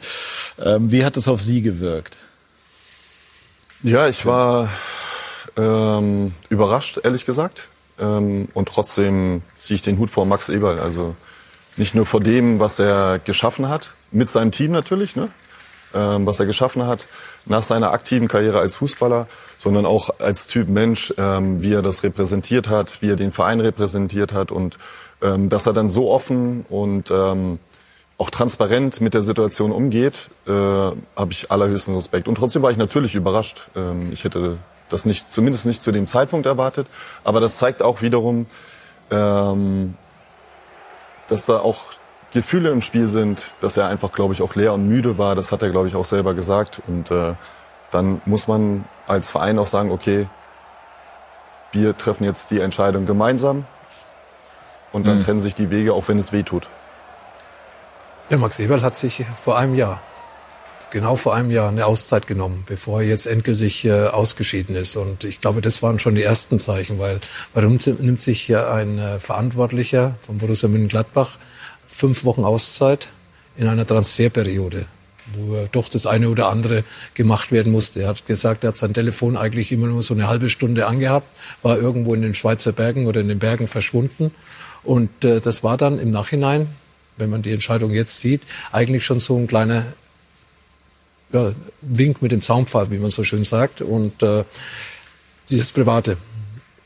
[0.64, 2.16] Ähm, wie hat es auf Sie gewirkt?
[3.82, 4.70] Ja, ich war
[5.56, 7.70] ähm, überrascht, ehrlich gesagt.
[7.98, 10.80] Ähm, und trotzdem ziehe ich den Hut vor Max Eberl.
[10.80, 11.16] Also
[11.78, 15.30] nicht nur vor dem, was er geschaffen hat, mit seinem Team natürlich, ne?
[15.94, 17.08] ähm, was er geschaffen hat
[17.46, 19.28] nach seiner aktiven Karriere als Fußballer,
[19.58, 23.60] sondern auch als Typ Mensch, ähm, wie er das repräsentiert hat, wie er den Verein
[23.60, 24.78] repräsentiert hat und
[25.22, 27.60] ähm, dass er dann so offen und ähm,
[28.20, 32.28] auch transparent mit der Situation umgeht, äh, habe ich allerhöchsten Respekt.
[32.28, 33.70] Und trotzdem war ich natürlich überrascht.
[33.76, 34.58] Ähm, ich hätte
[34.90, 36.88] das nicht, zumindest nicht zu dem Zeitpunkt erwartet.
[37.24, 38.46] Aber das zeigt auch wiederum,
[39.10, 39.96] ähm,
[41.30, 41.86] dass er auch
[42.34, 45.34] Gefühle im Spiel sind, dass er einfach, glaube ich, auch leer und müde war.
[45.36, 46.82] Das hat er, glaube ich, auch selber gesagt.
[46.88, 47.34] Und äh,
[47.92, 50.28] dann muss man als Verein auch sagen, okay,
[51.72, 53.66] wir treffen jetzt die Entscheidung gemeinsam
[54.92, 55.24] und dann Mhm.
[55.24, 56.68] trennen sich die Wege, auch wenn es weh tut.
[58.30, 60.04] Ja, Max Eberl hat sich vor einem Jahr,
[60.92, 64.96] genau vor einem Jahr, eine Auszeit genommen, bevor er jetzt endgültig äh, ausgeschieden ist.
[64.98, 67.20] Und ich glaube, das waren schon die ersten Zeichen, weil
[67.56, 71.40] warum nimmt sich hier ein äh, Verantwortlicher von Borussia Mönchengladbach
[71.88, 73.08] fünf Wochen Auszeit
[73.58, 74.86] in einer Transferperiode?
[75.34, 78.02] wo doch das eine oder andere gemacht werden musste.
[78.02, 81.28] Er hat gesagt, er hat sein Telefon eigentlich immer nur so eine halbe Stunde angehabt,
[81.62, 84.32] war irgendwo in den Schweizer Bergen oder in den Bergen verschwunden.
[84.82, 86.68] Und äh, das war dann im Nachhinein,
[87.20, 88.42] wenn man die Entscheidung jetzt sieht,
[88.72, 89.86] eigentlich schon so ein kleiner
[91.32, 91.52] ja,
[91.82, 93.82] Wink mit dem Zaunpfahl, wie man so schön sagt.
[93.82, 94.44] Und äh,
[95.50, 96.18] dieses Private.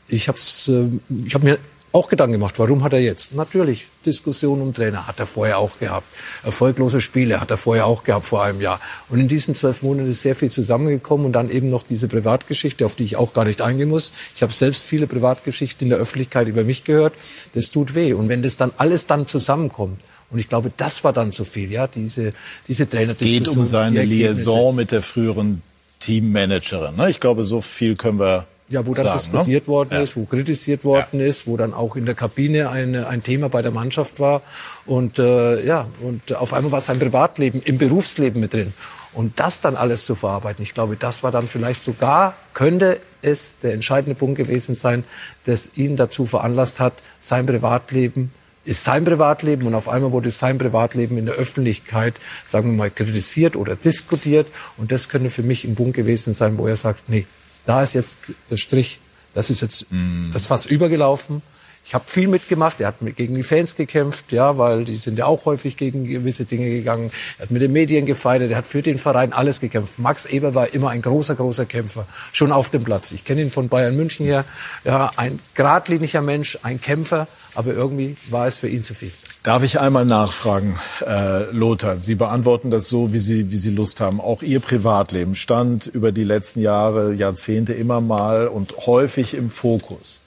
[0.08, 1.58] Ich habe äh, hab mir
[1.94, 3.36] auch Gedanken gemacht, warum hat er jetzt?
[3.36, 6.06] Natürlich, Diskussion um Trainer hat er vorher auch gehabt.
[6.42, 8.80] Erfolglose Spiele hat er vorher auch gehabt vor einem Jahr.
[9.08, 12.84] Und in diesen zwölf Monaten ist sehr viel zusammengekommen und dann eben noch diese Privatgeschichte,
[12.84, 14.12] auf die ich auch gar nicht eingehen muss.
[14.34, 17.14] Ich habe selbst viele Privatgeschichten in der Öffentlichkeit über mich gehört.
[17.52, 18.12] Das tut weh.
[18.12, 20.00] Und wenn das dann alles dann zusammenkommt,
[20.34, 22.32] und ich glaube, das war dann zu viel, ja, diese,
[22.66, 23.44] diese Es Trainerdiskussion.
[23.44, 24.02] geht um seine.
[24.02, 25.62] Liaison mit der früheren
[26.00, 26.96] Teammanagerin.
[26.96, 27.08] Ne?
[27.08, 29.68] Ich glaube, so viel können wir Ja, wo dann sagen, diskutiert ne?
[29.68, 30.00] worden Ja.
[30.00, 33.62] ist, wo kritisiert worden ist, wo dann auch in der Kabine ein, ein Thema bei
[33.62, 34.42] der Mannschaft war.
[34.86, 38.74] Und äh, ja, und auf einmal war sein Privatleben im Berufsleben mit drin.
[39.12, 43.54] Und das dann alles zu verarbeiten, ich glaube, das war dann vielleicht sogar, könnte es
[43.62, 45.04] der entscheidende Punkt gewesen sein,
[45.46, 48.32] das ihn dazu veranlasst hat, sein Privatleben
[48.64, 52.14] ist sein Privatleben und auf einmal wurde sein Privatleben in der Öffentlichkeit,
[52.46, 54.46] sagen wir mal, kritisiert oder diskutiert.
[54.76, 57.26] Und das könnte für mich ein Punkt gewesen sein, wo er sagt, nee,
[57.66, 59.00] da ist jetzt der Strich,
[59.34, 59.86] das ist jetzt
[60.32, 61.42] das Fass übergelaufen.
[61.86, 62.80] Ich habe viel mitgemacht.
[62.80, 66.06] Er hat mit, gegen die Fans gekämpft, ja, weil die sind ja auch häufig gegen
[66.06, 67.10] gewisse Dinge gegangen.
[67.38, 69.98] Er hat mit den Medien gefeiert, er hat für den Verein alles gekämpft.
[69.98, 73.12] Max Eber war immer ein großer, großer Kämpfer, schon auf dem Platz.
[73.12, 74.46] Ich kenne ihn von Bayern München her.
[74.84, 79.12] Ja, ein geradliniger Mensch, ein Kämpfer, aber irgendwie war es für ihn zu viel.
[79.42, 81.98] Darf ich einmal nachfragen, äh, Lothar?
[82.00, 84.20] Sie beantworten das so, wie Sie, wie Sie Lust haben.
[84.20, 90.20] Auch Ihr Privatleben stand über die letzten Jahre, Jahrzehnte immer mal und häufig im Fokus.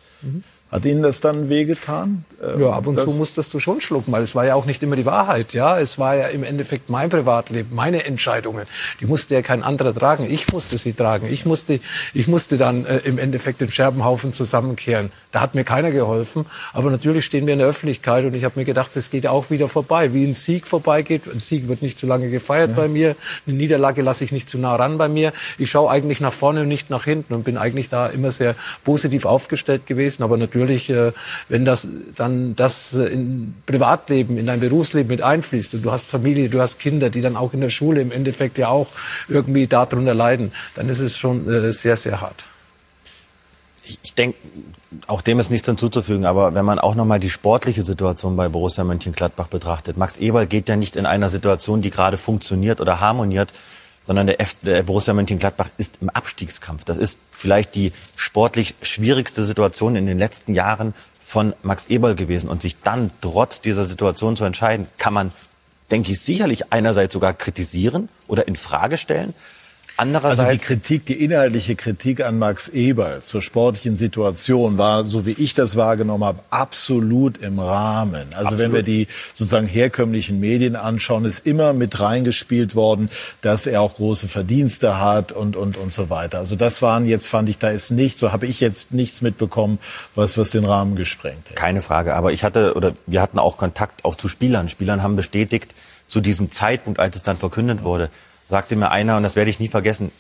[0.70, 2.26] Hat Ihnen das dann wehgetan?
[2.44, 4.84] Ähm, Ja, ab und zu musstest du schon schlucken, weil es war ja auch nicht
[4.84, 5.54] immer die Wahrheit.
[5.54, 8.66] Ja, es war ja im Endeffekt mein Privatleben, meine Entscheidungen.
[9.00, 10.28] Die musste ja kein anderer tragen.
[10.30, 11.28] Ich musste sie tragen.
[11.32, 11.80] Ich musste,
[12.14, 15.10] ich musste dann äh, im Endeffekt den Scherbenhaufen zusammenkehren.
[15.32, 16.46] Da hat mir keiner geholfen.
[16.74, 19.50] Aber natürlich stehen wir in der Öffentlichkeit und ich habe mir gedacht, das geht auch
[19.50, 20.14] wieder vorbei.
[20.14, 21.28] Wie ein Sieg vorbeigeht.
[21.34, 23.16] Ein Sieg wird nicht zu lange gefeiert bei mir.
[23.46, 25.32] Eine Niederlage lasse ich nicht zu nah ran bei mir.
[25.58, 28.56] Ich schaue eigentlich nach vorne und nicht nach hinten und bin eigentlich da immer sehr
[28.84, 30.24] positiv aufgestellt gewesen.
[30.24, 31.12] Aber natürlich, äh,
[31.50, 36.08] wenn das dann das äh, in Privatleben, in dein Berufsleben mit einfließt und du hast
[36.08, 38.88] Familie, du hast Kinder, die dann auch in der Schule im Endeffekt ja auch
[39.28, 42.46] irgendwie darunter leiden, dann ist es schon äh, sehr, sehr hart.
[43.88, 44.38] ich, ich denke,
[45.08, 48.84] auch dem ist nichts hinzuzufügen, aber wenn man auch nochmal die sportliche Situation bei Borussia
[48.84, 53.52] Mönchengladbach betrachtet, Max Eberl geht ja nicht in einer Situation, die gerade funktioniert oder harmoniert,
[54.08, 56.86] sondern der, F der Borussia Mönchengladbach ist im Abstiegskampf.
[56.86, 62.50] Das ist vielleicht die sportlich schwierigste Situation in den letzten Jahren von Max Eberl gewesen.
[62.50, 65.34] Und sich dann trotz dieser Situation zu entscheiden, kann man,
[65.92, 69.34] denke ich, sicherlich einerseits sogar kritisieren oder in Frage stellen.
[70.00, 75.26] Andererseits Also die Kritik, die inhaltliche Kritik an Max Eberl zur sportlichen Situation war, so
[75.26, 78.28] wie ich das wahrgenommen habe, absolut im Rahmen.
[78.36, 78.74] Also wenn Absolut.
[78.74, 83.10] wir die sozusagen herkömmlichen Medien anschauen, ist immer mit reingespielt worden,
[83.42, 86.38] dass er auch große Verdienste hat und, und, und so weiter.
[86.38, 89.80] Also das waren jetzt, fand ich, da ist nichts, so habe ich jetzt nichts mitbekommen,
[90.14, 91.56] was, was den Rahmen gesprengt hätte.
[91.56, 94.68] Keine Frage, aber ich hatte oder wir hatten auch Kontakt auch zu Spielern.
[94.68, 95.74] Spielern haben bestätigt,
[96.06, 98.10] zu diesem Zeitpunkt, als es dann verkündet wurde,
[98.50, 100.12] sagte mir einer, und das werde ich nie vergessen,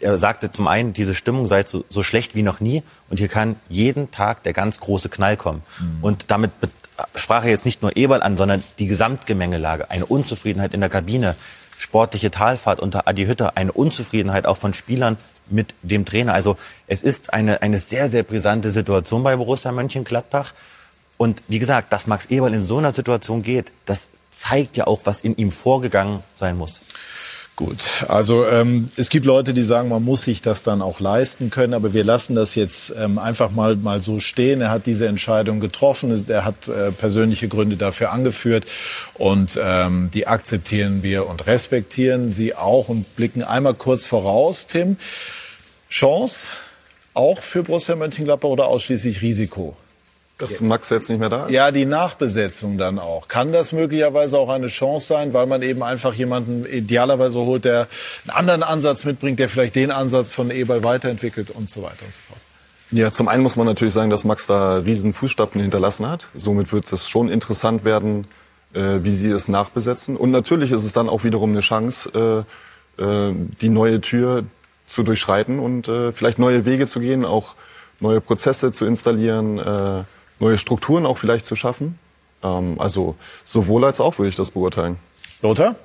[0.00, 3.28] er sagte zum einen, diese Stimmung sei so, so schlecht wie noch nie und hier
[3.28, 5.62] kann jeden Tag der ganz große Knall kommen.
[6.00, 6.50] Und damit
[7.14, 11.36] sprach er jetzt nicht nur Eberl an, sondern die Gesamtgemengelage, eine Unzufriedenheit in der Kabine,
[11.78, 15.16] sportliche Talfahrt unter Adi Hütter, eine Unzufriedenheit auch von Spielern
[15.48, 16.34] mit dem Trainer.
[16.34, 20.52] Also es ist eine, eine sehr, sehr brisante Situation bei Borussia Mönchengladbach.
[21.16, 25.00] Und wie gesagt, dass Max Eberl in so einer Situation geht, das zeigt ja auch,
[25.04, 26.80] was in ihm vorgegangen sein muss.
[27.60, 31.50] Gut, also ähm, es gibt Leute, die sagen, man muss sich das dann auch leisten
[31.50, 34.62] können, aber wir lassen das jetzt ähm, einfach mal mal so stehen.
[34.62, 38.64] Er hat diese Entscheidung getroffen, er hat äh, persönliche Gründe dafür angeführt
[39.12, 44.96] und ähm, die akzeptieren wir und respektieren sie auch und blicken einmal kurz voraus, Tim.
[45.90, 46.46] Chance
[47.12, 49.76] auch für Borussia Mönchengladbach oder ausschließlich Risiko?
[50.40, 51.52] Dass Max jetzt nicht mehr da ist?
[51.52, 53.28] Ja, die Nachbesetzung dann auch.
[53.28, 57.88] Kann das möglicherweise auch eine Chance sein, weil man eben einfach jemanden idealerweise holt, der
[58.26, 62.12] einen anderen Ansatz mitbringt, der vielleicht den Ansatz von Eberl weiterentwickelt und so weiter und
[62.12, 62.40] so fort?
[62.92, 66.26] Ja, zum einen muss man natürlich sagen, dass Max da riesen Fußstapfen hinterlassen hat.
[66.34, 68.26] Somit wird es schon interessant werden,
[68.72, 70.16] äh, wie sie es nachbesetzen.
[70.16, 72.44] Und natürlich ist es dann auch wiederum eine Chance,
[72.98, 74.44] äh, äh, die neue Tür
[74.88, 77.54] zu durchschreiten und äh, vielleicht neue Wege zu gehen, auch
[78.00, 80.04] neue Prozesse zu installieren, äh,
[80.40, 81.98] neue Strukturen auch vielleicht zu schaffen.
[82.42, 84.96] Ähm, also sowohl als auch würde ich das beurteilen.
[85.42, 85.76] Lothar?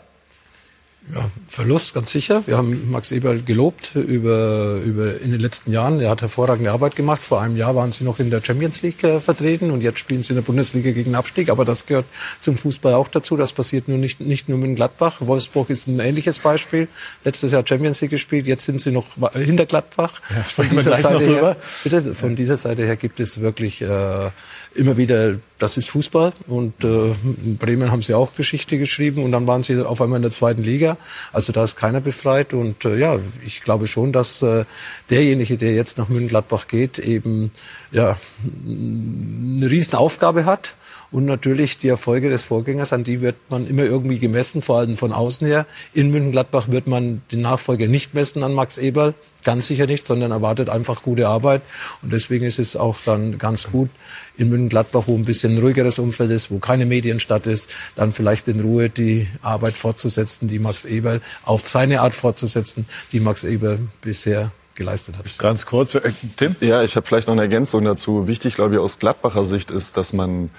[1.13, 2.41] Ja, Verlust, ganz sicher.
[2.47, 5.99] Wir haben Max Eberl gelobt über, über in den letzten Jahren.
[5.99, 7.21] Er hat hervorragende Arbeit gemacht.
[7.21, 10.23] Vor einem Jahr waren sie noch in der Champions League äh, vertreten und jetzt spielen
[10.23, 11.49] sie in der Bundesliga gegen Abstieg.
[11.49, 12.05] Aber das gehört
[12.39, 13.37] zum Fußball auch dazu.
[13.37, 15.17] Das passiert nur nicht, nicht nur mit Gladbach.
[15.19, 16.87] Wolfsburg ist ein ähnliches Beispiel.
[17.23, 18.47] Letztes Jahr Champions League gespielt.
[18.47, 20.21] Jetzt sind sie noch hinter Gladbach.
[20.35, 24.31] Ja, von dieser Seite her, bitte, von dieser Seite her gibt es wirklich äh,
[24.73, 26.33] immer wieder, das ist Fußball.
[26.47, 27.11] Und äh,
[27.45, 30.31] in Bremen haben sie auch Geschichte geschrieben und dann waren sie auf einmal in der
[30.31, 30.94] zweiten Liga.
[31.33, 32.53] Also da ist keiner befreit.
[32.53, 34.65] Und äh, ja, ich glaube schon, dass äh,
[35.09, 37.51] derjenige, der jetzt nach München-Gladbach geht, eben
[37.91, 38.17] ja
[38.65, 40.75] eine Riesenaufgabe hat.
[41.11, 44.97] Und natürlich die Erfolge des Vorgängers, an die wird man immer irgendwie gemessen, vor allem
[44.97, 45.65] von außen her.
[45.93, 50.31] In München-Gladbach wird man den Nachfolger nicht messen an Max Eberl, ganz sicher nicht, sondern
[50.31, 51.61] erwartet einfach gute Arbeit.
[52.01, 53.89] Und deswegen ist es auch dann ganz gut,
[54.37, 58.59] in München-Gladbach, wo ein bisschen ruhigeres Umfeld ist, wo keine Medienstadt ist, dann vielleicht in
[58.59, 64.51] Ruhe die Arbeit fortzusetzen, die Max Eberl auf seine Art fortzusetzen, die Max Eberl bisher
[64.75, 65.37] geleistet hat.
[65.37, 66.55] Ganz kurz, äh, Tim?
[66.59, 68.27] Ja, ich habe vielleicht noch eine Ergänzung dazu.
[68.27, 70.49] Wichtig, glaube ich, aus Gladbacher Sicht ist, dass man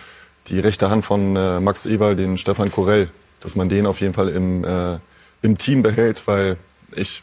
[0.49, 4.15] die rechte Hand von äh, Max Eberl, den Stefan Korell, dass man den auf jeden
[4.15, 4.99] Fall im, äh,
[5.43, 6.57] im Team behält, weil
[6.95, 7.23] ich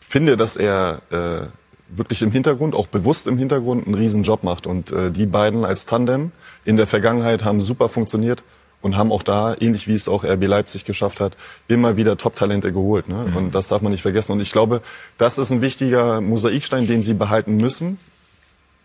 [0.00, 1.46] finde, dass er äh,
[1.88, 4.66] wirklich im Hintergrund, auch bewusst im Hintergrund, einen riesen Job macht.
[4.66, 6.32] Und äh, die beiden als Tandem
[6.64, 8.42] in der Vergangenheit haben super funktioniert
[8.82, 11.36] und haben auch da, ähnlich wie es auch RB Leipzig geschafft hat,
[11.68, 13.08] immer wieder Top-Talente geholt.
[13.08, 13.26] Ne?
[13.28, 13.36] Mhm.
[13.36, 14.32] Und das darf man nicht vergessen.
[14.32, 14.82] Und ich glaube,
[15.18, 17.98] das ist ein wichtiger Mosaikstein, den sie behalten müssen.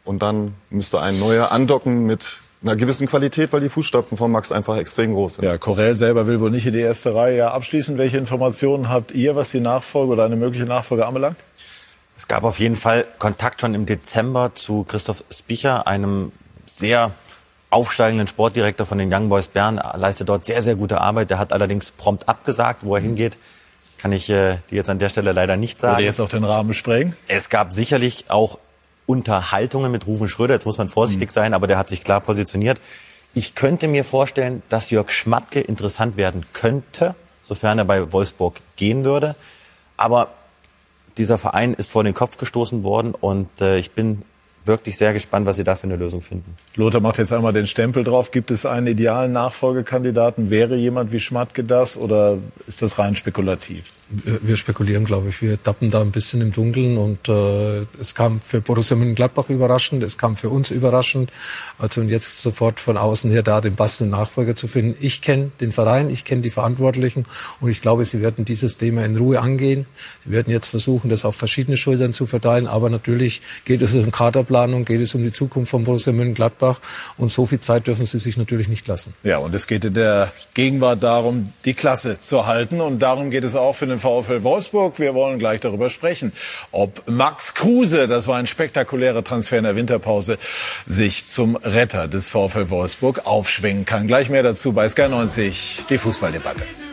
[0.03, 4.51] Und dann müsste ein neuer andocken mit einer gewissen Qualität, weil die Fußstapfen von Max
[4.51, 5.45] einfach extrem groß sind.
[5.45, 7.37] Ja, Corell selber will wohl nicht in die erste Reihe.
[7.37, 11.37] Ja, abschließend, welche Informationen habt ihr, was die Nachfolge oder eine mögliche Nachfolge anbelangt?
[12.17, 16.31] Es gab auf jeden Fall Kontakt schon im Dezember zu Christoph Spicher, einem
[16.67, 17.13] sehr
[17.71, 19.79] aufsteigenden Sportdirektor von den Young Boys Bern.
[19.79, 21.31] Er leistet dort sehr, sehr gute Arbeit.
[21.31, 23.37] Der hat allerdings prompt abgesagt, wo er hingeht.
[23.97, 25.97] Kann ich äh, die jetzt an der Stelle leider nicht sagen.
[25.97, 27.15] Würde jetzt auch den Rahmen sprengen?
[27.27, 28.59] Es gab sicherlich auch
[29.11, 30.53] Unterhaltungen mit Rufen Schröder.
[30.53, 31.33] Jetzt muss man vorsichtig Mhm.
[31.33, 32.79] sein, aber der hat sich klar positioniert.
[33.33, 39.03] Ich könnte mir vorstellen, dass Jörg Schmatke interessant werden könnte, sofern er bei Wolfsburg gehen
[39.03, 39.35] würde.
[39.97, 40.29] Aber
[41.17, 44.21] dieser Verein ist vor den Kopf gestoßen worden und äh, ich bin
[44.63, 46.55] wirklich sehr gespannt, was sie da für eine Lösung finden.
[46.75, 48.31] Lothar macht jetzt einmal den Stempel drauf.
[48.31, 50.49] Gibt es einen idealen Nachfolgekandidaten?
[50.49, 52.37] Wäre jemand wie Schmatke das oder
[52.67, 53.85] ist das rein spekulativ?
[54.11, 55.41] Wir spekulieren, glaube ich.
[55.41, 60.03] Wir tappen da ein bisschen im Dunkeln und äh, es kam für Borussia Mönchengladbach überraschend,
[60.03, 61.31] es kam für uns überraschend.
[61.77, 64.97] Also und jetzt sofort von außen her da den passenden Nachfolger zu finden.
[64.99, 67.25] Ich kenne den Verein, ich kenne die Verantwortlichen
[67.59, 69.85] und ich glaube, sie werden dieses Thema in Ruhe angehen.
[70.25, 74.11] Sie werden jetzt versuchen, das auf verschiedene Schultern zu verteilen, aber natürlich geht es um
[74.11, 76.79] Kaderplanung, geht es um die Zukunft von Borussia Mönchengladbach
[77.17, 79.13] und so viel Zeit dürfen sie sich natürlich nicht lassen.
[79.23, 82.81] Ja, und es geht in der Gegenwart darum, die Klasse zu halten.
[82.81, 84.99] Und darum geht es auch für den VfL Wolfsburg.
[84.99, 86.33] Wir wollen gleich darüber sprechen,
[86.71, 90.37] ob Max Kruse, das war ein spektakulärer Transfer in der Winterpause,
[90.85, 94.07] sich zum Retter des VfL Wolfsburg aufschwingen kann.
[94.07, 96.90] Gleich mehr dazu bei Sky 90, die Fußballdebatte.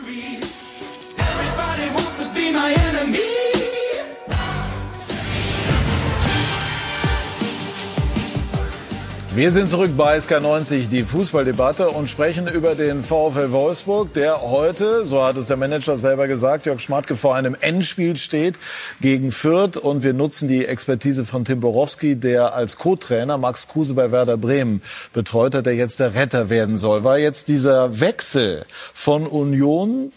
[9.35, 15.05] Wir sind zurück bei SK90, die Fußballdebatte und sprechen über den VfL Wolfsburg, der heute,
[15.05, 18.55] so hat es der Manager selber gesagt, Jörg Schmatke vor einem Endspiel steht
[19.01, 23.93] gegen Fürth und wir nutzen die Expertise von Tim Borowski, der als Co-Trainer Max Kruse
[23.93, 24.81] bei Werder Bremen
[25.13, 27.03] betreut hat, der jetzt der Retter werden soll.
[27.03, 28.65] War jetzt dieser Wechsel
[28.95, 30.11] von Union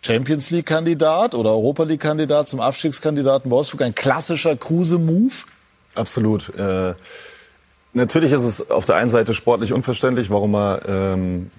[0.00, 5.32] Champions League Kandidat oder Europa League Kandidat zum Abstiegskandidaten Wolfsburg ein klassischer Kruse-Move?
[5.96, 6.54] Absolut.
[6.56, 6.94] Äh,
[7.94, 11.50] natürlich ist es auf der einen Seite sportlich unverständlich, warum er ähm,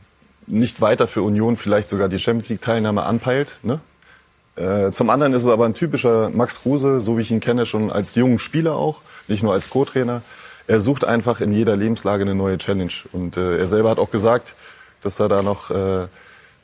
[0.48, 3.57] nicht weiter für Union vielleicht sogar die Champions League Teilnahme anpeilt.
[3.64, 3.80] Ne?
[4.56, 7.66] Äh, zum anderen ist es aber ein typischer Max Kruse, so wie ich ihn kenne,
[7.66, 10.22] schon als jungen Spieler auch, nicht nur als Co-Trainer.
[10.68, 12.94] Er sucht einfach in jeder Lebenslage eine neue Challenge.
[13.12, 14.56] Und äh, er selber hat auch gesagt,
[15.02, 16.07] dass er da noch äh,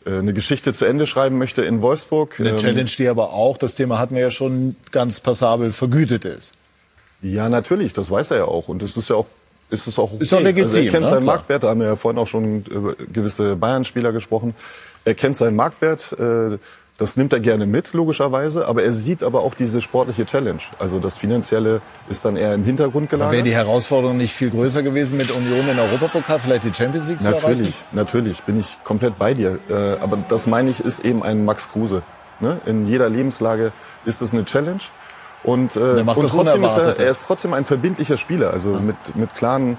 [0.05, 2.39] eine Geschichte zu Ende schreiben möchte in Wolfsburg.
[2.39, 6.25] Eine Ähm, Challenge, die aber auch, das Thema hatten wir ja schon, ganz passabel vergütet
[6.25, 6.53] ist.
[7.21, 8.67] Ja, natürlich, das weiß er ja auch.
[8.67, 9.27] Und es ist ja auch
[9.71, 10.21] ist es auch okay.
[10.23, 11.09] Ist auch legitim, Also er kennt ne?
[11.09, 11.35] seinen Klar.
[11.35, 14.53] Marktwert, da haben wir ja vorhin auch schon über gewisse Bayern-Spieler gesprochen.
[15.05, 16.57] Er kennt seinen Marktwert, äh,
[16.97, 20.61] das nimmt er gerne mit, logischerweise, aber er sieht aber auch diese sportliche Challenge.
[20.77, 23.33] Also das Finanzielle ist dann eher im Hintergrund gelagert.
[23.33, 27.19] Wäre die Herausforderung nicht viel größer gewesen mit Union in Europapokal, vielleicht die Champions League
[27.19, 27.47] zu erreichen?
[27.49, 29.57] Natürlich, natürlich, bin ich komplett bei dir.
[29.67, 32.03] Äh, aber das meine ich, ist eben ein Max Kruse.
[32.39, 32.59] Ne?
[32.67, 33.71] In jeder Lebenslage
[34.05, 34.81] ist es eine Challenge.
[35.43, 38.51] Und, äh, und trotzdem ist er, er ist trotzdem ein verbindlicher Spieler.
[38.51, 39.77] Also mit, mit klaren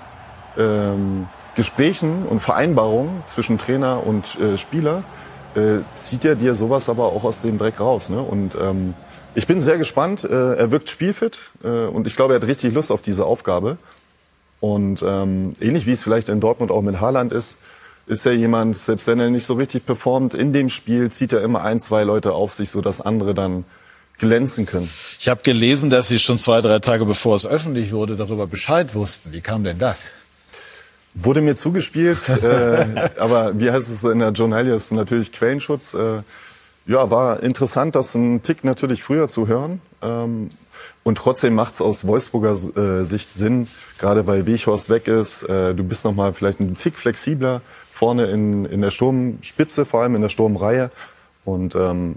[0.59, 5.05] ähm, Gesprächen und Vereinbarungen zwischen Trainer und äh, Spieler
[5.55, 8.09] äh, zieht er dir sowas aber auch aus dem Dreck raus.
[8.09, 8.20] Ne?
[8.20, 8.94] Und ähm,
[9.34, 10.24] ich bin sehr gespannt.
[10.24, 13.78] Äh, er wirkt spielfit äh, und ich glaube, er hat richtig Lust auf diese Aufgabe.
[14.60, 17.59] Und ähm, ähnlich wie es vielleicht in Dortmund auch mit Haaland ist,
[18.06, 21.43] ist er jemand, selbst wenn er nicht so richtig performt, in dem Spiel zieht er
[21.43, 23.64] immer ein, zwei Leute auf sich, sodass andere dann
[24.18, 24.89] glänzen können.
[25.18, 28.94] Ich habe gelesen, dass Sie schon zwei, drei Tage bevor es öffentlich wurde, darüber Bescheid
[28.94, 29.32] wussten.
[29.32, 30.10] Wie kam denn das?
[31.14, 35.94] Wurde mir zugespielt, äh, aber wie heißt es in der Journalias natürlich Quellenschutz.
[35.94, 36.22] Äh,
[36.86, 39.80] ja, war interessant, das einen Tick natürlich früher zu hören.
[40.02, 40.51] Ähm,
[41.05, 43.68] und trotzdem macht es aus Wolfsburger äh, Sicht Sinn,
[43.98, 45.43] gerade weil Weghorst weg ist.
[45.44, 47.60] Äh, du bist noch mal vielleicht einen Tick flexibler
[48.02, 50.90] vorne in, in der Sturmspitze, vor allem in der Sturmreihe.
[51.44, 52.16] Und ähm,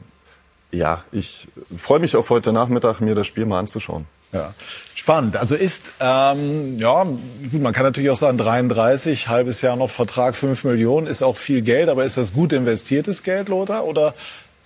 [0.71, 4.05] ja, ich freue mich auf heute Nachmittag, mir das Spiel mal anzuschauen.
[4.31, 4.53] Ja.
[4.93, 5.37] Spannend.
[5.37, 10.35] Also ist, ähm, ja, gut, man kann natürlich auch sagen, 33, halbes Jahr noch Vertrag,
[10.35, 14.13] 5 Millionen, ist auch viel Geld, aber ist das gut investiertes Geld, Lothar, oder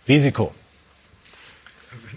[0.07, 0.53] Risiko?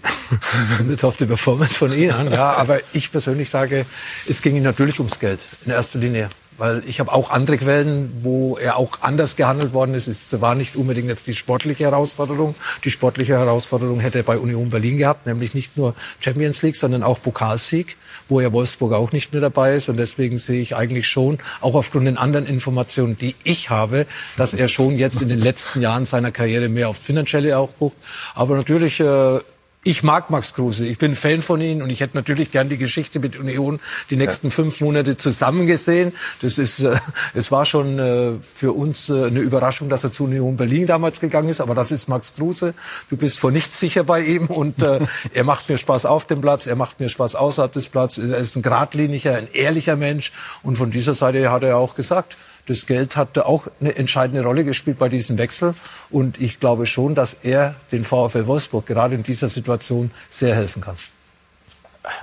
[0.77, 2.31] kommt jetzt auf die Performance von Ihnen an.
[2.31, 3.85] Ja, aber ich persönlich sage,
[4.27, 6.29] es ging ihm natürlich ums Geld in erster Linie.
[6.57, 10.07] Weil ich habe auch andere Quellen, wo er auch anders gehandelt worden ist.
[10.07, 12.55] Es war nicht unbedingt jetzt die sportliche Herausforderung.
[12.83, 17.03] Die sportliche Herausforderung hätte er bei Union Berlin gehabt, nämlich nicht nur Champions League, sondern
[17.03, 17.97] auch Pokalsieg,
[18.29, 19.89] wo ja Wolfsburg auch nicht mehr dabei ist.
[19.89, 24.05] Und deswegen sehe ich eigentlich schon, auch aufgrund den anderen Informationen, die ich habe,
[24.37, 27.97] dass er schon jetzt in den letzten Jahren seiner Karriere mehr aufs Finanzielle auch guckt.
[28.35, 29.39] Aber natürlich äh,
[29.83, 32.77] ich mag Max Kruse, ich bin Fan von ihm und ich hätte natürlich gern die
[32.77, 33.79] Geschichte mit Union
[34.09, 36.13] die nächsten fünf Monate zusammen gesehen.
[36.41, 36.95] Das ist, äh,
[37.33, 41.19] es war schon äh, für uns äh, eine Überraschung, dass er zu Union Berlin damals
[41.19, 42.73] gegangen ist, aber das ist Max Kruse.
[43.09, 45.01] Du bist vor nichts sicher bei ihm und äh,
[45.33, 48.29] er macht mir Spaß auf dem Platz, er macht mir Spaß außerhalb des Platzes.
[48.29, 50.31] Er ist ein geradliniger, ein ehrlicher Mensch
[50.63, 54.63] und von dieser Seite hat er auch gesagt, das Geld hat auch eine entscheidende Rolle
[54.63, 55.73] gespielt bei diesem Wechsel.
[56.09, 60.81] Und ich glaube schon, dass er den VfL Wolfsburg gerade in dieser Situation sehr helfen
[60.81, 60.95] kann.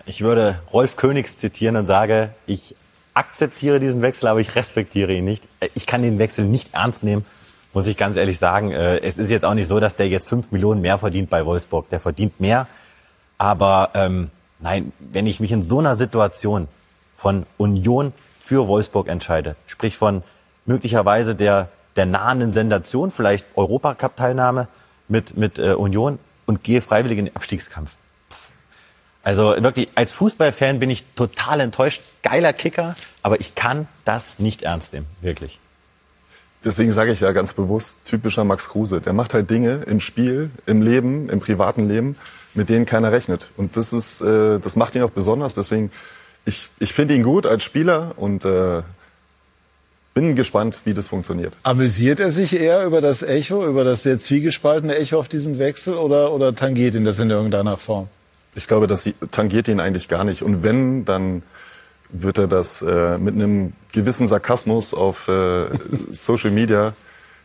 [0.07, 2.77] Ich würde Rolf Königs zitieren und sage, ich
[3.15, 5.49] akzeptiere diesen Wechsel, aber ich respektiere ihn nicht.
[5.75, 7.25] Ich kann den Wechsel nicht ernst nehmen,
[7.73, 8.73] muss ich ganz ehrlich sagen.
[8.73, 11.45] Äh, Es ist jetzt auch nicht so, dass der jetzt fünf Millionen mehr verdient bei
[11.45, 11.89] Wolfsburg.
[11.91, 12.67] Der verdient mehr.
[13.39, 16.69] Aber ähm, nein, wenn ich mich in so einer Situation
[17.15, 18.13] von Union
[18.51, 20.25] für Wolfsburg entscheide, sprich von
[20.67, 24.67] möglicherweise der, der nahenden Sensation, vielleicht Europacup-Teilnahme
[25.07, 27.93] mit, mit äh, Union und gehe freiwillig in den Abstiegskampf.
[29.23, 32.03] Also wirklich, als Fußballfan bin ich total enttäuscht.
[32.25, 35.61] Geiler Kicker, aber ich kann das nicht ernst nehmen, wirklich.
[36.65, 39.01] Deswegen sage ich ja ganz bewusst, typischer Max Kruse.
[39.01, 42.17] Der macht halt Dinge im Spiel, im Leben, im privaten Leben,
[42.55, 43.53] mit denen keiner rechnet.
[43.57, 45.55] Und das ist, äh, das macht ihn auch besonders.
[45.55, 45.93] Deswegen,
[46.45, 48.83] ich, ich finde ihn gut als Spieler und äh,
[50.15, 51.55] bin gespannt, wie das funktioniert.
[51.63, 55.95] Amüsiert er sich eher über das Echo, über das sehr zwiegespaltene Echo auf diesen Wechsel
[55.95, 58.09] oder, oder tangiert ihn das in irgendeiner Form?
[58.55, 60.43] Ich glaube, das tangiert ihn eigentlich gar nicht.
[60.43, 61.43] Und wenn, dann
[62.11, 65.67] wird er das äh, mit einem gewissen Sarkasmus auf äh,
[66.11, 66.95] Social Media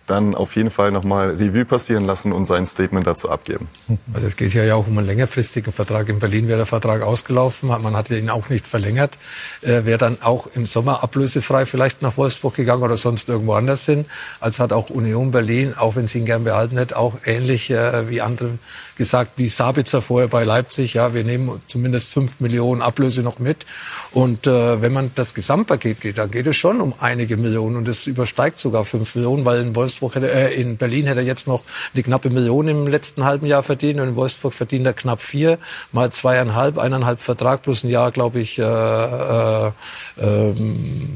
[0.07, 3.67] dann auf jeden Fall nochmal Revue passieren lassen und sein Statement dazu abgeben.
[4.13, 6.09] Also es geht ja auch um einen längerfristigen Vertrag.
[6.09, 9.17] In Berlin wäre der Vertrag ausgelaufen, man hatte ihn auch nicht verlängert.
[9.61, 13.85] Er wäre dann auch im Sommer ablösefrei vielleicht nach Wolfsburg gegangen oder sonst irgendwo anders
[13.85, 14.05] hin.
[14.39, 18.09] Als hat auch Union Berlin, auch wenn sie ihn gern behalten hätte, auch ähnlich äh,
[18.09, 18.57] wie andere
[18.95, 20.93] gesagt, wie Sabitzer vorher bei Leipzig.
[20.93, 23.65] Ja, wir nehmen zumindest fünf Millionen Ablöse noch mit.
[24.11, 27.87] Und äh, wenn man das Gesamtpaket geht, dann geht es schon um einige Millionen und
[27.87, 31.47] es übersteigt sogar fünf Millionen, weil in Wolfsburg hätte, äh, in Berlin hätte er jetzt
[31.47, 31.63] noch
[31.93, 35.59] eine knappe Million im letzten halben Jahr verdient und in Wolfsburg verdient er knapp vier,
[35.91, 39.71] mal zweieinhalb, eineinhalb Vertrag plus ein Jahr, glaube ich, äh, äh,
[40.17, 41.09] ähm,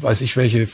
[0.00, 0.66] weiß ich, welche,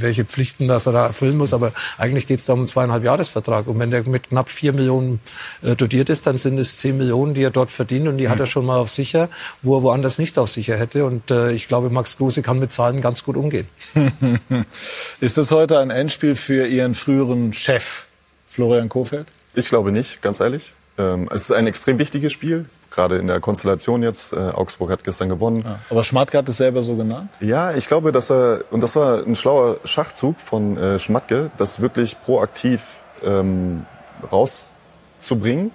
[0.00, 3.04] welche Pflichten das er da erfüllen muss, aber eigentlich geht es da um einen zweieinhalb
[3.04, 3.66] Jahresvertrag.
[3.66, 5.20] Und wenn der mit knapp vier Millionen
[5.62, 8.40] äh, dotiert ist, dann sind es zehn Millionen, die er dort verdient und die hat
[8.40, 9.28] er schon mal auf sicher,
[9.62, 11.04] wo er woanders nicht auf sicher hätte.
[11.04, 13.68] Und äh, ich glaube, Max Kruse kann mit Zahlen ganz gut umgehen.
[15.20, 18.06] Ist das heute ein Endspiel für Ihren früheren Chef,
[18.48, 19.28] Florian Kofeld?
[19.54, 20.74] Ich glaube nicht, ganz ehrlich.
[20.98, 24.32] Ähm, es ist ein extrem wichtiges Spiel, gerade in der Konstellation jetzt.
[24.32, 25.62] Äh, Augsburg hat gestern gewonnen.
[25.64, 25.78] Ja.
[25.90, 27.28] Aber Schmatke hat es selber so genannt?
[27.40, 31.80] Ja, ich glaube, dass er, und das war ein schlauer Schachzug von äh, Schmatke, das
[31.80, 32.82] wirklich proaktiv
[33.24, 33.86] ähm,
[34.32, 35.70] rauszubringen,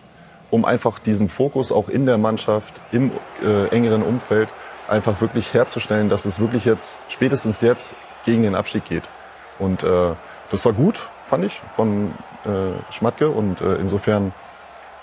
[0.50, 3.12] um einfach diesen Fokus auch in der Mannschaft, im
[3.44, 4.50] äh, engeren Umfeld,
[4.88, 7.96] einfach wirklich herzustellen, dass es wirklich jetzt, spätestens jetzt,
[8.26, 9.04] gegen den Abstieg geht.
[9.60, 10.14] Und äh,
[10.50, 12.14] das war gut, fand ich, von
[12.46, 13.30] äh, Schmatke.
[13.30, 14.34] Und äh, insofern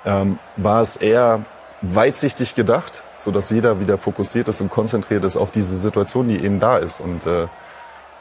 [0.05, 1.45] ähm, war es eher
[1.83, 6.43] weitsichtig gedacht, so dass jeder wieder fokussiert ist und konzentriert ist auf diese Situation, die
[6.43, 7.01] eben da ist.
[7.01, 7.47] Und äh,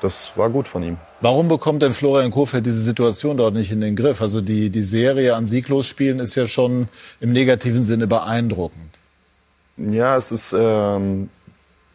[0.06, 0.98] das war gut von ihm.
[1.22, 4.22] Warum bekommt denn Florian Kohfeldt diese Situation dort nicht in den Griff?
[4.22, 6.88] Also die, die Serie an sieglos spielen ist ja schon
[7.20, 8.92] im negativen Sinne beeindruckend.
[9.78, 11.30] Ja, es ist ähm,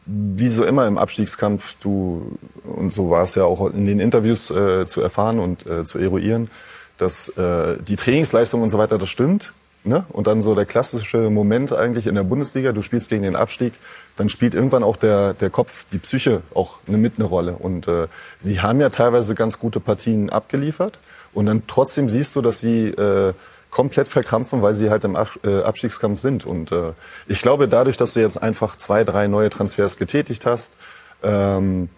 [0.04, 4.50] wie so immer im Abstiegskampf, du, und so war es ja auch in den Interviews
[4.50, 6.50] äh, zu erfahren und äh, zu eruieren,
[6.98, 9.54] dass äh, die Trainingsleistung und so weiter, das stimmt.
[9.82, 10.04] Ne?
[10.10, 13.72] Und dann so der klassische Moment eigentlich in der Bundesliga, du spielst gegen den Abstieg,
[14.16, 17.56] dann spielt irgendwann auch der, der Kopf, die Psyche auch eine, mit eine Rolle.
[17.56, 18.06] Und äh,
[18.38, 20.98] sie haben ja teilweise ganz gute Partien abgeliefert.
[21.32, 23.32] Und dann trotzdem siehst du, dass sie äh,
[23.70, 26.44] komplett verkrampfen, weil sie halt im äh, Abstiegskampf sind.
[26.44, 26.92] Und äh,
[27.26, 30.74] ich glaube, dadurch, dass du jetzt einfach zwei, drei neue Transfers getätigt hast,
[31.22, 31.88] ähm,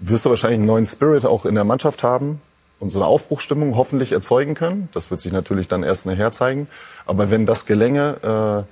[0.00, 2.40] wirst du wahrscheinlich einen neuen Spirit auch in der Mannschaft haben
[2.82, 4.88] und so eine Aufbruchstimmung hoffentlich erzeugen können.
[4.92, 6.66] Das wird sich natürlich dann erst nachher zeigen.
[7.06, 8.70] Aber wenn das gelänge, äh,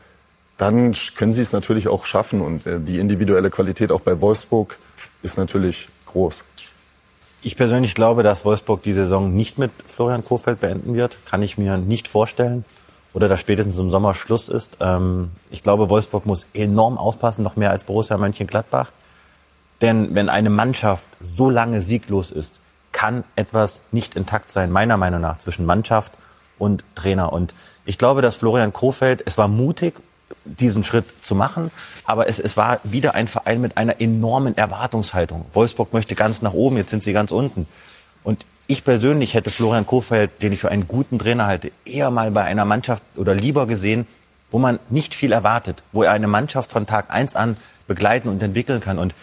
[0.59, 2.41] dann können sie es natürlich auch schaffen.
[2.41, 4.79] Und äh, die individuelle Qualität auch bei Wolfsburg
[5.23, 6.45] ist natürlich groß.
[7.43, 11.19] Ich persönlich glaube, dass Wolfsburg die Saison nicht mit Florian Kohfeldt beenden wird.
[11.25, 12.65] Kann ich mir nicht vorstellen.
[13.15, 14.79] Oder dass spätestens im Sommer Schluss ist.
[14.81, 18.91] Ähm, ich glaube, Wolfsburg muss enorm aufpassen, noch mehr als Borussia Mönchengladbach.
[19.81, 22.61] Denn wenn eine Mannschaft so lange sieglos ist,
[23.01, 26.13] kann etwas nicht intakt sein, meiner Meinung nach, zwischen Mannschaft
[26.59, 27.33] und Trainer.
[27.33, 27.55] Und
[27.87, 29.95] ich glaube, dass Florian Kohfeldt, es war mutig,
[30.45, 31.71] diesen Schritt zu machen.
[32.05, 35.47] Aber es, es war wieder ein Verein mit einer enormen Erwartungshaltung.
[35.55, 37.67] Wolfsburg möchte ganz nach oben, jetzt sind sie ganz unten.
[38.23, 42.31] Und ich persönlich hätte Florian Kohfeldt, den ich für einen guten Trainer halte, eher mal
[42.31, 44.07] bei einer Mannschaft oder lieber gesehen,
[44.51, 47.57] wo man nicht viel erwartet, wo er eine Mannschaft von Tag eins an
[47.87, 48.99] begleiten und entwickeln kann.
[48.99, 49.15] Und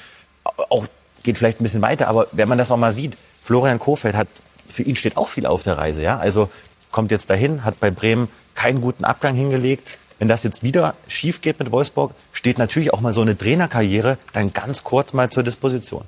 [0.69, 0.87] auch
[1.21, 3.17] geht vielleicht ein bisschen weiter, aber wenn man das auch mal sieht,
[3.47, 4.27] Florian Kohfeldt hat,
[4.67, 6.17] für ihn steht auch viel auf der Reise, ja.
[6.17, 6.49] Also
[6.91, 11.39] kommt jetzt dahin, hat bei Bremen keinen guten Abgang hingelegt, wenn das jetzt wieder schief
[11.39, 15.43] geht mit Wolfsburg, steht natürlich auch mal so eine Trainerkarriere dann ganz kurz mal zur
[15.43, 16.03] Disposition.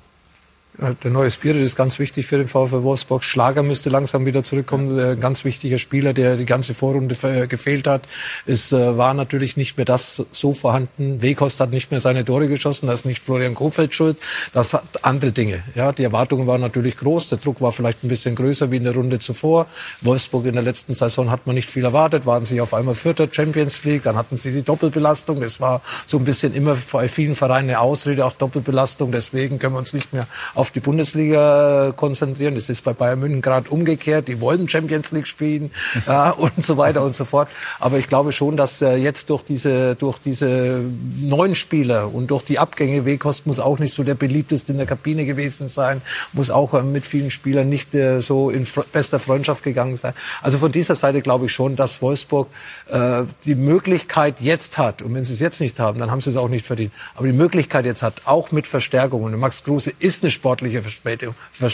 [0.80, 3.22] Der neue Spirit ist ganz wichtig für den VfL Wolfsburg.
[3.22, 4.98] Schlager müsste langsam wieder zurückkommen.
[4.98, 7.14] Ein ganz wichtiger Spieler, der die ganze Vorrunde
[7.48, 8.02] gefehlt hat.
[8.46, 11.20] Es äh, war natürlich nicht mehr das so vorhanden.
[11.20, 12.86] Weghorst hat nicht mehr seine Tore geschossen.
[12.86, 14.16] Das ist nicht Florian Kofeld schuld.
[14.54, 15.62] Das hat andere Dinge.
[15.74, 17.28] Ja, die Erwartungen waren natürlich groß.
[17.28, 19.66] Der Druck war vielleicht ein bisschen größer wie in der Runde zuvor.
[20.00, 22.24] Wolfsburg in der letzten Saison hat man nicht viel erwartet.
[22.24, 24.04] Waren sie auf einmal Vierter Champions League.
[24.04, 25.42] Dann hatten sie die Doppelbelastung.
[25.42, 29.12] Das war so ein bisschen immer bei vielen Vereinen eine Ausrede, auch Doppelbelastung.
[29.12, 32.54] Deswegen können wir uns nicht mehr auf die Bundesliga konzentrieren.
[32.54, 34.28] Das ist bei Bayern München gerade umgekehrt.
[34.28, 35.70] Die wollen Champions League spielen
[36.06, 37.48] ja, und so weiter und so fort.
[37.78, 40.80] Aber ich glaube schon, dass äh, jetzt durch diese, durch diese
[41.20, 44.86] neuen Spieler und durch die Abgänge, Wekost muss auch nicht so der beliebteste in der
[44.86, 46.02] Kabine gewesen sein,
[46.32, 50.14] muss auch äh, mit vielen Spielern nicht äh, so in bester Freundschaft gegangen sein.
[50.42, 52.48] Also von dieser Seite glaube ich schon, dass Wolfsburg
[52.88, 56.30] äh, die Möglichkeit jetzt hat, und wenn sie es jetzt nicht haben, dann haben sie
[56.30, 59.38] es auch nicht verdient, aber die Möglichkeit jetzt hat, auch mit Verstärkungen.
[59.38, 60.82] Max Kruse ist eine sportliche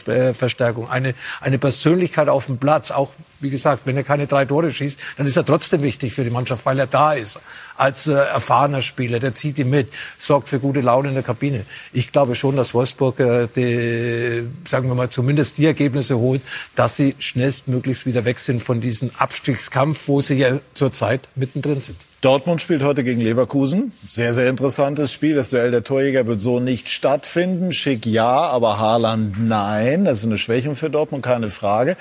[0.08, 2.90] äh, Verstärkung, eine, eine Persönlichkeit auf dem Platz.
[2.90, 6.24] Auch, wie gesagt, wenn er keine drei Tore schießt, dann ist er trotzdem wichtig für
[6.24, 7.38] die Mannschaft, weil er da ist.
[7.76, 11.64] Als äh, erfahrener Spieler, der zieht ihn mit, sorgt für gute Laune in der Kabine.
[11.92, 16.42] Ich glaube schon, dass Wolfsburg, äh, die, sagen wir mal, zumindest die Ergebnisse holt,
[16.74, 21.96] dass sie schnellstmöglichst wieder weg sind von diesem Abstiegskampf, wo sie ja zurzeit mittendrin sind.
[22.22, 23.92] Dortmund spielt heute gegen Leverkusen.
[24.08, 25.36] Sehr, sehr interessantes Spiel.
[25.36, 27.72] Das Duell der Torjäger wird so nicht stattfinden.
[27.72, 30.04] Schick ja, aber Haaland nein.
[30.04, 31.96] Das ist eine Schwächung für Dortmund, keine Frage.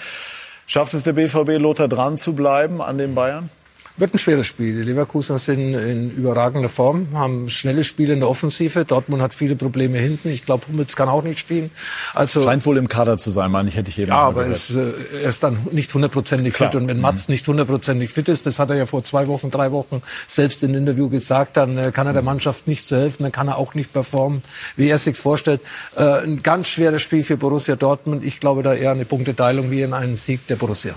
[0.68, 3.50] Schafft es der BVB, Lothar dran zu bleiben an den Bayern?
[3.98, 4.84] Wird ein schweres Spiel.
[4.84, 8.84] Die Leverkusener sind in überragender Form, haben schnelle Spiele in der Offensive.
[8.84, 10.30] Dortmund hat viele Probleme hinten.
[10.32, 11.72] Ich glaube, Hummels kann auch nicht spielen.
[12.14, 14.72] Also Scheint wohl im Kader zu sein, meine ich, hätte ich eben Ja, aber ist,
[14.72, 14.92] äh,
[15.24, 16.76] er ist dann nicht hundertprozentig fit.
[16.76, 17.34] Und wenn Mats mhm.
[17.36, 20.72] nicht hundertprozentig fit ist, das hat er ja vor zwei Wochen, drei Wochen selbst in
[20.72, 23.58] einem Interview gesagt, dann äh, kann er der Mannschaft nicht so helfen, dann kann er
[23.58, 24.42] auch nicht performen,
[24.76, 25.62] wie er sich vorstellt.
[25.96, 28.26] Äh, ein ganz schweres Spiel für Borussia Dortmund.
[28.26, 30.96] Ich glaube da eher eine Punkteteilung wie in einen Sieg der Borussia.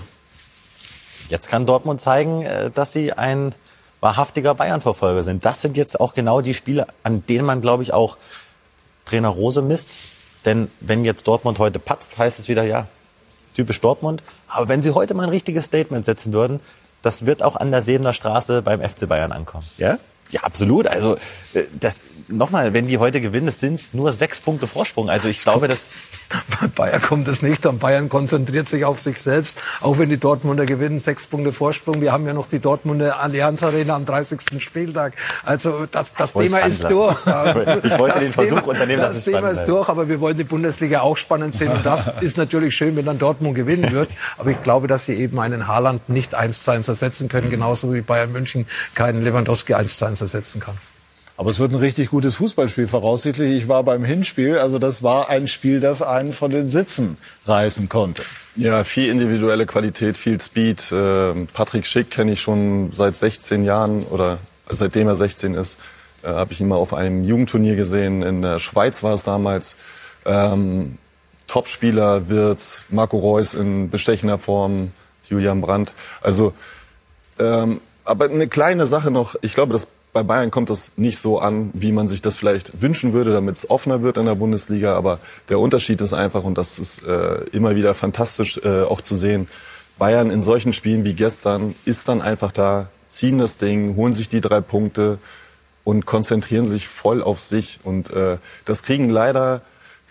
[1.29, 3.55] Jetzt kann Dortmund zeigen, äh, dass sie ein
[4.01, 5.45] wahrhaftiger Bayern-Verfolger sind.
[5.45, 8.17] Das sind jetzt auch genau die Spiele, an denen man, glaube ich, auch
[9.05, 9.91] Trainer Rose misst.
[10.45, 12.87] Denn wenn jetzt Dortmund heute patzt, heißt es wieder, ja,
[13.55, 14.23] typisch Dortmund.
[14.47, 16.59] Aber wenn sie heute mal ein richtiges Statement setzen würden,
[17.01, 19.65] das wird auch an der Sebener Straße beim FC Bayern ankommen.
[19.77, 19.99] Ja?
[20.31, 20.87] Ja, absolut.
[20.87, 21.15] Also
[21.53, 25.09] äh, das nochmal, wenn die heute gewinnen, es sind nur sechs Punkte Vorsprung.
[25.09, 25.91] Also ich glaube, dass
[26.61, 27.79] Bei Bayern kommt es nicht an.
[27.79, 29.61] Bayern konzentriert sich auf sich selbst.
[29.81, 32.01] Auch wenn die Dortmunder gewinnen, sechs Punkte Vorsprung.
[32.01, 34.61] Wir haben ja noch die Dortmunder Allianz Arena am 30.
[34.63, 35.13] Spieltag.
[35.43, 36.93] Also das, das Thema ist lassen.
[36.95, 37.17] durch.
[37.83, 39.69] Ich wollte Das den Versuch Thema- unternehmen, dass Das Thema ist bleibt.
[39.69, 41.71] durch, aber wir wollen die Bundesliga auch spannend sehen.
[41.71, 44.09] Und das ist natürlich schön, wenn dann Dortmund gewinnen wird.
[44.37, 47.49] Aber ich glaube, dass sie eben einen Haaland nicht eins zu eins ersetzen können.
[47.49, 50.75] Genauso wie Bayern München keinen Lewandowski eins zu eins ersetzen kann.
[51.39, 53.51] Aber es wird ein richtig gutes Fußballspiel voraussichtlich.
[53.51, 57.87] Ich war beim Hinspiel, also das war ein Spiel, das einen von den Sitzen reißen
[57.87, 58.23] konnte.
[58.57, 60.87] Ja, viel individuelle Qualität, viel Speed.
[60.91, 65.77] Ähm, Patrick Schick kenne ich schon seit 16 Jahren oder seitdem er 16 ist,
[66.23, 68.21] äh, habe ich ihn mal auf einem Jugendturnier gesehen.
[68.21, 69.77] In der Schweiz war es damals.
[70.25, 70.97] Ähm,
[71.47, 74.91] Topspieler wird Marco Reus in bestechender Form,
[75.29, 75.93] Julian Brandt.
[76.19, 76.51] Also,
[77.39, 79.37] ähm, aber eine kleine Sache noch.
[79.41, 82.81] Ich glaube, dass bei Bayern kommt das nicht so an, wie man sich das vielleicht
[82.81, 84.95] wünschen würde, damit es offener wird in der Bundesliga.
[84.95, 85.19] Aber
[85.49, 89.47] der Unterschied ist einfach, und das ist äh, immer wieder fantastisch äh, auch zu sehen,
[89.97, 94.29] Bayern in solchen Spielen wie gestern ist dann einfach da, ziehen das Ding, holen sich
[94.29, 95.19] die drei Punkte
[95.83, 97.79] und konzentrieren sich voll auf sich.
[97.83, 99.61] Und äh, das kriegen leider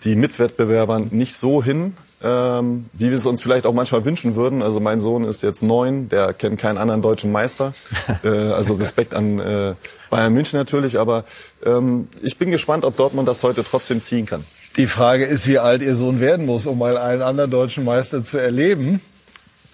[0.04, 4.62] die Mitwettbewerber nicht so hin, ähm, wie wir es uns vielleicht auch manchmal wünschen würden.
[4.62, 7.72] Also mein Sohn ist jetzt neun, der kennt keinen anderen deutschen Meister.
[8.24, 9.74] äh, also Respekt an äh,
[10.10, 11.24] Bayern München natürlich, aber
[11.64, 14.44] ähm, ich bin gespannt, ob Dortmund das heute trotzdem ziehen kann.
[14.76, 18.22] Die Frage ist, wie alt Ihr Sohn werden muss, um mal einen anderen deutschen Meister
[18.22, 19.00] zu erleben.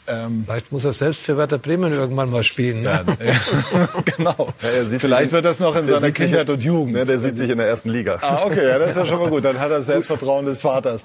[0.07, 2.83] Ähm, Vielleicht muss er selbst für Werder Bremen irgendwann mal spielen.
[2.83, 3.05] Ne?
[4.17, 4.53] genau.
[4.63, 6.93] Ja, er sieht Vielleicht sich- wird das noch in seiner Kindheit und Jugend.
[6.95, 8.19] Ne, der sieht sich in der ersten Liga.
[8.21, 9.45] Ah, okay, ja, das ist ja schon mal gut.
[9.45, 11.03] Dann hat er das Selbstvertrauen des Vaters.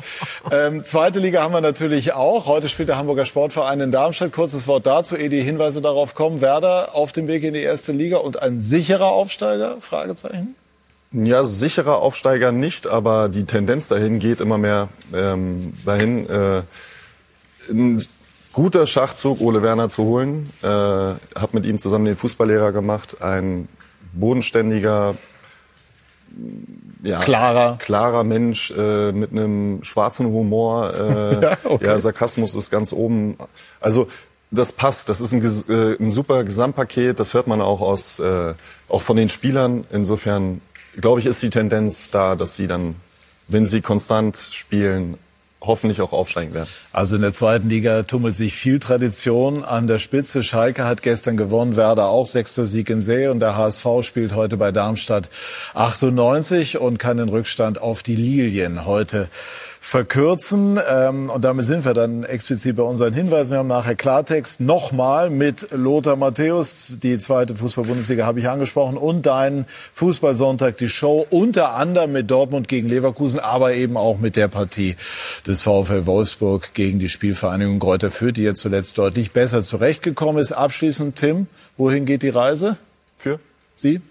[0.52, 2.46] Ähm, zweite Liga haben wir natürlich auch.
[2.46, 4.34] Heute spielt der Hamburger Sportverein in Darmstadt.
[4.34, 6.42] Kurzes Wort dazu, ehe die Hinweise darauf kommen.
[6.42, 9.78] Werder auf dem Weg in die erste Liga und ein sicherer Aufsteiger?
[9.80, 10.56] Fragezeichen.
[11.12, 16.30] Ja, sicherer Aufsteiger nicht, aber die Tendenz dahin geht immer mehr ähm, dahin.
[16.30, 16.62] Äh,
[17.72, 18.04] ein
[18.60, 20.50] guter Schachzug, Ole Werner zu holen.
[20.62, 23.22] Äh, hab mit ihm zusammen den Fußballlehrer gemacht.
[23.22, 23.70] Ein
[24.12, 25.16] bodenständiger,
[27.02, 27.78] ja, Klarer.
[27.80, 30.94] klarer Mensch äh, mit einem schwarzen Humor.
[30.94, 31.86] Äh, Ja, okay.
[31.86, 33.38] ja, Sarkasmus ist ganz oben.
[33.80, 34.10] Also
[34.52, 35.08] das passt.
[35.08, 37.18] Das ist ein, äh, ein super Gesamtpaket.
[37.18, 38.56] Das hört man auch aus, äh,
[38.90, 39.86] auch von den Spielern.
[39.90, 40.60] Insofern
[41.00, 42.96] glaube ich, ist die Tendenz da, dass sie dann,
[43.48, 45.18] wenn sie konstant spielen,
[45.62, 46.70] hoffentlich auch aufsteigen werden.
[46.94, 50.42] Also in der zweiten Liga tummelt sich viel Tradition an der Spitze.
[50.42, 54.58] Schalke hat gestern gewonnen, Werder auch sechster Sieg in Serie und der HSV spielt heute
[54.58, 55.30] bei Darmstadt
[55.74, 59.28] 98 und kann den Rückstand auf die Lilien heute
[59.80, 60.80] verkürzen.
[60.88, 63.52] Ähm, und damit sind wir dann explizit bei unseren Hinweisen.
[63.52, 66.88] Wir haben nachher Klartext nochmal mit Lothar Matthäus.
[67.02, 72.68] Die zweite Fußball-Bundesliga habe ich angesprochen und deinen Fußballsonntag, die Show unter anderem mit Dortmund
[72.68, 74.96] gegen Leverkusen, aber eben auch mit der Partie
[75.48, 80.52] des VfL Wolfsburg gegen die Spielvereinigung Greuther Fürth, die jetzt zuletzt deutlich besser zurechtgekommen ist.
[80.52, 81.48] Abschließend, Tim,
[81.78, 82.78] wohin geht die Reise?
[83.16, 83.40] Für?
[83.76, 84.02] Sie?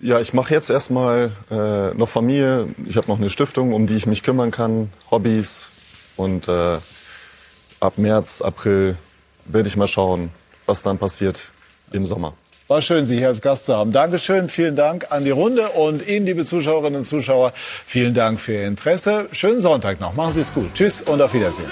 [0.00, 2.66] Ja, ich mache jetzt erstmal äh, noch Familie.
[2.86, 5.66] Ich habe noch eine Stiftung, um die ich mich kümmern kann, Hobbys.
[6.16, 6.78] Und äh,
[7.80, 8.96] ab März, April
[9.44, 10.30] werde ich mal schauen,
[10.66, 11.52] was dann passiert
[11.90, 12.34] im Sommer.
[12.68, 13.92] War schön, Sie hier als Gast zu haben.
[13.92, 18.52] Dankeschön, vielen Dank an die Runde und Ihnen, liebe Zuschauerinnen und Zuschauer, vielen Dank für
[18.52, 19.26] Ihr Interesse.
[19.32, 20.14] Schönen Sonntag noch.
[20.14, 20.74] Machen Sie es gut.
[20.74, 21.70] Tschüss und auf Wiedersehen.